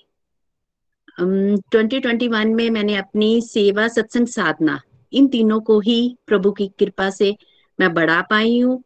[1.19, 4.81] ट्वेंटी ट्वेंटी वन में मैंने अपनी सेवा, सत्संग, साधना,
[5.13, 7.37] इन तीनों को ही प्रभु की कृपा से
[7.79, 8.83] मैं बढ़ा पाई हूँ।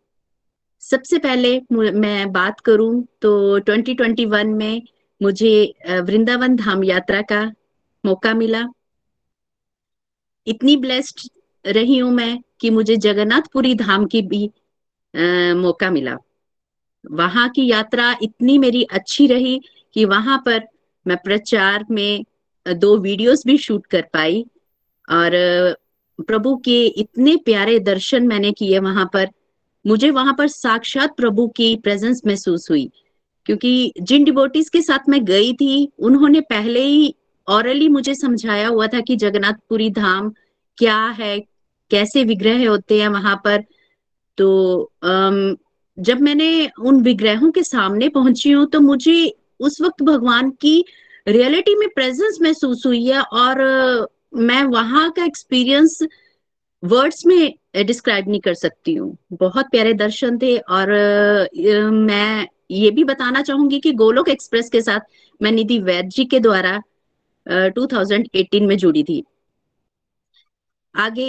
[0.83, 4.83] सबसे पहले मैं बात करूँ तो 2021 में
[5.21, 7.45] मुझे वृंदावन धाम यात्रा का
[8.07, 8.65] मौका मिला।
[10.47, 11.29] इतनी ब्लेस्ड
[11.65, 14.45] रही हूँ मैं कि मुझे जगन्नाथपुरी धाम की भी
[15.15, 16.17] आ, मौका मिला।
[17.05, 19.59] वहाँ की यात्रा इतनी मेरी अच्छी रही
[19.95, 20.67] कि वहाँ पर
[21.07, 22.25] मैं प्रचार में
[22.67, 24.45] दो वीडियोस भी शूट कर पाई
[25.09, 25.31] और
[26.19, 29.29] प्रभु के इतने प्यारे दर्शन मैंने किए वहाँ पर।
[29.85, 32.89] मुझे वहाँ पर साक्षात प्रभु की प्रेजेंस महसूस हुई।
[33.47, 37.15] क्योंकि जिन डिबोटीज के साथ मैं गई थी उन्होंने पहले ही
[37.49, 40.33] औरली मुझे समझाया हुआ था कि जगन्नाथपुरी धाम
[40.79, 41.39] क्या है,
[41.91, 43.65] कैसे विग्रह होते हैं वहाँ पर।
[44.39, 44.91] तो
[45.99, 46.49] जब मैंने
[46.81, 50.85] उन विग्रहों के सामने पहुँची हूँ तो मुझे उस वक्त भगवान की
[51.27, 53.61] रियलिटी में प्रेजेंस महसूस हुई है और
[54.37, 55.99] मैं वहाँ का एक्सपीरियंस
[56.83, 57.55] वर्ड्स में
[57.87, 60.91] डिस्क्राइब नहीं कर सकती हूँ। बहुत प्यारे दर्शन थे और
[61.93, 65.01] मैं ये भी बताना चाहूँगी कि गोलोक एक्सप्रेस के साथ
[65.41, 66.81] मैं निधि वैद जी के द्वारा
[67.47, 69.23] 2018 में जुड़ी थी।
[70.95, 71.25] आगे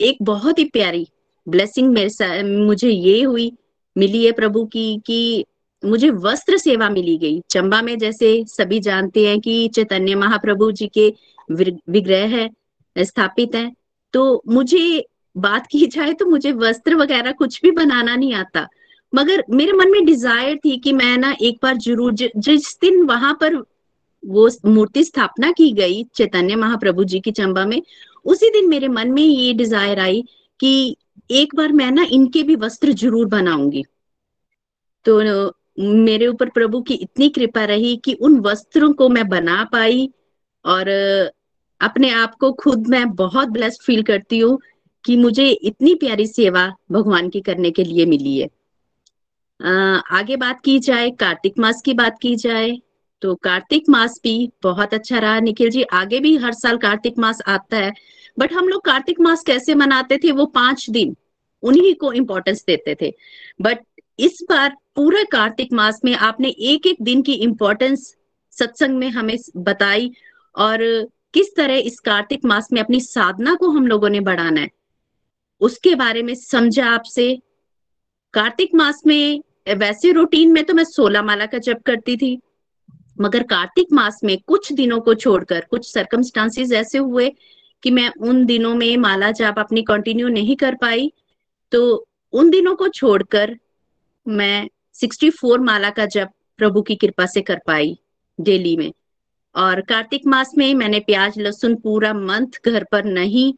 [0.00, 1.06] एक बहुत ही प्यारी
[1.46, 3.52] ब्लेसिंग मेरे मुझे ये हुई,
[3.96, 5.44] मिली है प्रभु की, कि
[5.82, 10.86] मुझे वस्त्र सेवा मिली गई। चंबा में जैसे सभी जानते हैं कि चैतन्य महाप्रभु जी
[10.88, 11.08] के
[11.48, 12.48] विग्रह है,
[12.96, 13.70] स्थापित है
[14.14, 15.04] तो मुझे
[15.36, 18.66] बात की जाए तो मुझे वस्त्र वगैरह कुछ भी बनाना नहीं आता।
[19.12, 23.32] मगर मेरे मन में डिज़ायर थी कि मैं ना एक बार ज़रूर जिस दिन वहाँ
[23.42, 23.54] पर
[24.24, 27.80] वो मूर्ति स्थापना की गई चैतन्य महाप्रभु जी की चंबा में,
[28.24, 30.22] उसी दिन मेरे मन में ये डिज़ायर आई
[30.60, 30.96] कि
[31.30, 33.84] एक बार मैं ना इनके भी वस्त्र ज़रूर बनाऊँगी।
[35.06, 35.20] तो
[35.78, 40.08] मेरे ऊपर प्रभु की इतनी कृपा रही कि उन वस्त्रों को मैं बना पाई
[40.64, 40.88] और,
[41.80, 44.58] अपने आप को खुद मैं बहुत ब्लेस्ड फील करती हूँ
[45.04, 48.48] कि मुझे इतनी प्यारी सेवा भगवान की करने के लिए मिली है।
[50.10, 52.70] आगे बात की जाए, कार्तिक मास की बात की जाए
[53.24, 57.40] तो कार्तिक मास भी बहुत अच्छा रहा। निखिल जी, आगे भी हर साल कार्तिक मास
[57.46, 57.92] आता है
[58.38, 60.32] बट हम लोग कार्तिक मास कैसे मनाते थे?
[60.32, 61.16] वो पाँच दिन
[61.62, 63.12] उन्हीं को इम्पोर्टेंस देते थे।
[63.62, 63.78] बट
[64.18, 68.14] इस बार पूरे कार्तिक मास में आपने एक एक दिन की इम्पोर्टेंस
[68.56, 70.12] सत्संग में हमें बताई
[70.56, 70.78] और
[71.34, 74.70] किस तरह इस कार्तिक मास में अपनी साधना को हम लोगों ने बढ़ाना है।
[75.60, 77.42] उसके बारे में समझा आपसे।
[78.34, 79.40] कार्तिक मास में
[79.76, 82.38] वैसे रूटीन में तो मैं सोलह माला का जप करती थी
[83.20, 87.30] मगर कार्तिक मास में कुछ दिनों को छोड़कर, कुछ सरकमस्टांसिस ऐसे हुए
[87.82, 91.12] कि मैं उन दिनों में माला जाप अपनी कंटिन्यू नहीं कर पाई
[91.72, 93.56] तो उन दिनों को छोड़कर
[94.28, 97.98] मैं 64 माला का जप प्रभु की कृपा से कर पाई
[98.40, 98.92] डेली में।
[99.54, 103.52] और कार्तिक मास में मैंने प्याज, लहसुन पूरा मंथ घर पर नहीं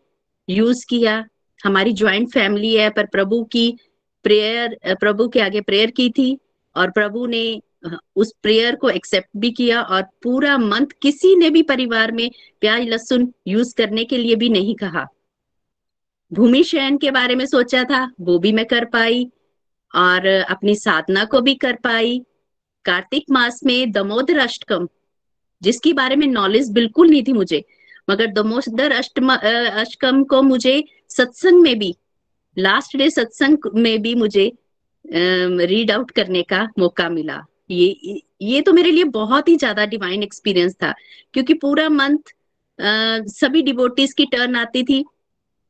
[0.48, 1.24] यूज़ किया।
[1.64, 3.78] हमारी ज्वाइंट फैमिली है, पर प्रभु की
[4.24, 6.38] प्रेयर प्रभु के आगे प्रेयर की थी
[6.76, 7.60] और प्रभु ने
[8.16, 12.30] उस प्रेयर को एक्सेप्ट भी किया और पूरा मंथ किसी ने भी परिवार में
[12.60, 15.06] प्याज लहसुन यूज़ करने के लिए भी नहीं कहा।
[16.32, 19.24] भूमि शयन के बारे में सोचा था, वो भी मैं कर पाई
[19.94, 22.20] और अपनी साधना को भी कर पाई।
[22.84, 24.88] कार्तिक मास में दमोदर अष्टकम,
[25.62, 27.64] जिसके बारे में नॉलेज बिल्कुल नहीं थी मुझे,
[28.10, 31.94] मगर दमोदर अष्टम अष्टकम को मुझे सत्संग में भी
[32.56, 34.52] लास्ट डे सत्संग में भी मुझे
[35.04, 40.22] रीड आउट करने का मौका मिला। ये ये तो मेरे लिए बहुत ही ज़्यादा डिवाइन
[40.22, 40.94] एक्सपीरियंस था,
[41.34, 42.32] क्योंकि पूरा मंथ
[43.30, 45.04] सभी डिवोटीज की टर्न आती थी।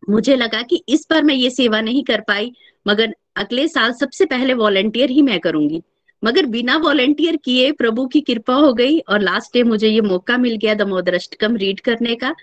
[0.03, 2.53] मुझे लगा कि इस बार मैं ये सेवा नहीं कर पाई,
[2.87, 5.83] मगर अगले साल सबसे पहले वॉलेंटियर ही मैं करूँगी।
[6.23, 10.37] मगर बिना वॉलेंटियर किए प्रभु की कृपा हो गई और लास्ट डे मुझे ये मौका
[10.39, 12.35] मिल गया दमोदर अष्टकम रीड करने का।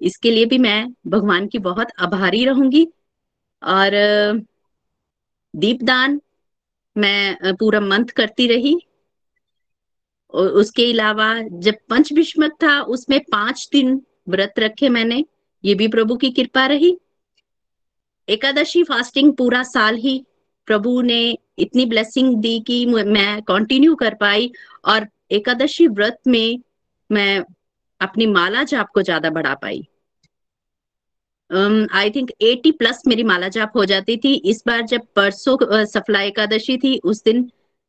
[0.00, 2.86] इसके लिए भी मैं भगवान की बहुत आभारी रहूँगी।
[3.62, 3.90] और,
[5.54, 6.20] दीपदान
[6.96, 8.76] मैं, पूरा मंथ करती रही।
[10.34, 15.24] उसके अलावा जब पंच विस्मत था, उसमें पाँच दिन व्रत रखे मैंने।
[15.64, 16.96] ये भी प्रभु की कृपा रही।
[18.28, 20.18] एकादशी फास्टिंग पूरा साल ही
[20.68, 24.50] प्रभु ने इतनी ब्लेसिंग दी कि मैं कंटिन्यू कर पाई
[24.84, 26.58] और एकादशी व्रत में
[27.10, 27.44] मैं
[28.00, 29.82] अपनी माला जाप को ज़्यादा बढ़ा पाई।
[31.50, 36.20] आई थिंक 80 प्लस मेरी माला जाप हो जाती थी। इस बार जब परसों सफला
[36.22, 37.42] एकादशी थी, उस दिन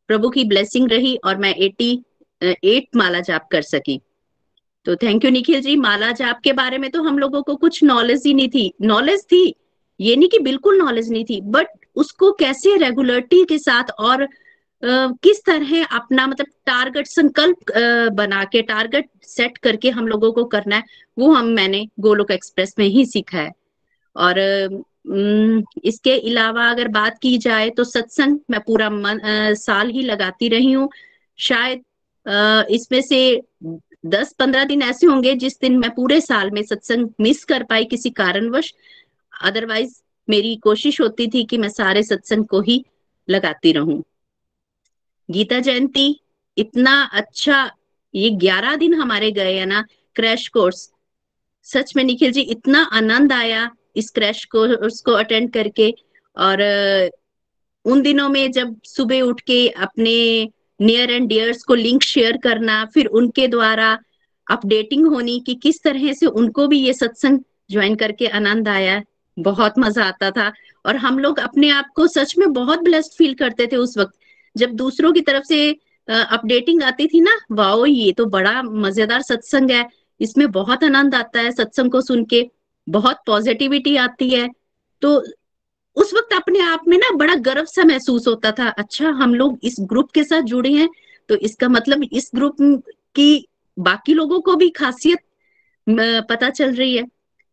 [0.09, 2.03] प्रभु की ब्लेसिंग रही और मैं 80
[2.41, 3.99] एट माला जाप कर सकी।
[4.85, 7.83] तो थैंक यू निखिल जी माला जाप के बारे में तो हम लोगों को कुछ
[7.83, 9.45] नॉलेज ही नहीं थी। नॉलेज थी
[9.99, 14.27] ये नहीं कि बिल्कुल नॉलेज नहीं थी बट उसको कैसे रेगुलरिटी के साथ और
[14.83, 20.31] Uh, किस तरह अपना मतलब टारगेट संकल्प uh, बना के टारगेट सेट करके हम लोगों
[20.33, 20.83] को करना है
[21.17, 23.51] वो हम मैंने गोलोक एक्सप्रेस में ही सीखा है।
[24.15, 29.19] और uh, इसके अलावा अगर बात की जाए तो सत्संग मैं पूरा मन,
[29.55, 30.89] साल ही लगाती रही हूँ।
[31.39, 31.81] शायद
[32.25, 33.19] इसमें से
[34.05, 37.85] दस पंद्रह दिन ऐसे होंगे जिस दिन मैं पूरे साल में सत्संग मिस कर पाई
[37.85, 38.73] किसी कारणवश।
[39.33, 42.83] अदरवाइज़ मेरी कोशिश होती थी कि मैं सारे सत्संग को ही
[43.27, 44.03] लगाती रहूँ।
[45.29, 46.21] गीता जयंती
[46.57, 47.71] इतना अच्छा
[48.13, 50.89] ये ग्यारह दिन हमारे गए है ना, क्रैश कोर्स।
[51.63, 55.93] सच में निखिल जी, इतना आनंद आया इस क्रैश कोर्स को अटेंड करके।
[56.37, 56.61] और,
[57.85, 60.13] उन दिनों में जब सुबह उठ के अपने
[60.79, 63.97] नियर एंड डियर्स को लिंक शेयर करना, फिर उनके द्वारा
[64.47, 67.39] अपडेटिंग होनी कि किस तरह से उनको भी ये सत्संग
[67.71, 69.01] ज्वाइन करके आनंद आया,
[69.37, 70.51] बहुत मज़ा आता था।
[70.85, 74.13] और हम लोग अपने आप को सच में बहुत ब्लेस्ड फील करते थे उस वक्त।
[74.55, 75.69] जब दूसरों की तरफ़ से
[76.07, 79.87] अपडेटिंग आती थी ना, वाओ, ये तो बड़ा मज़ेदार सत्संग है।
[80.19, 82.45] इसमें बहुत आनंद आता है सत्संग को सुन के।
[82.87, 84.47] बहुत पॉजिटिविटी आती है।
[85.01, 85.23] तो
[85.95, 89.59] उस वक्त अपने आप में ना बड़ा गर्व सा महसूस होता था अच्छा हम लोग
[89.63, 90.89] इस ग्रुप के साथ जुड़े हैं
[91.29, 92.57] तो इसका मतलब इस ग्रुप
[93.15, 95.19] की बाकी लोगों को भी खासियत
[96.29, 97.03] पता चल रही है।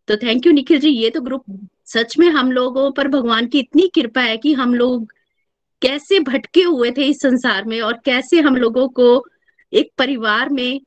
[0.08, 1.44] तो थैंक यू निखिल जी, ये तो ग्रुप
[1.84, 5.12] सच में हम लोगों पर भगवान की इतनी कृपा है कि हम लोग
[5.82, 9.24] कैसे भटके हुए थे इस संसार में और कैसे हम लोगों को
[9.72, 10.80] एक परिवार में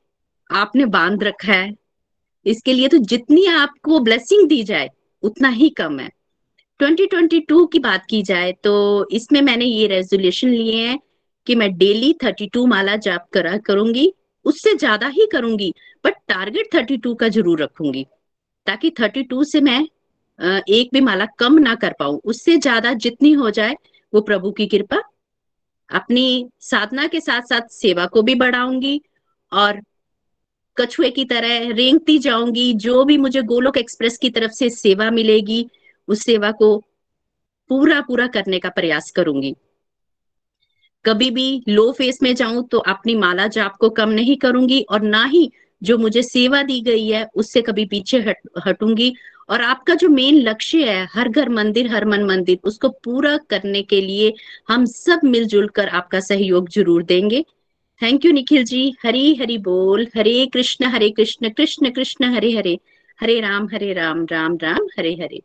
[0.50, 1.74] आपने बाँध रखा है।
[2.46, 4.88] इसके लिए तो जितनी आपको ब्लेसिंग दी जाए,
[5.22, 6.08] उतना ही कम है।
[6.80, 8.72] 2022 की बात की जाए तो
[9.12, 10.98] इसमें मैंने ये रेजोल्यूशन लिए हैं
[11.46, 14.12] कि मैं डेली 32 माला जाप करा करूँगी,
[14.46, 15.72] उससे ज़्यादा ही करूँगी
[16.04, 18.04] बट टारगेट 32 का ज़रूर रखूँगी,
[18.66, 19.80] ताकि 32 से मैं
[20.70, 23.74] एक भी माला कम ना कर पाऊँ। उससे ज़्यादा जितनी हो जाए,
[24.12, 25.02] वो प्रभु की कृपा,
[25.90, 29.00] अपनी साधना के साथ साथ सेवा को भी बढ़ाऊँगी,
[29.52, 29.80] और
[30.76, 35.66] कछुए की तरह रेंगती जाऊँगी, जो भी मुझे गोलोक एक्सप्रेस की तरफ़ से सेवा मिलेगी
[36.10, 36.76] उस सेवा को
[37.70, 39.54] पूरा पूरा करने का प्रयास करूँगी।
[41.04, 45.02] कभी भी लो फेस में जाऊँ तो अपनी माला जाप को कम नहीं करूँगी और
[45.02, 45.50] ना ही
[45.82, 48.36] जो मुझे सेवा दी गई है, उससे कभी पीछे हट,
[48.66, 49.12] हटूँगी।
[49.48, 53.82] और आपका जो मेन लक्ष्य है, हर घर मंदिर, हर मन मंदिर, उसको पूरा करने
[53.82, 54.32] के लिए
[54.68, 57.42] हम सब मिलजुल कर आपका सहयोग ज़रूर देंगे।
[58.00, 58.82] Thank you Nikhil ji.
[59.04, 62.78] हरी हरी बोल। हरे कृष्ण हरे कृष्ण कृष्ण कृष्ण, हरे हरे।
[63.20, 65.42] हरे राम हरे राम राम राम, हरे हरे।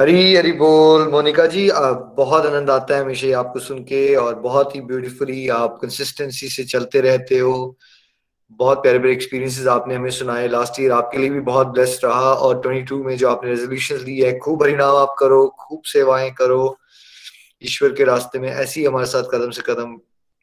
[0.00, 4.34] हरी हरी बोल। मोनिका जी, आप बहुत आनंद आता है हमेशा आपको सुन के और
[4.34, 7.76] बहुत ही ब्यूटीफुली आप कंसिस्टेंसी से चलते रहते हो।
[8.50, 12.32] बहुत प्यारे प्यारे एक्सपीरियंसेस आपने हमें सुनाए। लास्ट ईयर आपके लिए भी बहुत बेस्ट रहा
[12.32, 16.78] और 22 में जो आपने रेजोल्यूशन ली है, खूब हरिनाम आप करो, खूब सेवाएँ करो।
[17.64, 19.98] ईश्वर के रास्ते में ऐसी हमारे साथ कदम से कदम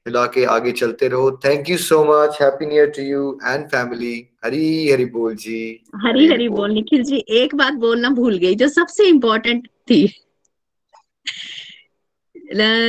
[0.08, 3.66] मिला के आगे चलते रहो। Thank you so much happy new year to you and
[3.66, 5.60] family Hari Hari बोल जी।
[6.06, 10.06] हरी हरी बोल। निखिल जी एक बात बोलना भूल गई जो सबसे इम्पोर्टेंट थी।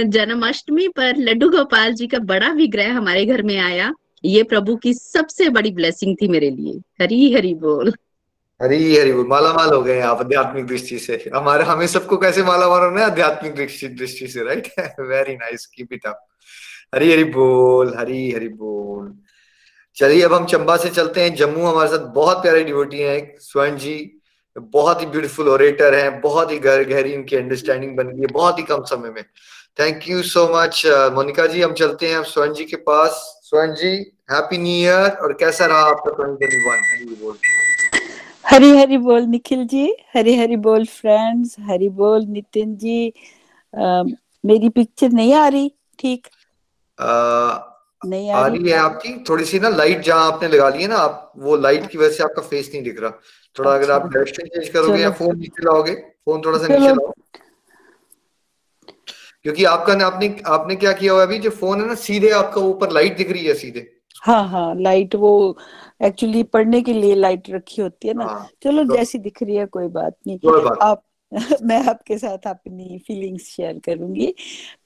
[0.09, 3.93] जन्माष्टमी पर लड्डू गोपाल जी का बड़ा विग्रह हमारे घर में आया।
[4.25, 7.95] ये प्रभु की सबसे बड़ी ब्लेसिंग थी मेरे लिए। हरी हरी बोल।
[8.61, 12.43] हरी हरी बोल। माला माल हो गए आप आध्यात्मिक दृष्टि से। हमारे हमें सबको कैसे
[12.43, 13.07] माला माल होना है?
[13.07, 14.69] आध्यात्मिक दृष्टि दृष्टि से right
[15.01, 16.27] very nice keep it up
[16.95, 19.13] Hari Hari बोल हरी हरी बोल।
[19.97, 23.77] चलिए अब हम चंबा से चलते हैं। जम्मू हमारे साथ बहुत प्यारे डिवोटी हैं। स्वर्ण
[23.77, 23.97] जी
[24.57, 28.59] बहुत ही ब्यूटीफुल ओरेटर हैं बहुत ही गहर गहरी इनकी अंडरस्टैंडिंग बन गई है बहुत
[28.59, 29.23] ही कम समय में।
[29.81, 30.83] Thank you so much
[31.15, 33.93] Monika ji हम चलते हैं स्वर्ण जी के पास। स्वर्ण जी
[34.33, 37.37] हैप्पी न्यू ईयर और कैसा रहा आपका ट्वेंटी हरी बोल।
[38.47, 43.13] हरी हरी बोल निखिल जी। हरी हरी बोल फ्रेंड्स हरी बोल नितिन जी।
[43.75, 44.03] आ,
[44.45, 46.27] मेरी पिक्चर नहीं आ रही ठीक?
[47.01, 49.25] नहीं आ, रही है आपकी?
[49.25, 52.11] थोड़ी सी ना लाइट जहाँ आपने लगा ली है ना आप वो लाइट की वजह
[52.11, 53.11] से आपका फेस नहीं दिख रहा।
[53.59, 56.95] थोड़ा अच्छा, अगर आप डायरेक्शन चेंज करोगे या फ़ोन नीचे लाओगे फ़ोन थोड़ा सा नीचे
[56.95, 57.13] लाओ।
[59.43, 61.39] क्योंकि आपका आपने आपने क्या किया हुआ अभी?
[61.39, 63.91] जो फ़ोन है ना सीधे आपका ऊपर लाइट दिख रही है सीधे।
[64.23, 65.59] हाँ हाँ लाइट वो
[66.03, 69.57] एक्चुअली पढ़ने के लिए लाइट रखी होती है ना। हाँ, चलो तो, जैसी दिख रही
[69.57, 71.03] है कोई बात नहीं। कोई बात आप
[71.63, 74.35] मैं आपके साथ अपनी फीलिंग्स शेयर करूँगी।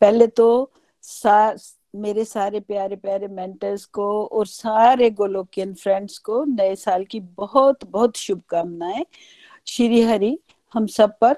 [0.00, 1.56] पहले तो सा,
[1.94, 7.84] मेरे सारे प्यारे प्यारे मेंटर्स को और सारे गोलोकियन फ्रेंड्स को नए साल की बहुत
[7.84, 9.06] बहुत शुभकामनाएँ।
[9.66, 10.38] श्री हरि,
[10.74, 11.34] हम सब पर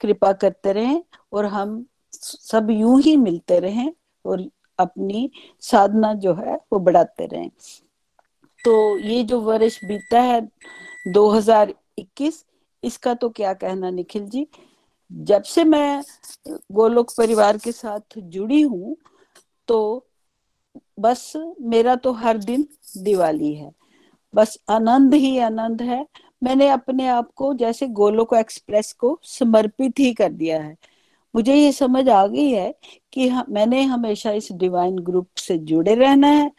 [0.00, 3.92] कृपा करते रहें और हम सब यूँ ही मिलते रहें
[4.24, 4.44] और
[4.78, 5.30] अपनी
[5.60, 7.50] साधना जो है वो बढ़ाते रहें।
[8.64, 10.48] तो ये जो वर्ष बीता है
[11.08, 12.44] 2021
[12.82, 14.46] इसका तो क्या कहना निखिल जी?
[15.12, 16.02] जब से मैं
[16.72, 18.96] गोलोक परिवार के साथ जुड़ी हूँ
[19.68, 20.06] तो
[21.00, 22.66] बस मेरा तो हर दिन
[22.98, 23.70] दिवाली है।
[24.34, 26.06] बस आनंद ही आनंद है।
[26.42, 30.76] मैंने अपने आप को जैसे गोलोक एक्सप्रेस को समर्पित ही कर दिया है।
[31.34, 32.72] मुझे ये समझ आ गई है
[33.12, 36.50] कि मैंने हमेशा इस डिवाइन ग्रुप से जुड़े रहना है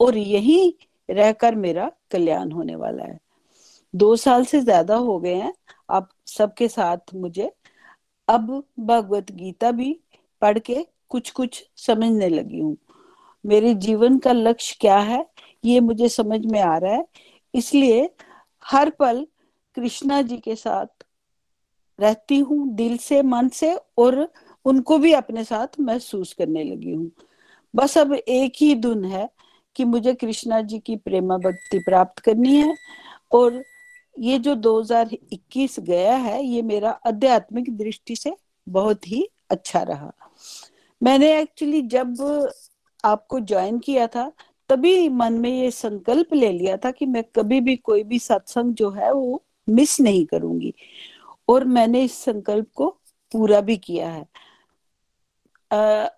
[0.00, 0.76] और यही
[1.08, 3.18] रहकर मेरा कल्याण होने वाला है।
[3.94, 5.52] दो साल से ज़्यादा हो गए हैं।
[5.90, 7.50] आप सबके साथ मुझे
[8.28, 8.50] अब
[8.80, 9.92] भगवत गीता भी
[10.42, 12.76] पढ़ के कुछ कुछ समझने लगी हूँ।
[13.44, 15.26] मेरे जीवन का लक्ष्य क्या है,
[15.64, 17.04] ये मुझे समझ में आ रहा है।
[17.54, 18.10] इसलिए
[18.64, 19.26] हर पल
[19.76, 20.86] कृष्णा जी के साथ
[21.98, 24.28] रहती हूँ, दिल से, मन से, और
[24.64, 27.10] उनको भी अपने साथ महसूस करने लगी हूँ।
[27.74, 29.28] बस अब एक ही धुन है
[29.76, 32.74] कि मुझे कृष्णा जी की प्रेमा भक्ति प्राप्त करनी है,
[33.32, 33.62] और
[34.18, 38.36] ये जो 2021 गया है, ये मेरा आध्यात्मिक दृष्टि से
[38.66, 40.12] बहुत ही अच्छा रहा।
[41.02, 42.16] मैंने एक्चुअली जब
[43.04, 44.32] आपको ज्वाइन किया था
[44.68, 48.74] तभी मन में ये संकल्प ले लिया था कि मैं कभी भी कोई भी सत्संग
[48.74, 50.74] जो है वो मिस नहीं करूँगी।
[51.48, 52.88] और मैंने इस संकल्प को
[53.32, 54.26] पूरा भी किया है।
[55.72, 56.08] आ,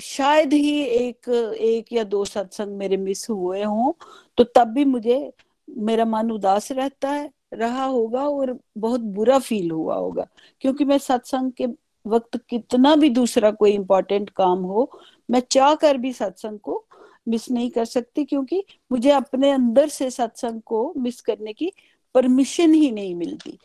[0.00, 1.28] शायद ही एक
[1.60, 3.92] एक या दो सत्संग मेरे मिस हुए हों
[4.38, 5.32] तो तब भी मुझे
[5.70, 10.26] मेरा मन उदास रहता है रहा होगा और बहुत बुरा फील हुआ होगा।
[10.60, 11.66] क्योंकि मैं सत्संग के
[12.06, 14.90] वक्त कितना भी दूसरा कोई इंपॉर्टेंट काम हो
[15.30, 16.84] मैं चाह कर भी सत्संग को
[17.28, 21.72] मिस नहीं कर सकती क्योंकि मुझे अपने अंदर से सत्संग को मिस करने की
[22.14, 23.58] परमिशन ही नहीं मिलती।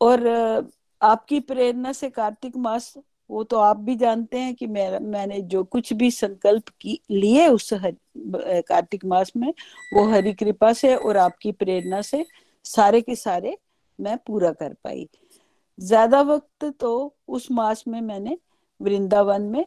[0.00, 0.26] और
[1.02, 2.94] आपकी प्रेरणा से कार्तिक मास
[3.30, 7.46] वो तो आप भी जानते हैं कि मैं मैंने जो कुछ भी संकल्प की लिए
[7.48, 7.94] उस हर,
[8.60, 9.52] कार्तिक मास में
[9.94, 12.24] वो हरि कृपा से और आपकी प्रेरणा से
[12.64, 13.56] सारे के सारे
[13.98, 15.08] मैं पूरा कर पाई।
[15.78, 18.36] ज़्यादा वक्त तो उस मास में मैंने
[18.80, 19.64] वृंदावन में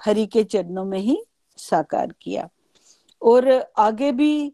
[0.00, 1.18] हरि के चरणों में ही
[1.58, 2.48] साकार किया।
[3.22, 4.52] और आगे भी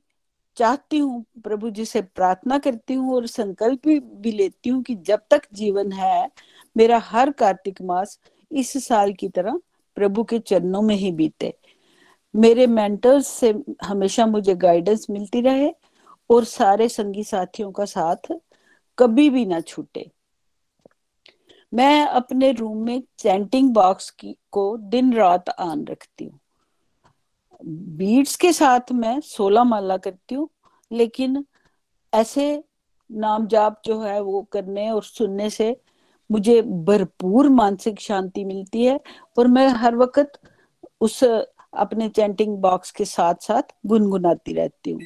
[0.56, 5.20] चाहती हूँ, प्रभु जी से प्रार्थना करती हूँ और संकल्प भी लेती हूँ कि जब
[5.30, 6.30] तक जीवन है,
[6.76, 8.18] मेरा हर कार्तिक मास
[8.50, 9.60] इस साल की तरह
[9.96, 11.52] प्रभु के चरणों में ही बीते।
[12.34, 15.70] मेरे मेंटर्स से हमेशा मुझे गाइडेंस मिलती रहे
[16.30, 18.32] और सारे संगी साथियों का साथ
[18.98, 20.10] कभी भी ना छूटे।
[21.74, 26.38] मैं अपने रूम में चैंटिंग बॉक्स की, को दिन रात आन रखती हूँ।
[27.96, 30.48] बीट्स के साथ मैं सोलह माला करती हूँ,
[30.90, 31.44] लेकिन
[32.12, 32.62] ऐसे
[33.10, 35.76] नाम जाप जो है वो करने और सुनने से
[36.30, 38.98] मुझे भरपूर मानसिक शांति मिलती है
[39.38, 40.40] और मैं हर वक्त
[41.00, 45.00] उस अपने चैंटिंग बॉक्स के साथ साथ गुनगुनाती रहती हूँ।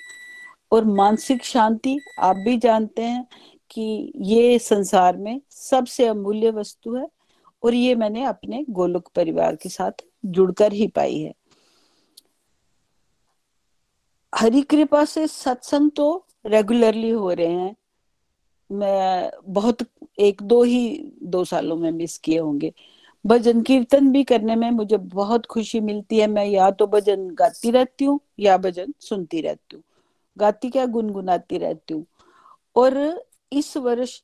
[0.73, 3.27] और मानसिक शांति आप भी जानते हैं
[3.71, 7.09] कि ये संसार में सबसे अमूल्य वस्तु है
[7.62, 11.35] और ये मैंने अपने गोलुक परिवार के साथ जुड़कर ही पाई है।
[14.35, 17.77] हरी कृपा से सत्संग तो रेगुलरली हो रहे हैं।
[18.73, 19.79] मैं बहुत
[20.19, 22.73] एक दो ही दो सालों में मिस किए होंगे।
[23.27, 27.71] भजन कीर्तन भी करने में मुझे बहुत खुशी मिलती है। मैं या तो भजन गाती
[27.71, 29.83] रहती हूँ या भजन सुनती रहती हूँ।
[30.37, 32.07] गाती क्या, गुनगुनाती रहती हूँ।
[32.77, 34.22] और इस वर्ष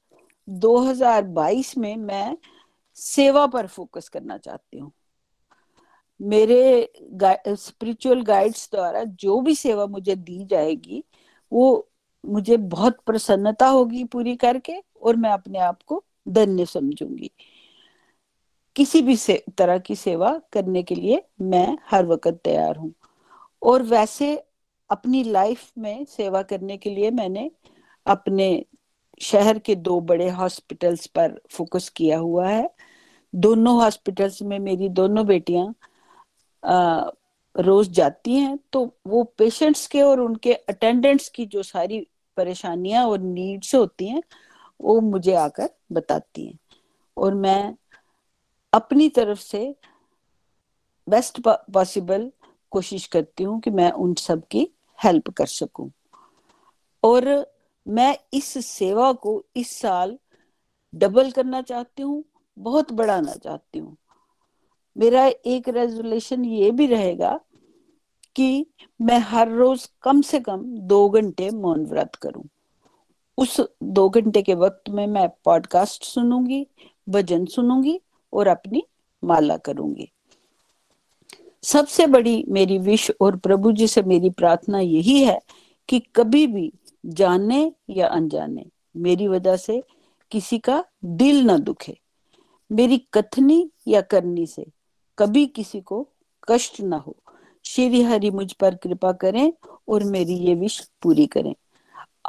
[0.49, 2.37] 2022 में मैं
[2.95, 4.93] सेवा पर फोकस करना चाहती हूँ।
[6.22, 6.93] मेरे
[7.49, 11.05] स्पिरिचुअल गाइड्स द्वारा जो भी सेवा मुझे दी जाएगी,
[11.53, 11.89] वो
[12.27, 14.72] मुझे बहुत प्रसन्नता होगी पूरी करके
[15.03, 17.31] और मैं अपने आप को धन्य समझूँगी।
[18.77, 22.95] किसी भी से, तरह की सेवा करने के लिए मैं हर वक्त तैयार हूँ।
[23.62, 24.45] और वैसे
[24.91, 27.51] अपनी लाइफ में सेवा करने के लिए मैंने
[28.07, 28.64] अपने
[29.23, 32.69] शहर के दो बड़े हॉस्पिटल्स पर फोकस किया हुआ है।
[33.35, 35.75] दोनों हॉस्पिटल्स में मेरी दोनों बेटियाँ
[37.55, 42.07] रोज जाती हैं तो वो पेशेंट्स के और उनके अटेंडेंट्स की जो सारी
[42.37, 44.23] परेशानियाँ और नीड्स होती हैं,
[44.81, 46.59] वो मुझे आकर बताती हैं।
[47.17, 47.75] और मैं
[48.73, 49.75] अपनी तरफ़ से
[51.07, 52.31] बेस्ट पॉसिबल
[52.73, 55.91] कोशिश करती हूँ कि मैं उन सब की हेल्प कर सकूँ।
[57.03, 57.27] और
[57.87, 60.18] मैं इस सेवा को इस साल
[60.93, 62.24] डबल करना चाहती हूँ,
[62.57, 63.97] बहुत बढ़ाना चाहती हूँ।
[64.97, 67.39] मेरा एक रेजोल्यूशन ये भी रहेगा
[68.37, 68.66] कि
[69.01, 72.45] मैं हर रोज कम से कम दो घंटे मौन व्रत करूँ।
[73.39, 76.66] उस दो घंटे के वक्त में मैं पॉडकास्ट सुनूँगी,
[77.09, 78.01] भजन सुनूँगी
[78.32, 78.82] और अपनी
[79.22, 80.11] माला करूँगी।
[81.62, 85.41] सबसे बड़ी मेरी विश और प्रभु जी से मेरी प्रार्थना यही है
[85.89, 86.72] कि कभी भी
[87.05, 88.65] जाने या अनजाने।
[88.97, 89.83] मेरी वजह से
[90.33, 91.97] किसी का दिल न दुखे।
[92.71, 94.67] मेरी कथनी या करनी से
[95.19, 96.07] कभी किसी को
[96.49, 97.17] कष्ट ना हो।
[97.65, 99.53] श्री हरि, मुझ पर कृपा करें
[99.89, 101.55] और मेरी ये विश पूरी करें।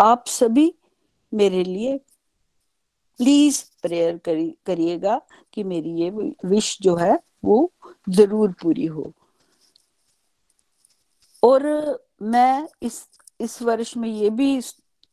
[0.02, 0.74] आप सभी
[1.34, 1.98] मेरे लिए
[3.20, 4.18] प्लीज़ प्रेयर
[4.66, 5.20] करिएगा
[5.54, 6.10] कि मेरी ये
[6.46, 7.72] विश जो है वो
[8.10, 9.12] ज़रूर पूरी हो।
[11.44, 11.64] और
[12.22, 13.08] मैं इस
[13.40, 14.60] इस वर्ष में ये भी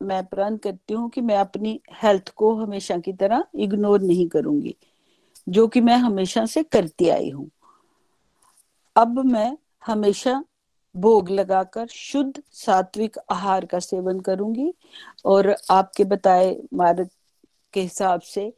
[0.01, 4.75] मैं प्रण करती हूँ कि मैं अपनी हेल्थ को हमेशा की तरह इग्नोर नहीं करूँगी,
[5.49, 7.51] जो कि मैं हमेशा से करती आई हूँ।
[8.97, 10.43] अब मैं हमेशा
[10.95, 14.73] भोग लगाकर शुद्ध सात्विक आहार का सेवन करूँगी
[15.25, 17.09] और आपके बताए मार्ग
[17.75, 18.53] के हिसाब से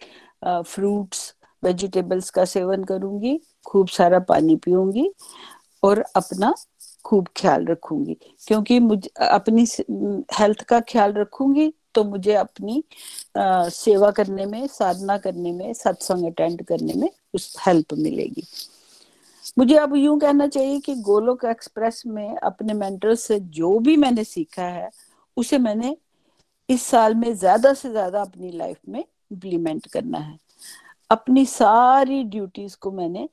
[0.45, 5.11] फ्रूट्स, वेजिटेबल्स का सेवन करूँगी, खूब सारा पानी पीऊँगी
[5.83, 6.55] और अपना
[7.05, 9.67] खूब ख्याल रखूँगी। क्योंकि मुझे अपनी
[10.39, 12.83] हेल्थ का ख्याल रखूँगी तो मुझे अपनी
[13.39, 18.43] आ, सेवा करने में साधना करने में सत्संग अटेंड करने में उस हेल्प मिलेगी।
[19.59, 24.25] मुझे अब यूँ कहना चाहिए कि गोलोक एक्सप्रेस में अपने मेंटर से जो भी मैंने
[24.25, 24.89] सीखा है
[25.37, 25.97] उसे मैंने
[26.69, 30.39] इस साल में ज़्यादा से ज़्यादा अपनी लाइफ में इम्प्लीमेंट करना है।
[31.11, 33.29] अपनी सारी ड्यूटीज़ को मैंने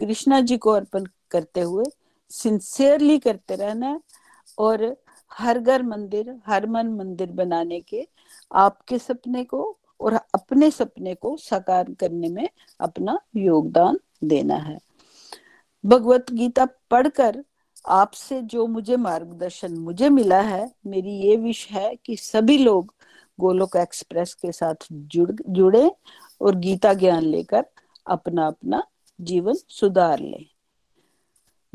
[0.00, 1.84] कृष्णा जी को अर्पण करते हुए
[2.30, 4.00] सिंसियरली करते रहना है
[4.58, 4.96] और
[5.32, 8.08] हर घर मंदिर, हर मन मंदिर बनाने के
[8.54, 12.48] आपके सपने को और अपने सपने को साकार करने में
[12.80, 14.78] अपना योगदान देना है।
[15.86, 17.44] भगवत गीता पढ़कर
[17.86, 22.94] आपसे जो मुझे मार्गदर्शन मुझे मिला है, मेरी ये विश है कि सभी लोग
[23.40, 25.90] गोलोक एक्सप्रेस के साथ जुड़, जुड़े
[26.40, 27.64] और गीता ज्ञान लेकर
[28.06, 28.82] अपना अपना
[29.20, 30.55] जीवन सुधार ले।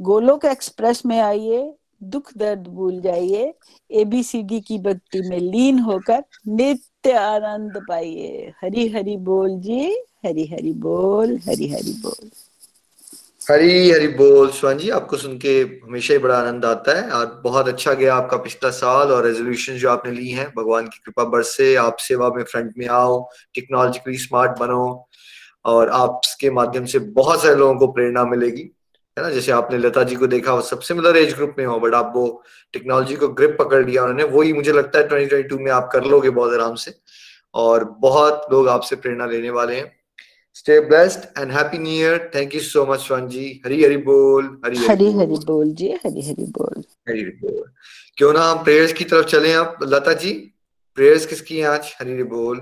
[0.01, 1.73] गोलोक एक्सप्रेस में आइए,
[2.03, 3.53] दुख दर्द भूल जाइए
[3.91, 9.91] एबीसीडी की भक्ति में लीन होकर नित्य आनंद पाइए। हरी हरी बोल जी,
[10.25, 12.29] हरी हरी बोल, हरी हरी बोल।
[13.51, 17.41] हरी हरी बोल स्वान जी, आपको सुन के हमेशा ही बड़ा आनंद आता है। और
[17.43, 21.23] बहुत अच्छा गया आपका पिछला साल और रेजोल्यूशन जो आपने ली हैं। भगवान की कृपा
[21.23, 25.09] बरसे, आप सेवा में फ्रंट में आओ टेक्नोलॉजिकली स्मार्ट बनो
[25.65, 28.71] और आपके माध्यम से बहुत सारे लोगों को प्रेरणा मिलेगी।
[29.17, 31.79] है ना जैसे आपने लता जी को देखा वो सब सिमिलर एज ग्रुप में हो
[31.79, 32.43] बट आप वो
[32.73, 36.29] टेक्नोलॉजी को ग्रिप पकड़ लिया उन्होंने वही मुझे लगता है 2022 में आप कर लोगे
[36.29, 36.93] बहुत आराम से।
[37.53, 39.91] और बहुत लोग आपसे प्रेरणा लेने वाले हैं।
[40.53, 44.45] Stay blessed and happy new year thank you so much Swan ji Hari Hari बोल
[44.65, 47.63] हरी हरी हरी बोल जी हरी हरी बोल हरी हरी बोल
[48.17, 49.79] क्यों ना हम प्रेयर्स की तरफ़ चले आप?
[49.83, 50.33] लता जी
[50.95, 51.95] प्रेयर्स किसकी हैं आज?
[51.99, 52.57] हरी हरी बोल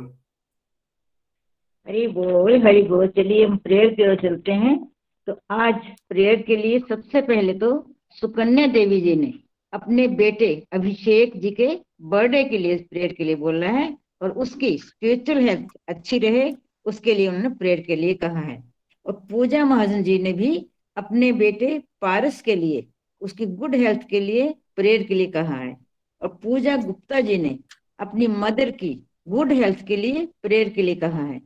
[1.87, 4.91] हरी बोल हरी बोल चलिए हम प्रेयर की ओर चलते हैं।
[5.29, 5.75] तो आज
[6.09, 9.33] प्रेयर के लिए सबसे पहले तो सुकन्या देवी जी ने
[9.73, 11.67] अपने बेटे अभिषेक जी के
[12.01, 16.55] बर्थडे के लिए प्रेयर के लिए बोला है और उसकी स्पिरिचुअल हेल्थ अच्छी रहे,
[16.85, 18.63] उसके लिए उन्होंने प्रेयर के लिए कहा है।
[19.05, 20.67] और पूजा महाजन जी ने भी
[20.97, 22.87] अपने बेटे पारस के लिए,
[23.21, 25.77] उसकी गुड हेल्थ के लिए प्रेयर के लिए कहा है।
[26.21, 27.59] और पूजा गुप्ता जी ने
[27.99, 31.41] अपनी मदर की गुड हेल्थ के लिए प्रेयर के लिए कहा है।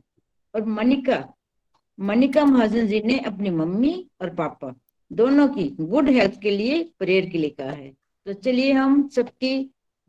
[0.54, 1.33] और मनिका
[1.98, 4.74] मनिका महाजन जी ने अपनी मम्मी और पापा
[5.10, 7.92] दोनों की गुड हेल्थ के लिए प्रेयर के लिए कहा है।
[8.26, 9.58] तो चलिए हम सबकी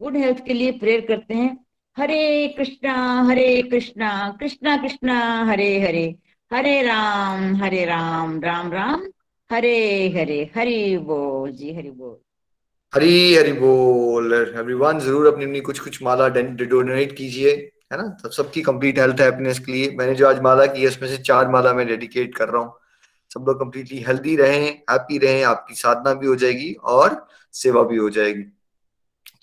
[0.01, 1.57] गुड हेल्थ के लिए प्रेयर करते हैं।
[1.97, 6.15] हरे कृष्णा हरे कृष्णा कृष्णा कृष्णा, हरे हरे
[6.51, 9.03] हरे राम हरे राम राम राम,
[9.49, 12.17] हरे हरे, हरि बोल, जी हरि बोल।
[12.93, 17.55] हरी हरी बोल। एवरीवन ज़रूर अपनी अपनी कुछ कुछ माला डोनेट कीजिए।
[17.91, 18.07] है ना?
[18.23, 21.17] तो सबकी कंप्लीट हेल्थ हैप्पीनेस के लिए मैंने जो आज माला की है इसमें से
[21.17, 22.73] चार माला मैं डेडिकेट कर रहा हूँ।
[23.33, 27.97] सब लोग कंप्लीटली हेल्दी रहें हैप्पी रहें, आपकी साधना भी हो जाएगी और सेवा भी
[27.97, 28.43] हो जाएगी।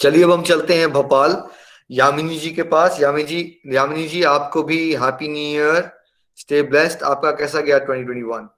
[0.01, 1.43] चलिए अब हम चलते हैं भोपाल।
[1.91, 5.91] यामिनी जी के पास। यामिनी जी यामिनी जी, आपको भी happy new year
[6.37, 8.49] stay blessed आपका कैसा गया 2021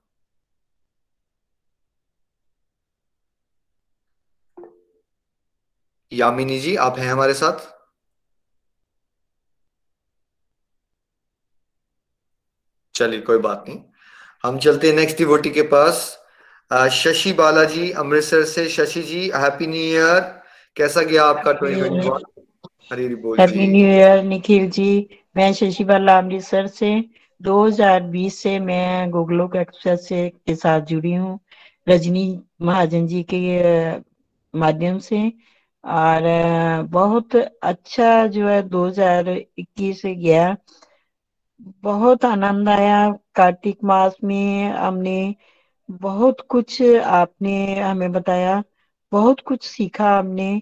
[6.11, 7.74] यामिनी जी, आप हैं हमारे साथ?
[12.95, 13.79] चलिए कोई बात नहीं।
[14.43, 16.01] हम चलते हैं नेक्स्ट डिवोटी के पास।
[16.91, 20.19] शशि बालाजी अमृतसर से। Shashi ji happy new year
[20.77, 22.07] कैसा गया आपका twenty
[23.41, 24.89] happy new year Nikhil ji.
[25.37, 26.93] मैं शशि बाला अमृतसर से।
[27.41, 31.39] 2020 से मैं गोगलोक एक्सप्रेस से के साथ जुड़ी हूँ।
[31.87, 32.27] रजनी
[32.61, 33.41] महाजन जी के
[34.53, 35.31] माध्यम से।
[35.83, 36.21] और
[36.91, 40.55] बहुत अच्छा जो है 2021 से गया।
[41.59, 42.97] बहुत आनंद आया।
[43.35, 45.17] कार्तिक मास में हमने
[45.89, 48.63] बहुत कुछ आपने हमें बताया,
[49.11, 50.61] बहुत कुछ सीखा हमने।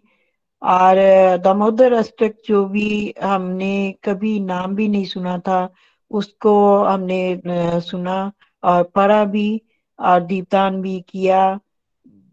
[0.61, 0.97] और
[1.43, 3.73] दामोदर अष्टक जो भी हमने
[4.03, 5.67] कभी नाम भी नहीं सुना था,
[6.11, 8.15] उसको हमने सुना
[8.63, 9.61] और पढ़ा भी
[9.99, 11.59] और दीपदान भी किया,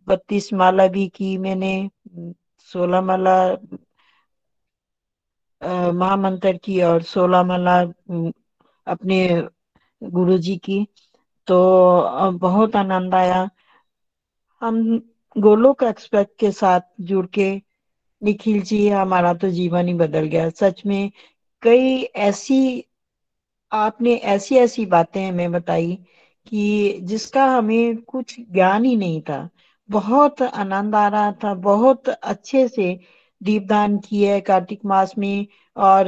[0.07, 1.73] बत्तीस माला भी की मैंने,
[2.71, 3.37] सोलह माला
[5.93, 7.83] महामंत्र की और सोलह माला
[8.87, 9.49] अपने
[10.03, 10.87] गुरु जी की
[11.49, 11.59] तो
[12.33, 13.49] बहुत आनंद आया।
[14.63, 15.01] हम
[15.37, 17.51] गोलोक एक्सप्रेस के साथ जुड़ के,
[18.23, 21.11] निखिल जी, हमारा तो जीवन ही बदल गया। सच में
[21.63, 22.85] कई ऐसी,
[23.73, 25.95] आपने ऐसी ऐसी बातें हमें बताई
[26.47, 29.49] कि जिसका हमें कुछ ज्ञान ही नहीं था।
[29.89, 32.99] बहुत आनंद आ रहा था, बहुत अच्छे से
[33.41, 36.07] दीपदान किए कार्तिक मास में और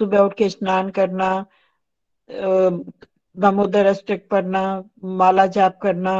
[0.00, 1.30] सुबह उठ के स्नान करना
[3.36, 4.60] दामोदर अष्टक पढ़ना,
[5.04, 6.14] माला जाप करना,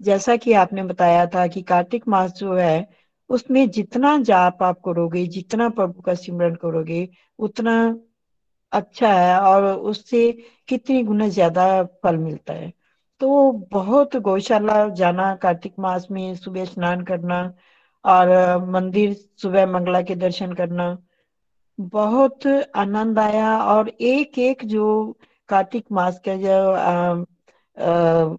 [0.00, 2.86] जैसा कि आपने बताया था कि कार्तिक मास जो है,
[3.30, 7.08] उसमें जितना जाप आप करोगे, जितना प्रभु का सिमरन करोगे,
[7.38, 7.76] उतना
[8.72, 10.30] अच्छा है और उससे
[10.68, 11.66] कितनी गुना ज़्यादा
[12.04, 12.72] फल मिलता है।
[13.20, 17.40] तो बहुत गौशाला जाना, कार्तिक मास में सुबह स्नान करना
[18.04, 18.28] और
[18.68, 19.12] मंदिर
[19.42, 20.88] सुबह मंगला के दर्शन करना
[21.78, 22.46] बहुत
[22.76, 24.86] आनंद आया और एक एक जो
[25.48, 27.24] कार्तिक मास का जो आ,
[27.76, 28.36] आ,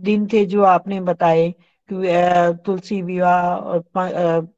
[0.00, 1.50] दिन थे जो आपने बताए
[1.90, 4.48] तुलसी विवाह और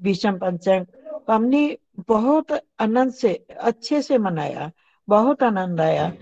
[0.00, 0.86] विषम पंचम
[1.30, 1.62] हमने
[2.08, 4.70] बहुत आनंद से अच्छे से मनाया
[5.08, 6.12] बहुत आनंद आया।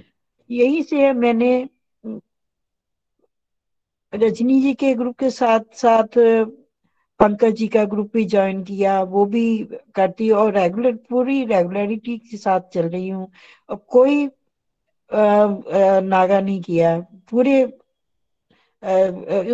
[0.51, 1.53] यही से मैंने
[4.13, 6.19] रजनी जी के ग्रुप के साथ साथ
[7.21, 9.45] पंकज जी का ग्रुप भी ज्वाइन किया वो भी
[9.95, 13.31] करती और रेगुलर पूरी रेगुलरिटी के साथ चल रही हूँ।
[13.89, 14.27] कोई
[15.11, 16.99] आ, आ, नागा नहीं किया।
[17.31, 17.63] पूरे
[18.83, 18.93] आ,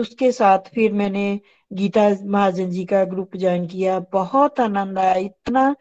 [0.00, 1.24] उसके साथ फिर मैंने
[1.70, 5.74] गीता महाजन जी का ग्रुप ज्वाइन किया। बहुत आनंद आया। इतना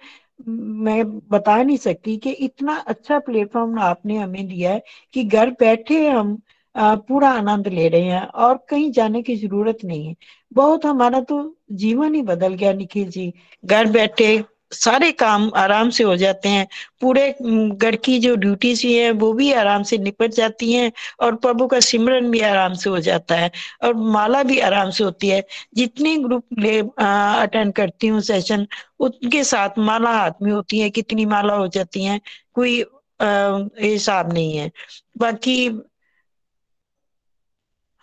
[0.47, 4.81] मैं बता नहीं सकती कि इतना अच्छा प्लेटफॉर्म आपने हमें दिया है
[5.13, 6.37] कि घर बैठे हम
[6.75, 10.15] पूरा आनंद ले रहे हैं और कहीं जाने की ज़रूरत नहीं है।
[10.53, 14.43] बहुत हमारा तो जीवन ही बदल गया, निखिल जी। घर बैठे
[14.73, 16.67] सारे काम आराम से हो जाते हैं।
[17.01, 21.35] पूरे घर की जो ड्यूटीज़ भी है, वो भी आराम से निपट जाती हैं और
[21.35, 23.51] प्रभु का सिमरन भी आराम से हो जाता है
[23.83, 25.43] और माला भी आराम से होती है।
[25.75, 28.65] जितने ग्रुप ले अटेंड करती हूँ सेशन,
[28.99, 32.19] उनके साथ माला हाथ में होती है, कितनी माला हो जाती है,
[32.53, 32.83] कोई
[33.19, 34.71] हिसाब नहीं है।
[35.17, 35.69] बाकी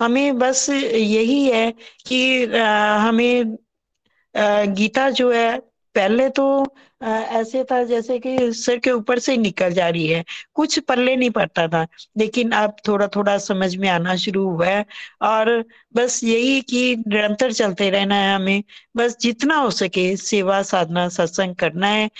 [0.00, 1.70] हमें बस यही है
[2.06, 3.56] कि हमें
[4.74, 5.58] गीता जो है,
[5.94, 6.44] पहले तो
[7.02, 10.24] ऐसे था जैसे कि सर के ऊपर से निकल जा रही है।
[10.54, 11.86] कुछ पल्ले नहीं पड़ता था,
[12.18, 14.84] लेकिन अब थोड़ा थोड़ा समझ में आना शुरू हुआ है।
[15.22, 15.64] और
[15.96, 18.62] बस यही कि निरंतर चलते रहना है हमें।
[18.96, 22.10] बस जितना हो सके सेवा, साधना, सत्संग करना है।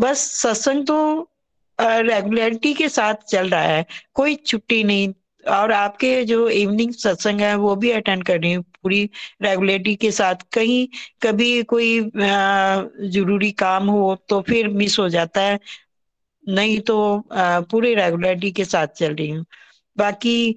[0.00, 1.28] बस सत्संग तो
[1.78, 5.12] रेगुलरिटी के साथ चल रहा है। कोई छुट्टी नहीं
[5.44, 9.04] और आपके जो इवनिंग सत्संग है, वो भी अटेंड कर रही हूँ पूरी
[9.42, 10.86] रेगुलरिटी के साथ। कहीं,
[11.22, 15.58] कभी कोई ज़रूरी काम हो तो फिर मिस हो जाता है।
[16.44, 16.96] नहीं तो
[17.30, 19.44] पूरी रेगुलरिटी के साथ चल रही हूँ।
[19.96, 20.56] बाकी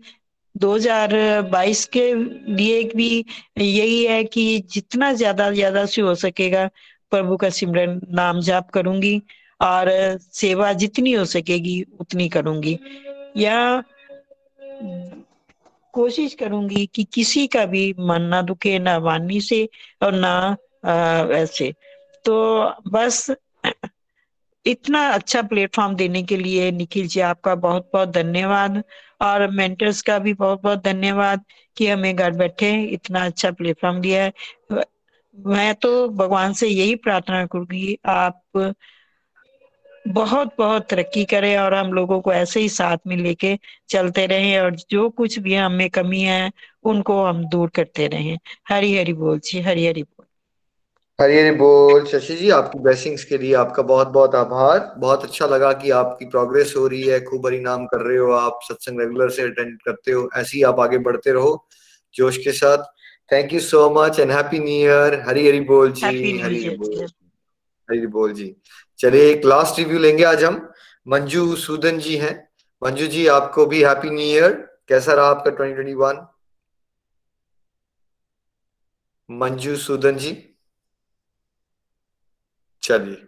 [0.55, 2.13] 2022 के
[2.55, 3.09] लिए भी
[3.57, 6.69] यही है कि जितना ज़्यादा ज़्यादा से हो सकेगा,
[7.11, 9.21] प्रभु का सिमरन नाम जाप करूँगी
[9.61, 9.89] और
[10.33, 12.77] सेवा जितनी हो सकेगी उतनी करूँगी।
[13.37, 13.83] या
[15.93, 19.69] कोशिश करूँगी कि किसी का भी मन ना दुखे, ना वाणी से
[20.01, 20.57] और ना
[21.25, 21.73] वैसे
[22.25, 22.35] तो
[22.89, 23.31] बस
[24.65, 28.83] इतना अच्छा प्लेटफॉर्म देने के लिए निखिल जी आपका बहुत बहुत धन्यवाद
[29.21, 31.43] और मेंटर्स का भी बहुत बहुत धन्यवाद
[31.77, 34.33] कि हमें घर बैठे इतना अच्छा प्लेटफॉर्म दिया है।
[35.35, 38.41] मैं तो भगवान से यही प्रार्थना करूँगी, आप
[40.07, 44.59] बहुत बहुत तरक्की करे और हम लोगों को ऐसे ही साथ में लेके चलते रहे
[44.59, 46.51] और जो कुछ भी हमें कमी है
[46.83, 48.37] उनको हम दूर करते रहे।
[48.69, 50.25] हरी हरी बोल जी हरी हरी बोल।
[51.21, 55.45] हरी हरी बोल। शशि जी आपकी ब्लेसिंग्स के लिए आपका बहुत बहुत आभार। बहुत अच्छा
[55.45, 58.99] लगा कि आपकी प्रोग्रेस हो रही है खूब हरी नाम कर रहे हो आप सत्संग
[58.99, 61.67] रेगुलर से अटेंड करते हो ऐसे ही आप आगे बढ़ते रहो
[62.15, 62.83] जोश के साथ।
[63.31, 67.05] Thank you so much and happy new year Hari Hari बोल जी हरी हरी बोल
[67.89, 68.55] हरी बोल जी।
[68.97, 70.73] चलिए, एक लास्ट रिव्यू लेंगे आज हम।
[71.07, 72.49] मंजू सूदन जी हैं।
[72.83, 76.27] मंजू जी, आपको भी हैप्पी न्यू ईयर कैसा रहा आपका 2021
[79.31, 80.55] मंजू सूदन जी।
[82.83, 83.27] चलिए।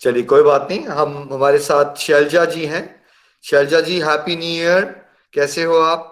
[0.00, 3.02] चलिए, कोई बात नहीं। हम, हमारे साथ शैलजा जी हैं।
[3.42, 4.84] Shailja ji happy new year
[5.32, 6.08] कैसे हो आप?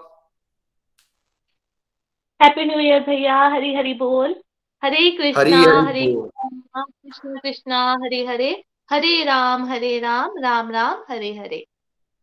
[2.43, 4.43] हैप्पी न्यू ईयर भैया हरी हरी बोल।
[4.83, 6.05] हरे कृष्णा हरे
[6.45, 8.51] कृष्ण कृष्णा हरे हरे
[8.89, 11.65] हरे राम हरे राम राम राम हरे हरे।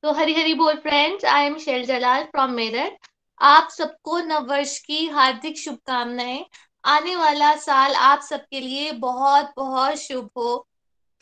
[0.03, 3.09] तो हरी हरी बोल friends I am Shel Jalal from Meerut
[3.41, 6.45] आप सबको नववर्ष की हार्दिक शुभकामनाएँ।
[6.85, 10.67] आने वाला साल आप सबके लिए बहुत बहुत शुभ हो।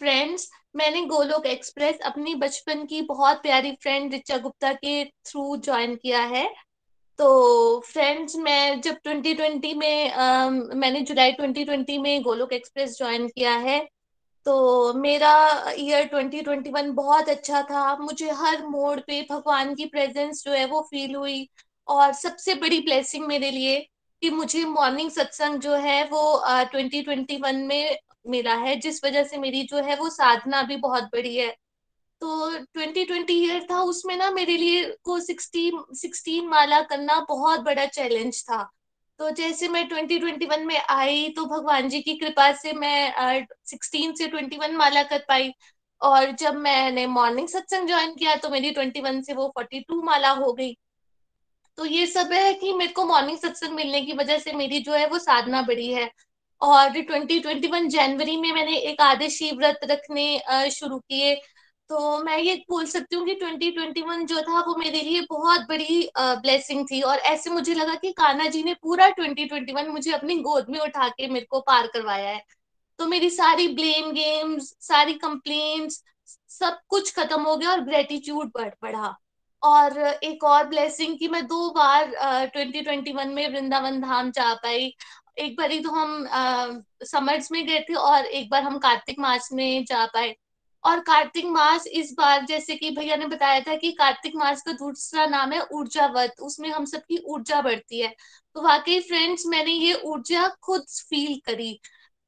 [0.00, 5.94] फ्रेंड्स मैंने गोलोक एक्सप्रेस अपनी बचपन की बहुत प्यारी फ्रेंड रिचा गुप्ता के थ्रू ज्वाइन
[5.94, 6.44] किया है।
[7.18, 13.52] तो फ्रेंड्स मैं जब 2020 में आ, मैंने जुलाई 2020 में गोलोक एक्सप्रेस ज्वाइन किया
[13.58, 13.78] है
[14.46, 15.32] तो मेरा
[15.78, 20.80] ईयर 2021 बहुत अच्छा था। मुझे हर मोड पे भगवान की प्रेजेंस जो है वो
[20.90, 21.48] फील हुई
[21.88, 23.78] और सबसे बड़ी ब्लेसिंग मेरे लिए
[24.22, 26.22] कि मुझे मॉर्निंग सत्संग जो है वो
[26.72, 27.98] ट्वेंटी वन में
[28.28, 31.54] मिला है जिस वजह से मेरी जो है वो साधना भी बहुत बड़ी है।
[32.22, 37.84] तो 2020 ईयर था, उसमें ना मेरे लिए को 16 16 माला करना बहुत बड़ा
[37.86, 38.62] चैलेंज था।
[39.20, 44.26] तो जैसे मैं 2021 में आई तो भगवान जी की कृपा से मैं सिक्सटीन से
[44.28, 45.52] 21 माला कर पाई।
[46.00, 50.52] और जब मैंने मॉर्निंग सत्संग ज्वाइन किया तो मेरी 21 से वो 42 माला हो
[50.52, 50.76] गई।
[51.78, 54.92] तो ये सब है कि मेरे को मॉर्निंग सत्संग मिलने की वजह से मेरी जो
[54.92, 56.10] है वो साधना बढ़ी है।
[56.62, 61.34] और 2021 जनवरी में मैंने एक आदर्शी व्रत रखने शुरू किए।
[61.90, 66.08] तो मैं ये बोल सकती हूँ कि 2021 जो था, वो मेरे लिए बहुत बड़ी
[66.18, 70.66] ब्लेसिंग थी। और ऐसे मुझे लगा कि कान्हा जी ने पूरा 2021 मुझे अपनी गोद
[70.70, 72.42] में उठा के मेरे को पार करवाया है।
[72.98, 76.02] तो मेरी सारी ब्लेम गेम्स सारी कंप्लेन्ट्स
[76.50, 79.14] सब कुछ खत्म हो गया और ग्रेटिट्यूड बढ़, बढ़ा।
[79.62, 82.10] और एक और ब्लेसिंग की मैं दो बार
[82.46, 84.92] ट्वेंटी ट्वेंटी वन में वृंदावन धाम जा पाई।
[85.38, 86.28] एक बार ही तो हम
[87.04, 90.34] समर्स में गए थे और एक बार हम कार्तिक मास में जा पाए।
[90.86, 94.72] और कार्तिक मास इस बार, जैसे कि भैया ने बताया था कि कार्तिक मास का
[94.72, 98.14] दूसरा नाम है ऊर्जा ऊर्जावत, उसमें हम सबकी ऊर्जा बढ़ती है।
[98.56, 101.72] तो वाकई फ्रेंड्स मैंने ये ऊर्जा खुद फील करी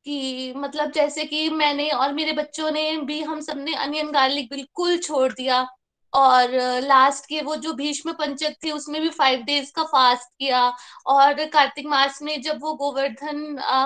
[0.06, 4.98] कि मतलब जैसे कि मैंने और मेरे बच्चों ने भी हम सबने अनियन गार्लिक बिल्कुल
[4.98, 5.66] छोड़ दिया
[6.12, 6.52] और
[6.82, 10.62] लास्ट के वो जो भीष्म पंचक थे, उसमें भी फाइव डेज़ का फास्ट किया
[11.06, 13.40] और कार्तिक मास में जब वो गोवर्धन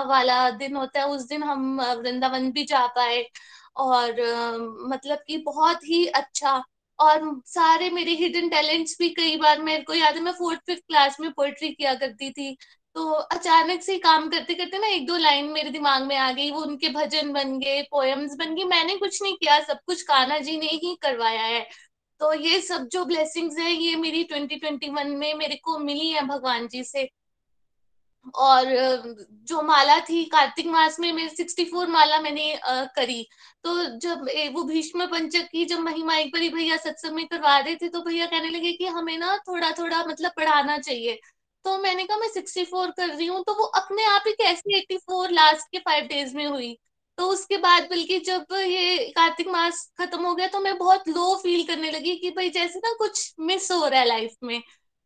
[0.09, 3.23] वाला दिन होता है, उस दिन हम वृंदावन भी जा पाए।
[3.75, 4.21] और
[4.87, 6.63] मतलब कि बहुत ही अच्छा
[6.99, 10.81] और सारे मेरे हिडन टैलेंट्स भी कई बार मेरे को याद है, मैं फोर्थ फिफ्थ
[10.87, 12.55] क्लास में पोएट्री किया करती थी।
[12.95, 16.49] तो अचानक से काम करते करते ना एक दो लाइन मेरे दिमाग में आ गई,
[16.51, 20.37] वो उनके भजन बन गए पोएम्स बन गए मैंने कुछ नहीं किया, सब कुछ कान्हा
[20.39, 21.61] जी ने ही करवाया है।
[22.21, 26.67] तो ये सब जो ब्लेसिंग्स है, ये मेरी 2021 में मेरे को मिली है भगवान
[26.67, 27.09] जी से।
[28.25, 28.65] और,
[29.43, 32.53] जो माला थी, कार्तिक मास में मेरी सिक्सटी फोर माला मैंने
[32.95, 33.23] करी।
[33.63, 34.25] तो जब
[34.55, 38.01] वो भीष्म पंचक की जब महिमा एक बारी भैया सत्संग में करवा रहे थे तो
[38.03, 41.19] भैया कहने लगे कि हमें ना थोड़ा थोड़ा मतलब पढ़ाना चाहिए।
[41.65, 44.77] तो मैंने कहा, मैं सिक्सटी फोर कर रही हूँ। तो वो अपने आप ही कैसे
[44.77, 46.77] एट्टी फोर लास्ट के फाइव डेज़ में हुई?
[47.17, 51.35] तो उसके बाद बल्कि जब ये कार्तिक मास खत्म हो गया तो मैं बहुत लो
[51.43, 54.61] फील करने लगी कि भाई जैसे ना कुछ मिस हो रहा है लाइफ में।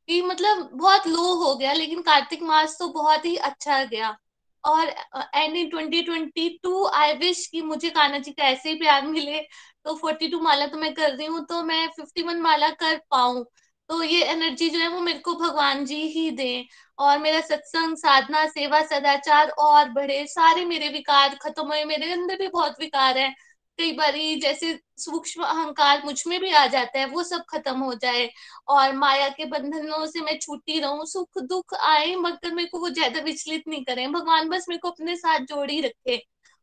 [0.10, 4.16] कि मतलब बहुत लो हो गया, लेकिन कार्तिक मास तो बहुत ही अच्छा गया।
[4.64, 4.90] और
[5.36, 9.08] and in twenty twenty two I wish कि मुझे कान्हा जी का ऐसे ही प्यार
[9.08, 9.40] मिले।
[9.86, 12.98] तो फोर्टी टू माला तो मैं कर रही हूँ तो मैं फिफ्टी वन माला कर
[13.12, 13.44] पाऊँ।
[13.90, 16.66] तो ये एनर्जी जो है वो मेरे को भगवान जी ही दे।
[17.00, 22.38] और मेरा सत्संग, साधना, सेवा, सदाचार और बढ़े। सारे मेरे विकार खत्म हुए, मेरे अंदर
[22.38, 23.34] भी बहुत विकार है।
[23.80, 28.30] कई बारी जैसे सूक्ष्म अहंकार मुझमें भी आ जाता है, वो सब खत्म हो जाए
[28.70, 32.90] और माया के बंधनों से मैं छूटी रहूँ, सुख दुख आए, मगर मेरे को वो
[32.90, 36.22] ज़्यादा विचलित नहीं करें। भगवान बस मेरे को अपने साथ जोड़ ही रखे।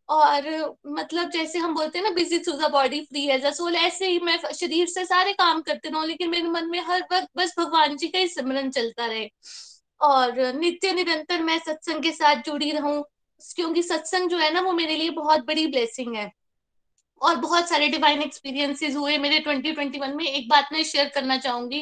[0.08, 0.46] और
[0.88, 4.06] मतलब जैसे हम बोलते हैं ना busy through the body free as a soul ऐसे
[4.06, 7.54] ही मैं शरीर से सारे काम करते रहूँ, लेकिन मेरे मन में हर वक्त बस
[7.58, 9.28] भगवान जी का ही सिमरन चलता रहे।
[10.00, 13.02] और नित्य निरंतर मैं सत्संग के साथ जुड़ी रहूँ,
[13.56, 16.30] क्योंकि सत्संग जो है ना, वो मेरे लिए बहुत बड़ी ब्लेसिंग है।
[17.24, 21.80] और बहुत सारे डिवाइन एक्सपीरियंसेस हुए। मेरे 2021 में एक बात मैं शेयर करना चाहूँगी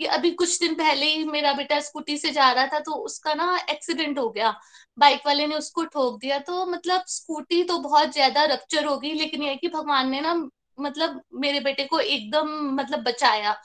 [0.00, 3.34] कि अभी कुछ दिन पहले ही मेरा बेटा स्कूटी से जा रहा था तो उसका
[3.34, 4.54] ना एक्सीडेंट हो गया।
[4.98, 9.12] बाइक वाले ने उसको ठोक दिया। तो मतलब स्कूटी तो बहुत ज़्यादा रक्चर हो गई,
[9.14, 10.34] लेकिन यह कि भगवान ने ना
[10.78, 13.56] मतलब मेरे बेटे को एकदम मतलब बचाया।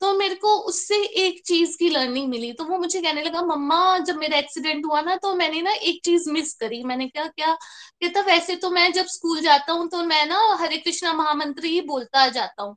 [0.00, 3.98] तो मेरे को उससे एक चीज़ की लर्निंग मिली। तो वो मुझे कहने लगा, मम्मा,
[3.98, 7.54] जब मेरा एक्सीडेंट हुआ ना तो मैंने ना एक चीज़ मिस करी। मैंने क्या क्या?
[7.54, 11.80] कहता, वैसे तो मैं जब स्कूल जाता हूँ तो मैं ना हरे कृष्णा महामंत्र ही
[11.82, 12.76] बोलता जाता हूँ।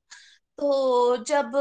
[0.60, 1.52] तो जब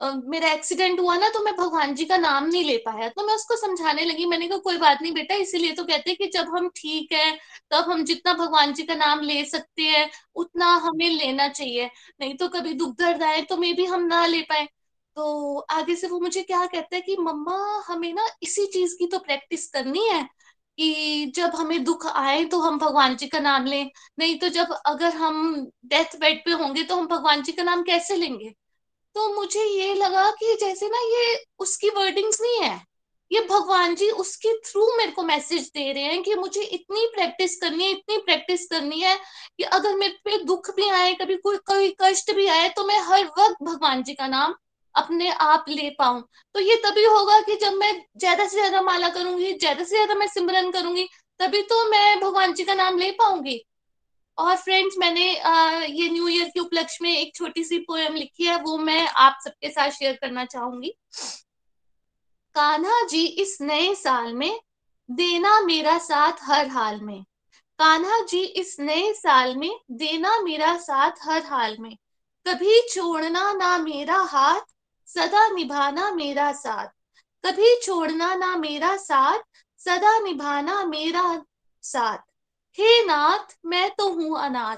[0.00, 3.34] मेरा एक्सीडेंट हुआ ना तो मैं भगवान जी का नाम नहीं ले पाया। तो मैं
[3.34, 6.48] उसको समझाने लगी, मैंने कहा, कोई बात नहीं बेटा। इसीलिए तो कहते हैं कि जब
[6.56, 7.32] हम ठीक है,
[7.70, 11.90] तब हम जितना भगवान जी का नाम ले सकते हैं, उतना हमें लेना चाहिए।
[12.20, 14.66] नहीं तो कभी दुख दर्द आए तो मे भी हम ना ले पाए।
[15.16, 17.56] तो आगे से वो मुझे क्या कहता है कि, मम्मा,
[17.86, 20.22] हमें ना इसी चीज़ की तो प्रैक्टिस करनी है
[20.78, 24.72] कि जब हमें दुख आए तो हम भगवान जी का नाम लें। नहीं तो जब
[24.86, 28.52] अगर हम डेथ बेड पे होंगे तो हम भगवान जी का नाम कैसे लेंगे?
[29.16, 32.80] तो मुझे ये लगा कि जैसे ना ये उसकी वर्डिंग्स नहीं है।
[33.30, 37.56] ये भगवान जी उसके थ्रू मेरे को मैसेज दे रहे हैं कि मुझे इतनी प्रैक्टिस
[37.60, 39.16] करनी है, इतनी प्रैक्टिस करनी है
[39.58, 42.98] कि अगर मेरे पे दुख भी आए, कभी कोई कोई कष्ट भी आए तो मैं
[43.00, 44.54] हर वक्त भगवान जी का नाम
[44.94, 46.22] अपने आप ले पाऊँ।
[46.54, 50.14] तो ये तभी होगा कि जब मैं ज़्यादा से ज़्यादा माला करूँगी, ज़्यादा से ज़्यादा
[50.14, 51.08] मैं सिमरन करूँगी,
[51.40, 53.62] तभी तो मैं भगवान जी का नाम ले पाऊँगी।
[54.38, 55.26] और फ्रेंड्स मैंने
[55.86, 59.38] ये न्यू ईयर के उपलक्ष्य में एक छोटी सी पोएम लिखी है, वो मैं आप
[59.44, 60.94] सबके साथ शेयर करना चाहूँगी।
[62.56, 64.60] कान्हा जी, इस नए साल में
[65.08, 67.24] देना मेरा साथ हर हाल में।
[67.78, 71.96] कान्हा जी, इस नए साल में देना मेरा साथ हर हाल में।
[72.46, 74.60] कभी छोड़ना ना मेरा हाथ,
[75.08, 76.86] सदा निभाना मेरा साथ।
[77.44, 79.38] कभी छोड़ना ना मेरा साथ,
[79.80, 81.42] सदा निभाना मेरा
[81.84, 82.18] साथ।
[82.78, 84.76] हे नाथ, मैं तो हूँ अनाथ।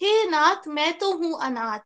[0.00, 1.78] हे नाथ, मैं तो हूँ अनाथ।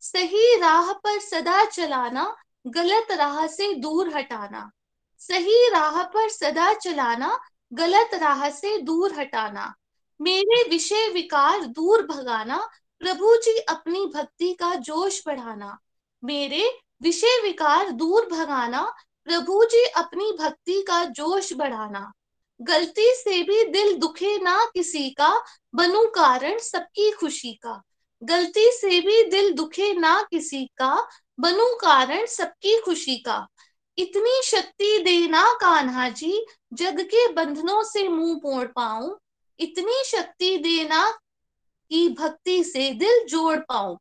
[0.00, 4.70] सही राह पर सदा चलाना, गलत राह से दूर हटाना।
[5.18, 7.40] सही राह पर सदा चलाना,
[7.72, 9.74] गलत राह से दूर हटाना।
[10.20, 15.78] मेरे विषय विकार दूर भगाना, प्रभु जी अपनी भक्ति का जोश बढ़ाना।
[16.24, 22.12] मेरे विषय विकार दूर भगाना, प्रभु जी अपनी भक्ति का जोश बढ़ाना।
[22.62, 27.82] गलती से भी दिल दुखे ना किसी का, बनू कारण सबकी खुशी का।
[28.22, 31.08] गलती से भी दिल दुखे ना किसी का,
[31.40, 33.46] बनू कारण सबकी खुशी का।
[33.98, 39.18] इतनी शक्ति देना कान्हा जी, जग के बंधनों से मुँह मोड़ पाऊँ।
[39.58, 41.10] इतनी शक्ति देना
[41.90, 43.98] की भक्ति से दिल जोड़ पाऊँ।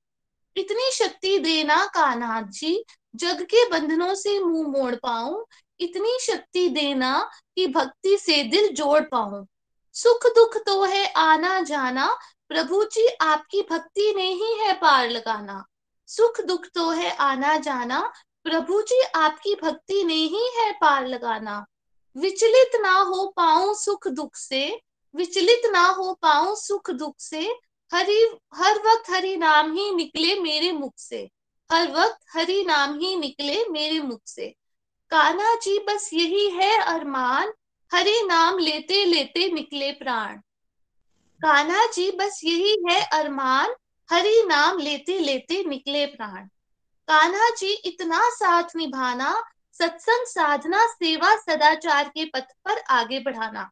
[0.57, 5.45] इतनी शक्ति देना कान्हा जी, जग के बंधनों से मुँह मोड़ पाऊँ।
[5.80, 9.48] इतनी शक्ति देना कि भक्ति से दिल जोड़ पाऊँ।
[9.94, 12.18] सुख दुख तो है आना जाना,
[12.50, 15.66] प्रभु जी आपकी भक्ति ने ही है पार लगाना।
[16.08, 21.66] सुख दुख तो है आना जाना, प्रभु जी आपकी भक्ति ने ही है पार लगाना।
[22.18, 24.82] विचलित ना हो पाऊँ सुख दुख से,
[25.16, 27.56] विचलित ना हो पाऊँ सुख दुख से,
[27.94, 31.30] हरि, हर वक्त हरि नाम ही निकले मेरे मुख से।
[31.72, 34.56] हर वक्त हरि नाम ही निकले मेरे मुख से।
[35.11, 37.53] कान्हा जी, बस यही है अरमान।
[37.94, 40.38] हरे नाम लेते लेते निकले प्राण।
[41.41, 43.73] कान्हा जी, बस यही है अरमान।
[44.11, 46.45] हरि नाम लेते लेते निकले प्राण।
[47.07, 53.64] कान्हा जी, इतना साथ निभाना, सत्संग साधना, सेवा सदाचार के पथ पर आगे बढ़ाना।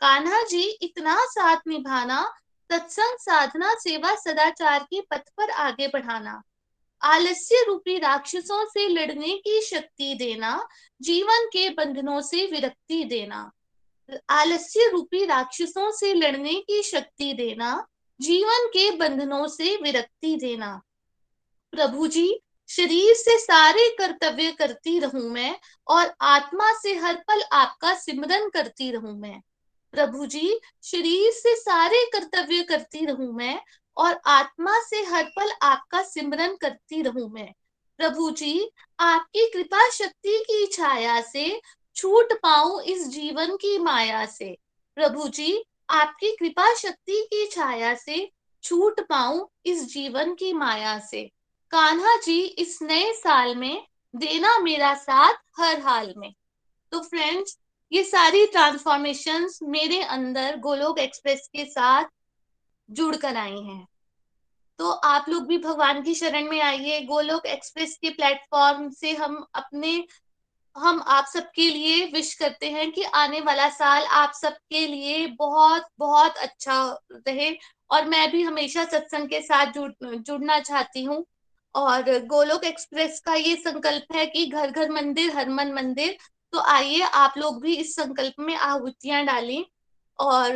[0.00, 2.34] कान्हा जी, इतना साथ निभाना,
[2.72, 6.42] सत्संग साधना, सेवा सदाचार के पथ पर आगे बढ़ाना।
[7.02, 10.68] आलस्य रूपी राक्षसों से लड़ने की शक्ति देना,
[11.02, 13.50] जीवन के बंधनों से विरक्ति देना।
[14.28, 17.86] आलस्य रूपी राक्षसों से लड़ने की शक्ति देना,
[18.20, 20.80] जीवन के बंधनों से विरक्ति देना।
[21.72, 25.56] प्रभु जी, शरीर से सारे कर्तव्य करती रहूँ मैं
[25.88, 29.40] और आत्मा से हर पल आपका सिमरन करती रहूँ मैं।
[29.92, 33.60] प्रभु जी, शरीर से सारे कर्तव्य करती रहूँ मैं
[33.96, 37.52] और आत्मा से हर पल आपका सिमरन करती रहूँ मैं।
[37.98, 38.70] प्रभु जी,
[39.00, 41.60] आपकी कृपा शक्ति की छाया से
[41.96, 44.58] छूट पाऊँ इस जीवन की माया से।
[44.94, 48.30] प्रभु जी, आपकी कृपा शक्ति की छाया से
[48.62, 51.22] छूट पाऊँ इस जीवन की माया से।
[51.70, 53.86] कान्हा जी, इस नए साल में
[54.16, 56.34] देना मेरा साथ हर हाल में।
[56.92, 57.58] तो फ्रेंड्स
[57.92, 62.04] ये सारी ट्रांसफॉर्मेशन मेरे अंदर गोलोक एक्सप्रेस के साथ
[62.90, 63.86] जुड़ कर आई हैं।
[64.78, 69.46] तो आप लोग भी भगवान की शरण में आइए। गोलोक एक्सप्रेस के प्लेटफॉर्म से हम
[69.54, 70.06] अपने,
[70.76, 75.86] हम आप सबके लिए विश करते हैं कि आने वाला साल आप सबके लिए बहुत
[75.98, 77.58] बहुत अच्छा रहे।
[77.90, 81.26] और मैं भी हमेशा सत्संग के साथ जुड़, जुड़ना चाहती हूँ।
[81.74, 86.16] और गोलोक एक्सप्रेस का ये संकल्प है कि घर घर मंदिर, हर मन मंदिर।
[86.52, 89.64] तो आइए, आप लोग भी इस संकल्प में आहुतियाँ डालें।
[90.18, 90.52] और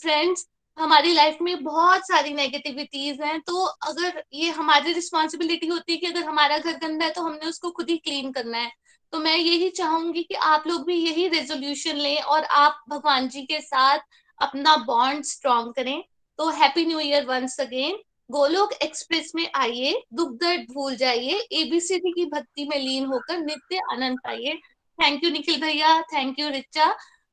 [0.00, 0.46] फ्रेंड्स
[0.80, 6.06] हमारी लाइफ में बहुत सारी नेगेटिविटीज हैं तो अगर ये हमारी रिस्पॉन्सिबिलिटी होती है कि
[6.06, 8.70] अगर हमारा घर गंदा है तो हमने उसको खुद ही क्लीन करना है।
[9.12, 13.42] तो मैं यही चाहूँगी कि आप लोग भी यही रेजोल्यूशन लें और आप भगवान जी
[13.42, 13.98] के साथ
[14.38, 16.02] अपना बॉन्ड स्ट्रॉन्ग करें।
[16.38, 17.98] तो happy new year once again
[18.30, 23.80] Golok express में आइए, दुख दर्द भूल जाइए एबीसीडी की भक्ति में लीन होकर नित्य
[23.92, 24.54] आनंद पाइए।
[24.98, 26.86] थैंक यू निखिल भैया। थैंक यू रिचा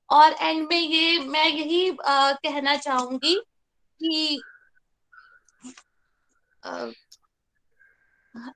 [0.10, 3.36] और एंड में ये मैं यही आ, कहना चाहूँगी
[4.00, 4.42] कि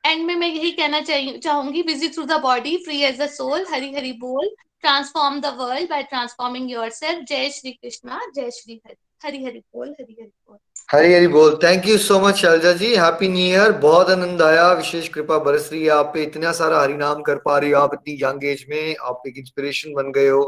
[0.06, 3.94] एंड में मैं यही कहना चाहूँगी visit through the body free as the soul Hari
[3.94, 4.50] Hari बोल
[4.82, 8.96] transform the world by transforming yourself जय श्री कृष्णा जय श्री हरि
[9.26, 10.58] हरी हरी बोल हरी हरी बोल।
[10.92, 14.72] हरी हरी बोल। Thank you so much Shailja ji happy new year बहुत आनंद आया।
[14.74, 17.82] विशेष कृपा बरस रही है आप पे। इतना सारा हरि नाम कर पा रही हो
[17.82, 20.44] आप इतनी यंग एज में। आप एक इंस्पिरेशन बन गए हो।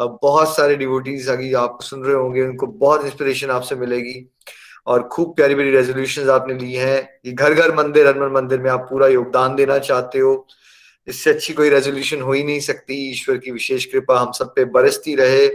[0.00, 4.32] बहुत सारे डिवोटीज अभी आप सुन रहे होंगे, उनको बहुत इंस्पिरेशन आपसे मिलेगी।
[4.86, 8.70] और खूब प्यारी प्यारी रेजोल्यूशन आपने ली हैं। ये घर घर मंदिर, हनुमान मंदिर में
[8.70, 10.46] आप पूरा योगदान देना चाहते हो।
[11.06, 14.64] इससे अच्छी कोई रेजोल्यूशन हो ही नहीं सकती। ईश्वर की विशेष कृपा हम सब पे
[14.64, 15.48] बरसती रहे।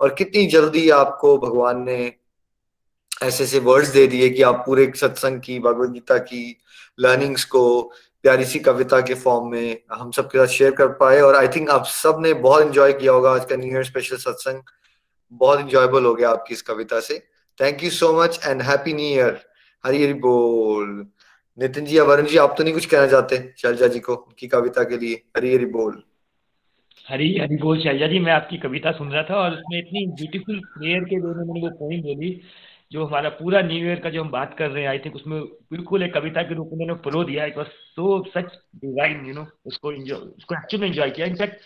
[0.00, 2.12] और कितनी जल्दी आपको भगवान ने
[3.22, 6.60] ऐसे ऐसे वर्ड्स दे दिए कि आप पूरे सत्संग की, भगवत गीता की
[7.00, 7.92] लर्निंग्स को
[8.24, 11.70] प्यारी सी कविता के फॉर्म में हम सबके साथ शेयर कर पाए और आई थिंक
[11.70, 14.62] आप सबने बहुत इंजॉय किया होगा आज का न्यू ईयर स्पेशल सत्संग
[15.32, 17.18] बहुत इंजॉयबल हो गया आपकी इस कविता से.
[17.58, 19.40] Thank you so much and happy new year
[19.84, 21.06] Hari Hari बोल.
[21.58, 24.46] नितिन जी या वरुण जी, आप तो नहीं कुछ कहना चाहते शैलजा जी को उनकी
[24.46, 25.22] कविता के लिए?
[25.36, 26.02] हरी हरी बोल.
[27.08, 30.60] हरी हरी बोल शैलजा जी, मैं आपकी कविता सुन रहा था और उसमें इतनी ब्यूटीफुल
[30.74, 32.30] प्रेयर के दोनों मैंने वो पॉइंट बोली
[32.90, 35.40] जो हमारा पूरा न्यू ईयर का जो हम बात कर रहे हैं आई थिंक उसमें
[35.72, 39.46] बिल्कुल एक कविता के रूप में प्रो दिया। It was so such design you know
[39.66, 41.60] उसको उसको एक्चुअली एंजॉय किया। इनफैक्ट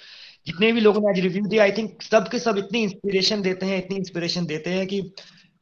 [0.47, 3.67] जितने भी लोगों ने आज रिव्यू दिया आई थिंक सब के सब इतनी इंस्पिरेशन देते
[3.67, 5.01] हैं, इतनी इंस्पिरेशन देते हैं कि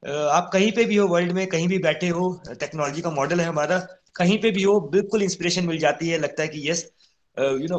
[0.02, 3.47] आप कहीं पे भी हो वर्ल्ड में, कहीं भी बैठे हो टेक्नोलॉजी का मॉडल है
[3.47, 3.78] हमारा,
[4.16, 6.84] कहीं पे भी हो, बिल्कुल इंस्पिरेशन मिल जाती है। लगता है कि यस
[7.36, 7.78] यू नो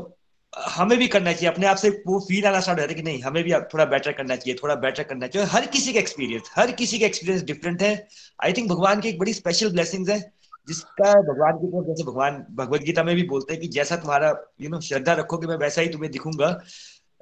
[0.53, 3.21] हमें भी करना चाहिए, अपने आप से वो फील आना स्टार्ट हो है कि नहीं,
[3.21, 6.71] हमें भी थोड़ा बेटर करना चाहिए, थोड़ा बेटर करना चाहिए हर किसी का एक्सपीरियंस हर
[6.71, 8.07] किसी का एक्सपीरियंस डिफरेंट है।
[8.43, 10.19] आई थिंक भगवान की एक बड़ी स्पेशल ब्लेसिंग है,
[10.67, 14.69] जिसका भगवान की तरफ़ जैसे भगवान भगवदगीता में भी बोलते हैं कि जैसा तुम्हारा यू
[14.69, 16.59] नो श्रद्धा रखोगे, मैं वैसा ही तुम्हें दिखूँगा।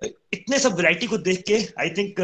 [0.01, 2.15] इतने सब वैरायटी को देख के आई थिंक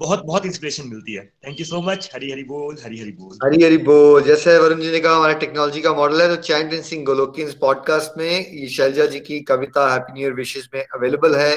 [0.00, 3.38] बहुत बहुत इंस्पिरेशन मिलती है। Thank you so much Hari Hari बोल हरी हरी बोल।
[3.44, 6.80] हरी हरी बोल। जैसे वरुण जी ने कहा, हमारा टेक्नोलॉजी का मॉडल है तो एंड
[6.82, 11.56] सिंह गोलोकिन पॉडकास्ट में शैलजा जी की कविता हैप्पी न्यू ईयर विशेष में अवेलेबल है।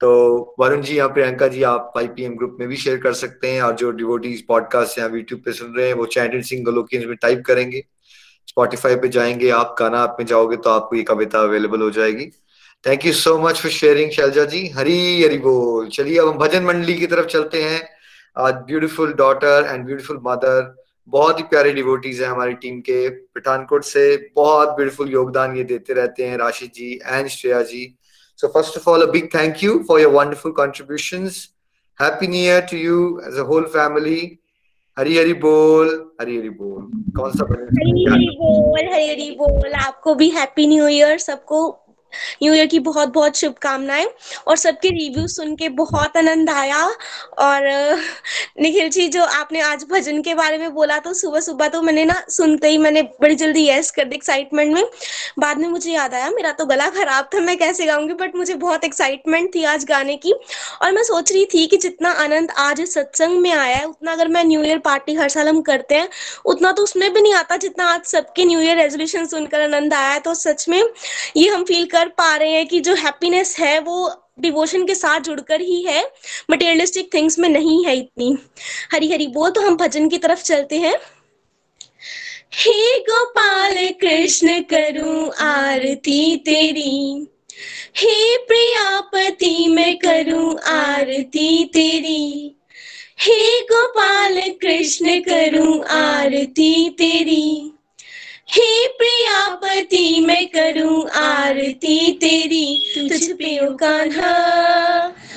[0.00, 0.10] तो
[0.60, 3.74] वरुण जी या प्रियंका जी, आप आईपीएम ग्रुप में भी शेयर कर सकते हैं, और
[3.76, 7.42] जो डिवोटीज पॉडकास्ट या यूट्यूब पे सुन रहे हैं, वो एंड सिंह गोलोकिन में टाइप
[7.46, 7.84] करेंगे।
[8.48, 12.30] स्पॉटिफाई पे जाएँगे, आप गाना आप में जाओगे तो आपको ये कविता अवेलेबल हो जाएगी।
[12.84, 16.62] Thank you so much for sharing Shailja ji Hari Hari बोल चलिए अब हम भजन
[16.64, 17.80] मंडली की तरफ़ चलते हैं
[18.36, 20.74] आज beautiful daughter and beautiful mother
[21.12, 24.04] बहुत ही प्यारे डिवोटीज हैं हमारी टीम के पठानकोट से
[24.36, 27.84] बहुत ब्यूटीफुल योगदान ये देते रहते हैं Rashi ji and Shreya ji
[28.38, 31.46] so first of all a big thank you for your wonderful contributions
[32.00, 34.20] happy new year to you as a whole family
[34.96, 40.14] Hari Hari बोल हरी हरी बोल कौन सा हरी हरी बोल हरी हरी बोल आपको
[40.14, 41.62] भी हैप्पी न्यू ईयर सबको
[42.42, 44.06] new year की बहुत बहुत शुभकामनाएँ
[44.46, 46.84] और सबके रिव्यू सुन के बहुत आनंद आया।
[47.38, 47.68] और
[48.60, 52.04] निखिल जी, जो आपने आज भजन के बारे में बोला तो सुबह सुबह तो मैंने
[52.04, 54.84] ना सुनते ही मैंने बड़ी जल्दी यस कर दी एक्साइटमेंट में।
[55.38, 58.14] बाद में मुझे याद आया, मेरा तो गला खराब था, मैं कैसे गाऊँगी?
[58.14, 60.32] बट मुझे बहुत एक्साइटमेंट थी आज गाने की।
[60.82, 64.28] और मैं सोच रही थी कि जितना आनंद आज सत्संग में आया है, उतना अगर
[64.28, 66.08] मैं न्यू ईयर पार्टी हर साल हम करते हैं,
[66.46, 70.08] उतना तो उसमें भी नहीं आता जितना आज सबके न्यू ईयर रेजोल्यूशन सुनकर आनंद आया
[70.08, 70.82] है। तो सच में
[71.36, 74.94] ये हम फील कर कर पा रहे हैं कि जो हैप्पीनेस है वो डिवोशन के
[74.94, 76.12] साथ जुड़कर ही है।
[76.50, 78.38] मटेरियलिस्टिक थिंग्स में नहीं है इतनी।
[78.92, 80.94] हरी हरी बोल तो हम भजन की तरफ़ चलते हैं।
[82.52, 87.26] हे गोपाल कृष्ण करूँ आरती तेरी।
[87.96, 92.56] हे प्रियापति मैं करूँ आरती तेरी।
[93.18, 97.72] हे गोपाल कृष्ण करूँ आरती तेरी।
[98.52, 104.32] हे प्रियापति मैं करूँ आरती तेरी, तुझ पे कान्हा।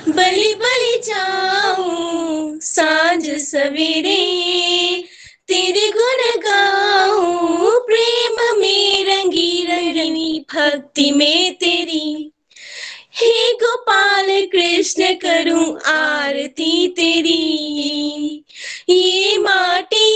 [0.10, 5.04] बलि बलि जाऊँ, साँझ सवेरे।
[5.48, 12.32] तेरे गुण गाऊं, प्रेम में रंगी रंगी भक्ति में तेरी।
[13.16, 18.46] हे गोपाल कृष्ण, करूँ आरती तेरी।
[18.90, 20.13] ये माटी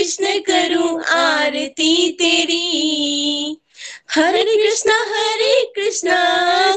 [0.00, 3.60] कृष्ण करूँ आरती तेरी।
[4.14, 6.16] हरे कृष्णा हरे कृष्णा,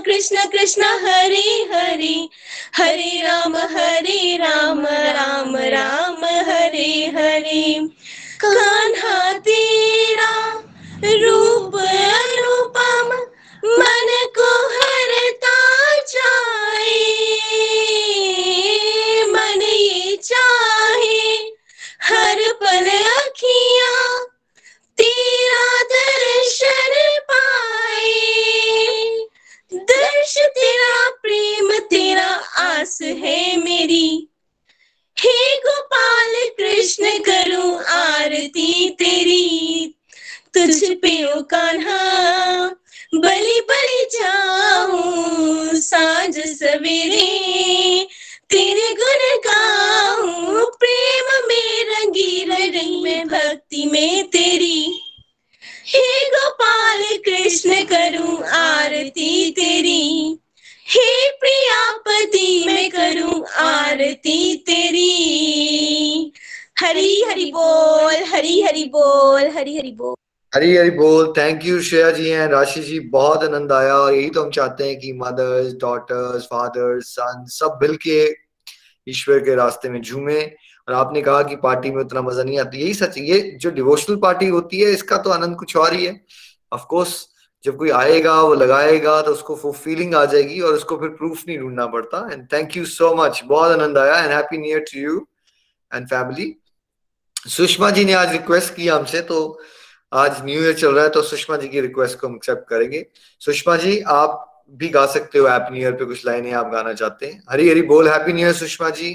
[0.05, 2.29] कृष्ण कृष्ण, हरे हरे।
[2.77, 7.87] हरे राम हरे राम राम राम, हरे हरे।
[8.45, 10.63] कान्हा तेरा
[11.05, 13.09] रूप अनुपम,
[13.65, 17.19] मन को हरता जाए।
[19.25, 21.52] मन ये चाहे
[22.03, 24.25] हर पल अखियाँ
[24.97, 26.93] तेरा दर्शन
[27.31, 28.13] पाए।
[29.73, 32.29] दर्श तेरा प्रेम, तेरा
[32.63, 34.29] आस है मेरी।
[35.17, 39.95] हे गोपाल कृष्ण, करूँ आरती तेरी।
[40.53, 41.97] तुझ पे ओ कान्हा
[43.15, 47.27] बलि बलि जाऊँ, साँझ सवेरे।
[48.53, 55.01] तेरे गुण गाऊं, प्रेम में रंगी रंग में भक्ति में तेरी।
[55.85, 60.39] हे गोपाल कृष्ण करूँ आरती तेरी।
[60.87, 66.33] हे प्रियापति मैं करूँ आरती तेरी।
[66.79, 70.15] हरी हरि बोल, हरी हरि बोल, हरी हरि बोल।
[70.55, 74.29] हरी हरी बोल। Thank you Shreya ji and Rashi ji, बहुत आनंद आया। और यही
[74.29, 78.42] तो हम चाहते हैं कि मदर्स डॉटर्स फादर्स सन सब मिलके
[79.07, 82.77] ईश्वर के रास्ते में झूमे और आपने कहा कि पार्टी में उतना मज़ा नहीं आता।
[82.77, 86.19] यही सच ये जो डिवोशनल पार्टी होती है, इसका तो आनंद कुछ और ही है।
[86.71, 87.27] ऑफ़ कोर्स
[87.63, 91.43] जब कोई आएगा, वो लगाएगा तो उसको वो फीलिंग आ जाएगी और उसको फिर प्रूफ
[91.47, 94.85] नहीं ढूंढना पड़ता। And thank you so much बहुत आनंद आया and happy new year
[94.91, 95.27] to you
[95.91, 96.55] and family
[97.49, 99.37] Sushma ji ने आज रिक्वेस्ट की हमसे तो
[100.11, 103.05] आज न्यू ईयर चल रहा है तो सुषमा जी की रिक्वेस्ट को हम एक्सेप्ट करेंगे।
[103.41, 106.93] सुषमा जी, आप भी गा सकते हो हैप्पी न्यू ईयर पे कुछ लाइनें आप गाना
[106.93, 109.11] चाहते हैं। हरी हरी बोल happy new year Sushma ji.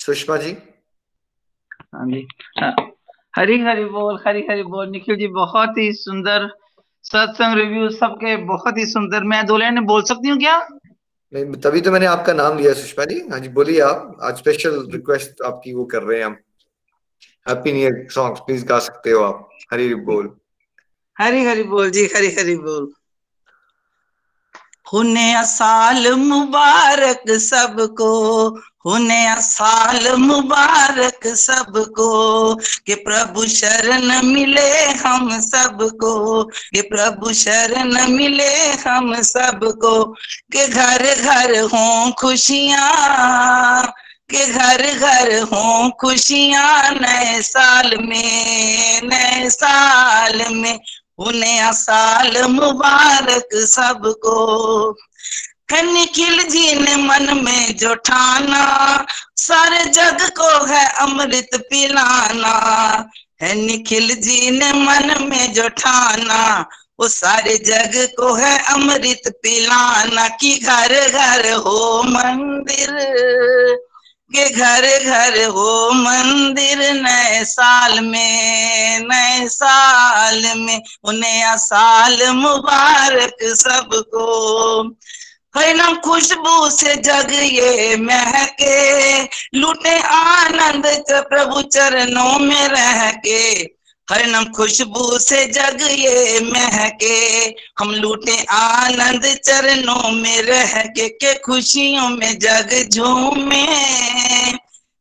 [0.00, 0.56] Sushma ji.
[1.94, 2.26] हाँ जी।
[3.36, 6.48] हरी हरी बोल हरी हरी बोल निखिल जी बहुत ही सुंदर
[7.04, 10.58] सत्संग रिव्यू सबके बहुत ही सुंदर। मैं दो लाइन बोल सकती हूँ क्या?
[11.32, 15.42] तभी तो मैंने आपका नाम लिया सुषमा जी। हाँ जी बोलिए आप। आज स्पेशल रिक्वेस्ट
[15.42, 16.36] आपकी वो कर रहे हैं हम।
[17.48, 20.39] Happy new year song please गा सकते हो आप। हरी हरी बोल।
[21.16, 22.92] हरी हरी बोल जी, हरी हरी बोल।
[24.92, 28.12] हुने साल मुबारक सबको
[28.86, 32.54] हो नया साल मुबारक सबको,
[32.86, 34.70] के प्रभु शरण मिले
[35.02, 40.04] हम सबको, के प्रभु शरण मिले हम सबको,
[40.52, 43.86] के घर घर हों खुशियाँ,
[44.30, 50.80] के घर घर हों खुशियाँ नए साल में, नए साल में।
[51.20, 54.90] हो नया साल मुबारक सबको।
[55.72, 59.06] है निखिल जी ने मन में जो ठाना
[59.36, 62.54] सारे जग को है अमृत पिलाना।
[63.42, 66.68] है निखिल जी ने मन में जो ठाना
[67.00, 72.90] वो सारे जग को है अमृत पिलाना कि घर घर हो मंदिर।
[74.36, 84.82] के घर घर हो मंदिर नए साल में, नए साल में। उन्हें साल मुबारक सबको।
[85.58, 89.22] है ना खुशबू से जग ये महके।
[89.58, 93.79] लूटे आनंद प्रभु चरणों में रह के
[94.12, 101.34] हर नम खुशबू से जग ये महके। हम लूटे आनंद चरणों में रह के के
[101.34, 103.66] खुशियों में जग झूमे।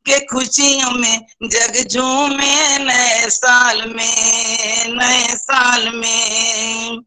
[0.05, 6.97] के खुशियों में जग झूमे नए साल में, नए साल में।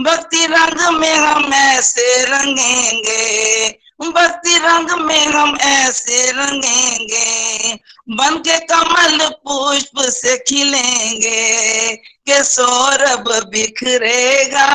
[0.00, 3.68] भक्ति रंग में हम ऐसे रंगेंगे।
[4.00, 7.74] भक्ति रंग में हम ऐसे रंगेंगे,
[8.10, 14.66] बन के कमल पुष्प से खिलेंगे के सौरभ बिखरेगा।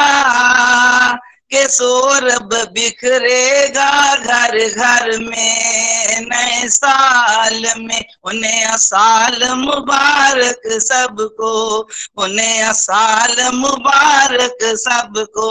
[1.53, 11.51] के सौरभ बिखरेगा घर घर में। नए साल में उन्हें असाल मुबारक सबको,
[12.17, 15.49] उन्हें असाल मुबारक सबको।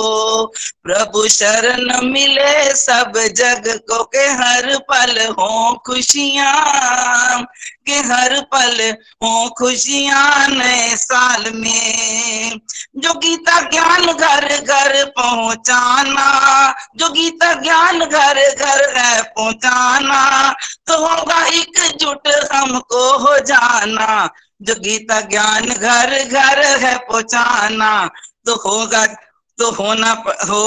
[0.83, 7.47] प्रभु शरण मिले सब जग को के हर पल हो खुशियाँ।
[7.87, 8.81] के हर पल
[9.25, 12.59] हो खुशियाँ नए साल में।
[12.97, 16.27] जो गीता ज्ञान घर घर पहुंचाना,
[16.97, 20.23] जो गीता ज्ञान घर घर है पहुंचाना
[20.87, 24.29] तो होगा एकजुट हमको हो जाना।
[24.63, 27.91] जो गीता ज्ञान घर घर है पहुंचाना
[28.47, 29.05] तो होगा
[29.59, 30.13] तो होना
[30.49, 30.65] हो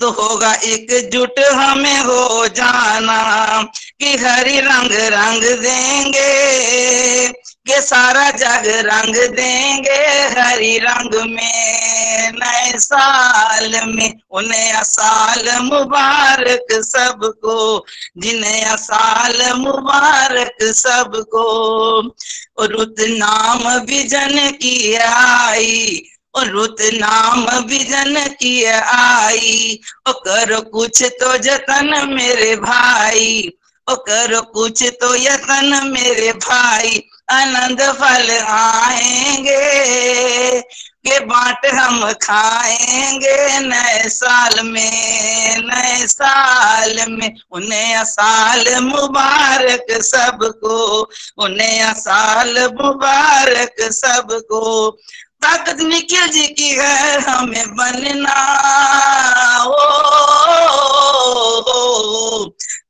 [0.00, 3.62] तो होगा एकजुट हमें हो जाना
[4.00, 7.28] कि हरी रंग रंग देंगे
[7.66, 10.02] के सारा जग रंग देंगे
[10.40, 17.86] हरी रंग में। नए साल में उन्हें साल मुबारक सबको,
[18.18, 21.46] जिन्हें साल मुबारक सबको।
[22.66, 26.02] रुत नाम विजन की आई
[26.38, 33.52] रुत नाम विजन की आई। ओ करो कुछ तो जतन मेरे भाई।
[33.88, 40.60] ओ करो कुछ तो यतन मेरे भाई। आनंद फल आएँगे,
[41.06, 51.94] के बांट हम खाएँगे नए साल में, नए साल में। उन्हें साल मुबारक सबको, उन्हें
[51.94, 54.98] साल मुबारक सबको।
[55.42, 59.76] ताकत निखिल जी की है हमें बनना। ओ,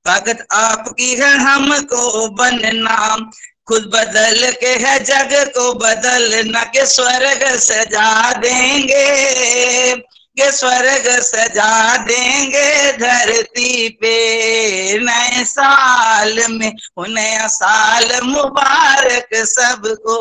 [0.07, 3.31] ताकत आपकी है हमको बनना।
[3.69, 9.95] खुद बदल के है जग को बदलना के स्वर्ग सजा देंगे।
[10.39, 20.19] के स्वर्ग सजा देंगे धरती पे। नए साल में उन्हें साल मुबारक सबको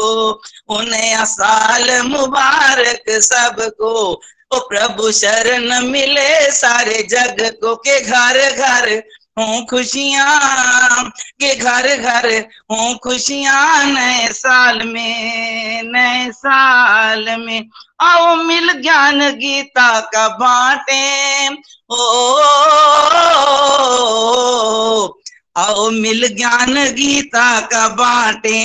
[0.69, 4.21] उन्हें साल मुबारक सबको।
[4.53, 8.85] प्रभु शरण मिले सारे जग को के घर घर।
[9.39, 17.69] हों खुशियाँ के घर घर हूँ खुशियाँ नए साल में, नए साल में।
[18.01, 21.49] आओ मिल ज्ञान गीता का बाटे।
[21.91, 21.97] ओ,
[25.57, 28.59] आओ मिल ज्ञान गीता का बाटे।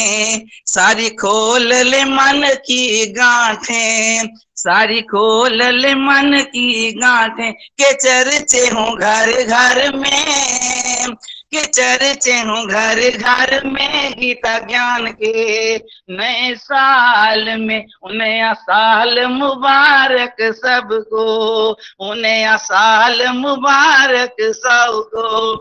[0.67, 4.21] सारी खोल ले मन की गांठे।
[4.61, 11.15] सारी खोल ले मन की गांठे, के चर्चे हो घर घर में,
[11.53, 15.77] के चर्चे हो घर घर में, गीता ज्ञान के
[16.11, 21.25] नए साल में, उन्हें साल मुबारक सबको,
[22.01, 25.57] उन्हें साल मुबारक सबको।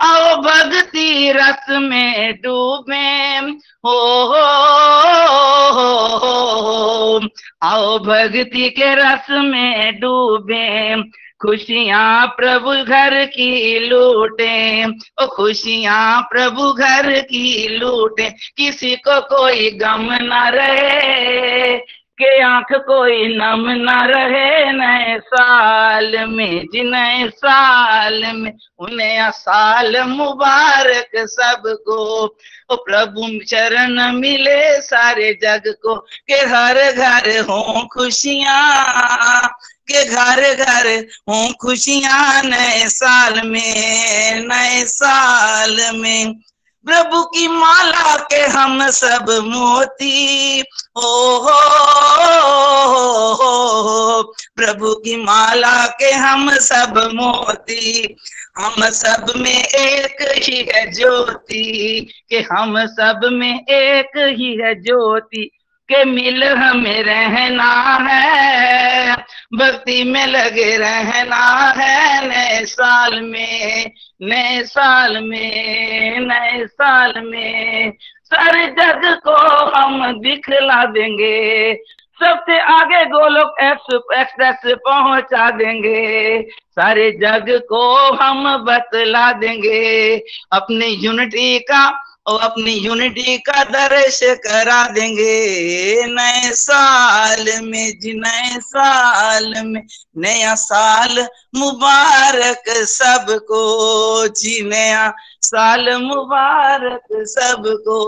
[0.00, 3.38] आओ भक्ति रस में डूबे।
[3.86, 4.00] हो,
[7.62, 11.02] आओ भक्ति के रस में डूबे।
[11.42, 14.84] खुशियाँ प्रभु घर की लूटे।
[15.22, 21.76] ओ खुशियाँ प्रभु घर की लूटे। किसी को कोई गम न रहे।
[22.20, 30.02] के आँख कोई नम न रहे नए साल में जी नए साल में, उन्हें साल
[30.02, 32.24] मुबारक सबको।
[32.70, 35.94] ओ प्रभु चरण मिले सारे जग को,
[36.26, 39.48] के हर घर हो खुशियाँ,
[39.90, 40.88] के घर घर
[41.28, 46.34] हो खुशियाँ नए साल में, नए साल में।
[46.88, 50.64] प्रभु की माला के हम सब मोती।
[50.96, 51.36] हो
[53.34, 54.22] हो,
[54.56, 58.16] प्रभु की माला के हम सब मोती।
[58.58, 61.64] हम सब में एक ही है ज्योति
[62.30, 65.44] के हम सब में एक ही है ज्योति
[65.88, 67.72] के मिल हमें रहना
[68.08, 68.37] है।
[69.58, 71.44] भक्ति में लगे रहना
[71.76, 77.92] है नए साल में, नए साल में, नए साल में।
[78.24, 79.36] सारे जग को
[79.70, 81.74] हम दिखला देंगे,
[82.20, 87.82] सबसे आगे गोलोक एक्सप्रेस पहुँचा देंगे। सारे जग को
[88.14, 90.16] हम बतला देंगे,
[90.52, 91.86] अपनी यूनिटी का
[92.36, 99.86] अपनी यूनिटी का दर्श करा देंगे। नए साल में जी, नए साल में,
[100.16, 107.98] नया साल मुबारक सबको जी, नया साल मुबारक सबको।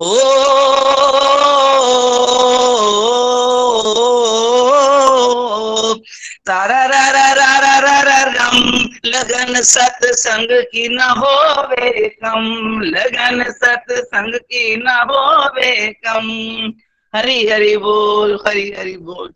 [0.00, 0.08] ओ
[6.48, 8.56] तारा रा रा रा रा रा रा रम
[9.06, 12.46] लगन सत्संग की न होवे कम
[12.94, 15.72] लगन सत्संग की न होवे
[16.06, 16.30] कम
[17.14, 19.32] हरी हरी बोल हरी हरी बोल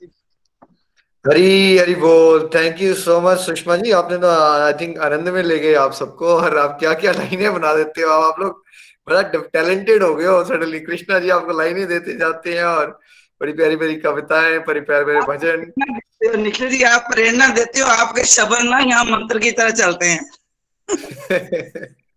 [1.24, 5.42] हरी हरी बोल thank you so much Sushma ji आपने तो आई थिंक आनंद में
[5.42, 8.62] ले गए आप सबको और आप क्या क्या लाइनें बना देते हो आप लोग
[9.06, 12.98] बड़ा टैलेंटेड हो गए हो सडनली कृष्णा जी आपको लाइनें देते जाते हैं और
[13.40, 18.24] बड़ी प्यारी प्यारी कविताएँ बड़ी प्यारे प्यारे भजन। निखिल जी आप प्रेरणा देते हो आपके
[18.24, 20.22] शब्द ना यहाँ मंत्र की तरह चलते हैं।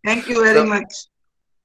[0.04, 1.08] Thank you very much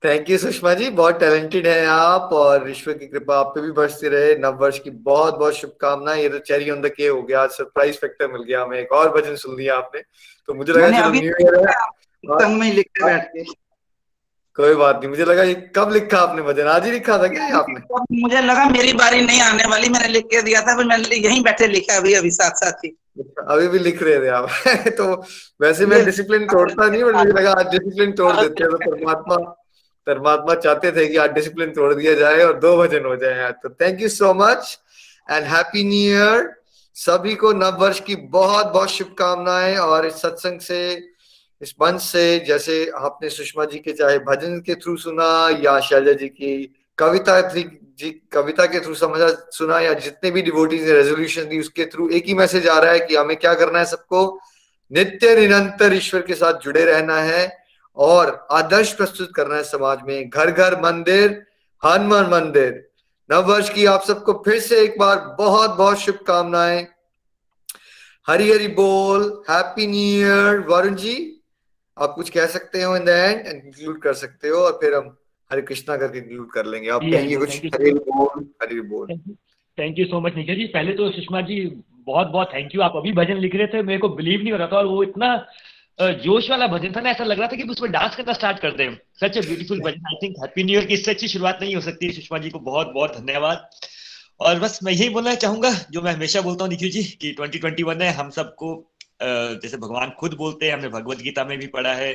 [0.03, 3.71] thank you Sushma ji बहुत टैलेंटेड है आप और ईश्वर की कृपा आप पे भी
[3.73, 7.23] बरसती रहे। नव वर्ष की बहुत बहुत शुभकामनाएँ। ये तो चेरी ऑन द के हो
[7.23, 10.01] गया सरप्राइज़ फैक्टर मिल गया हमें एक और भजन सुन लिया आपने।
[10.49, 13.45] तो मुझे लगा चलो न्यू ईयर है। में लिख के बैठ के
[14.61, 16.67] कोई बात नहीं मुझे लगा ये कब लिखा आपने भजन?
[16.67, 18.21] आज ही लिखा था क्या आपने?
[18.23, 21.43] मुझे लगा मेरी बारी नहीं आने वाली मैंने लिख के दिया था फिर मैंने यहीं
[21.43, 22.97] बैठे लिखा अभी अभी साथ साथ ही
[23.49, 24.51] अभी भी लिख रहे थे आप।
[24.89, 25.25] तो
[25.61, 29.37] वैसे मैं डिसिप्लिन तोड़ता नहीं बट मुझे लगा आज डिसिप्लिन तोड़ देते हैं। तो परमात्मा
[30.07, 33.53] परमात्मा चाहते थे कि आज डिसिप्लिन तोड़ दिया जाए और दो भजन हो जाए आज।
[33.53, 34.79] तो thank you so much
[35.31, 36.57] and happy new year
[36.95, 41.10] सभी को नव वर्ष की बहुत बहुत शुभकामनाएँ और इस सत्संग से
[41.63, 46.13] इस मंच से जैसे आपने सुषमा जी के, चाहे भजन के थ्रू सुना या शैलजा
[46.13, 51.49] जी की कविता जी, कविता के थ्रू समझा, सुना या जितने भी डिवोटीज ने रेजोल्यूशन
[51.49, 54.41] दी, उसके थ्रू एक ही मैसेज आ रहा है कि हमें क्या करना है सबको?
[54.93, 57.65] नित्य निरंतर ईश्वर के साथ जुड़े रहना है
[57.97, 61.47] और आदर्श प्रस्तुत करना है समाज में। घर घर मंदिर,
[61.85, 62.89] हनुमान मंदिर।
[63.31, 66.87] नव वर्ष की आप सबको फिर से एक बार बहुत बहुत शुभकामनाएँ।
[68.27, 71.40] हरी हरी बोल happy new year Varun ji.
[72.03, 74.95] आप कुछ कह सकते हो in the end and conclude कर सकते हो और फिर
[74.95, 75.17] हम
[75.51, 79.17] हरे कृष्णा करके कंक्लूड कर लेंगे। आप कहेंगे कुछ हरी बोल हरी बोल।
[79.79, 81.65] Thank you so much Nikhil ji पहले तो सुषमा जी
[82.07, 84.59] बहुत बहुत थैंक यू आप अभी भजन लिख रहे थे मेरे को बिलीव नहीं हो
[84.59, 85.35] रहा था और वो इतना
[85.99, 88.71] जोश वाला भजन था ना ऐसा लग रहा था कि उसमें डांस करना स्टार्ट कर
[88.71, 90.07] दें। Such a beautiful bhajan.
[90.07, 92.59] I think happy new year की इससे अच्छी शुरुआत नहीं हो सकती। सुषमा जी को
[92.59, 93.69] बहुत बहुत धन्यवाद।
[94.41, 98.03] और बस मैं यही बोलना चाहूँगा जो मैं हमेशा बोलता हूँ निखिल जी कि 2021
[98.03, 98.90] है हम सबको
[99.23, 102.15] जैसे भगवान खुद बोलते हैं, हमने भगवत गीता में भी पढ़ा है।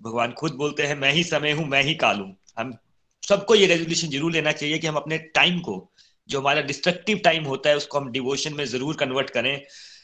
[0.00, 2.74] भगवान खुद बोलते हैं, मैं ही समय हूँ, मैं ही काल हूँ। हम
[3.28, 5.92] सबको ये रेजोल्यूशन ज़रूर लेना चाहिए कि हम अपने टाइम को,
[6.28, 9.60] जो हमारा डिस्ट्रक्टिव टाइम होता है, उसको हम डिवोशन में ज़रूर कन्वर्ट करें।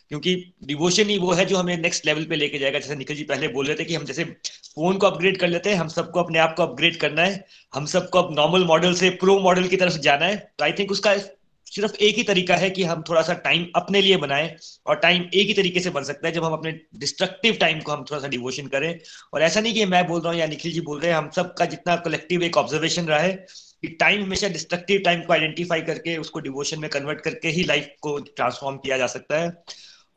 [0.08, 0.34] क्योंकि
[0.64, 3.48] डिवोशन ही वो है जो हमें नेक्स्ट लेवल पे लेके जाएगा। जैसे निखिल जी पहले
[3.48, 6.38] बोल रहे थे कि हम जैसे फ़ोन को अपग्रेड कर लेते हैं, हम सबको अपने
[6.38, 7.44] आप को अपग्रेड करना है।
[7.74, 10.90] हम सबको अब नॉर्मल मॉडल से प्रो मॉडल की तरफ़ जाना है। तो आई थिंक
[10.90, 11.14] उसका
[11.74, 14.50] सिर्फ़ एक ही तरीका है कि हम थोड़ा सा टाइम अपने लिए बनाएँ
[14.86, 17.92] और टाइम एक ही तरीके से बन सकता है जब हम अपने डिस्ट्रक्टिव टाइम को
[17.92, 18.98] हम थोड़ा सा डिवोशन करें।
[19.34, 21.30] और ऐसा नहीं कि मैं बोल रहा हूँ या निखिल जी बोल रहे हैं, हम
[21.30, 23.32] सबका जितना कलेक्टिव एक ऑब्जर्वेशन रहा है
[23.82, 27.90] कि टाइम हमेशा डिस्ट्रक्टिव टाइम को आइडेंटिफाई करके, उसको डिवोशन में कन्वर्ट करके ही लाइफ
[28.00, 29.52] को ट्रांसफॉर्म किया जा सकता है।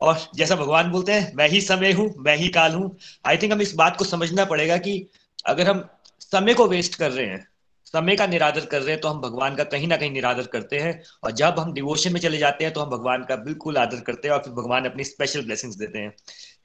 [0.00, 2.96] और जैसा भगवान बोलते हैं, मैं ही समय हूँ, मैं ही काल हूँ।
[3.26, 5.06] आई थिंक हम इस बात को समझना पड़ेगा कि
[5.46, 5.88] अगर हम
[6.20, 7.46] समय को वेस्ट कर रहे हैं
[7.94, 10.78] समय का निरादर कर रहे हैं तो हम भगवान का कहीं ना कहीं निरादर करते
[10.78, 14.00] हैं। और जब हम डिवोशन में चले जाते हैं तो हम भगवान का बिल्कुल आदर
[14.06, 16.14] करते हैं और फिर भगवान अपनी स्पेशल ब्लेसिंग्स देते हैं।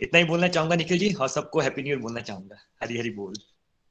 [0.01, 3.09] इतना ही बोलना चाहूँगा निखिल जी और सबको हैप्पी न्यू ईयर बोलना चाहूँगा। हरी हरी
[3.11, 3.33] बोल।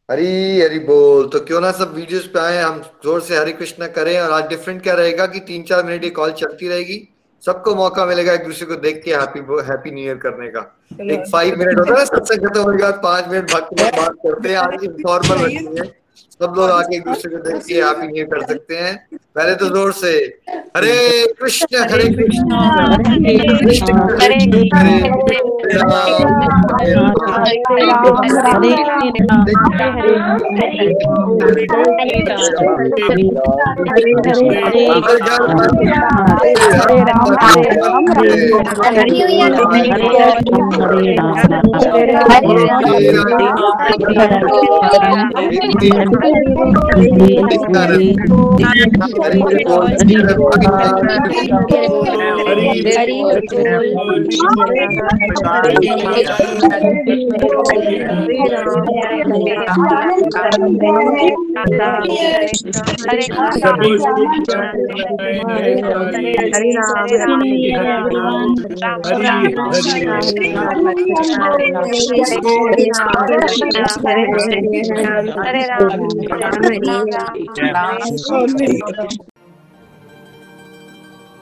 [0.08, 3.86] हरी हरी बोल। तो क्यों ना सब वीडियोस पे आए हम ज़ोर से हरे कृष्णा
[3.98, 6.98] करें और आज डिफरेंट क्या रहेगा कि तीन चार मिनट ये कॉल चलती रहेगी।
[7.42, 10.60] सबको मौका मिलेगा एक दूसरे को देख के हैप्पी हैप्पी न्यू ईयर करने का।
[11.12, 14.48] एक फाइव मिनट होता है सत्संग खत्म होने के बाद पाँच मिनट भक्त बात करते
[14.48, 15.84] हैं आज है।
[16.42, 19.68] सब लोग आके एक दूसरे को देख के आप ये कर सकते हैं। पहले तो
[19.74, 20.10] ज़ोर से
[20.76, 20.96] हरे
[21.40, 22.52] कृष्ण हरे कृष्ण
[24.22, 25.55] हरे कृष्ण।
[28.56, 28.72] हरे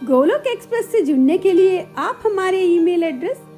[0.05, 3.54] गोलोक एक्सप्रेस से जुड़ने के लिए आप हमारे email address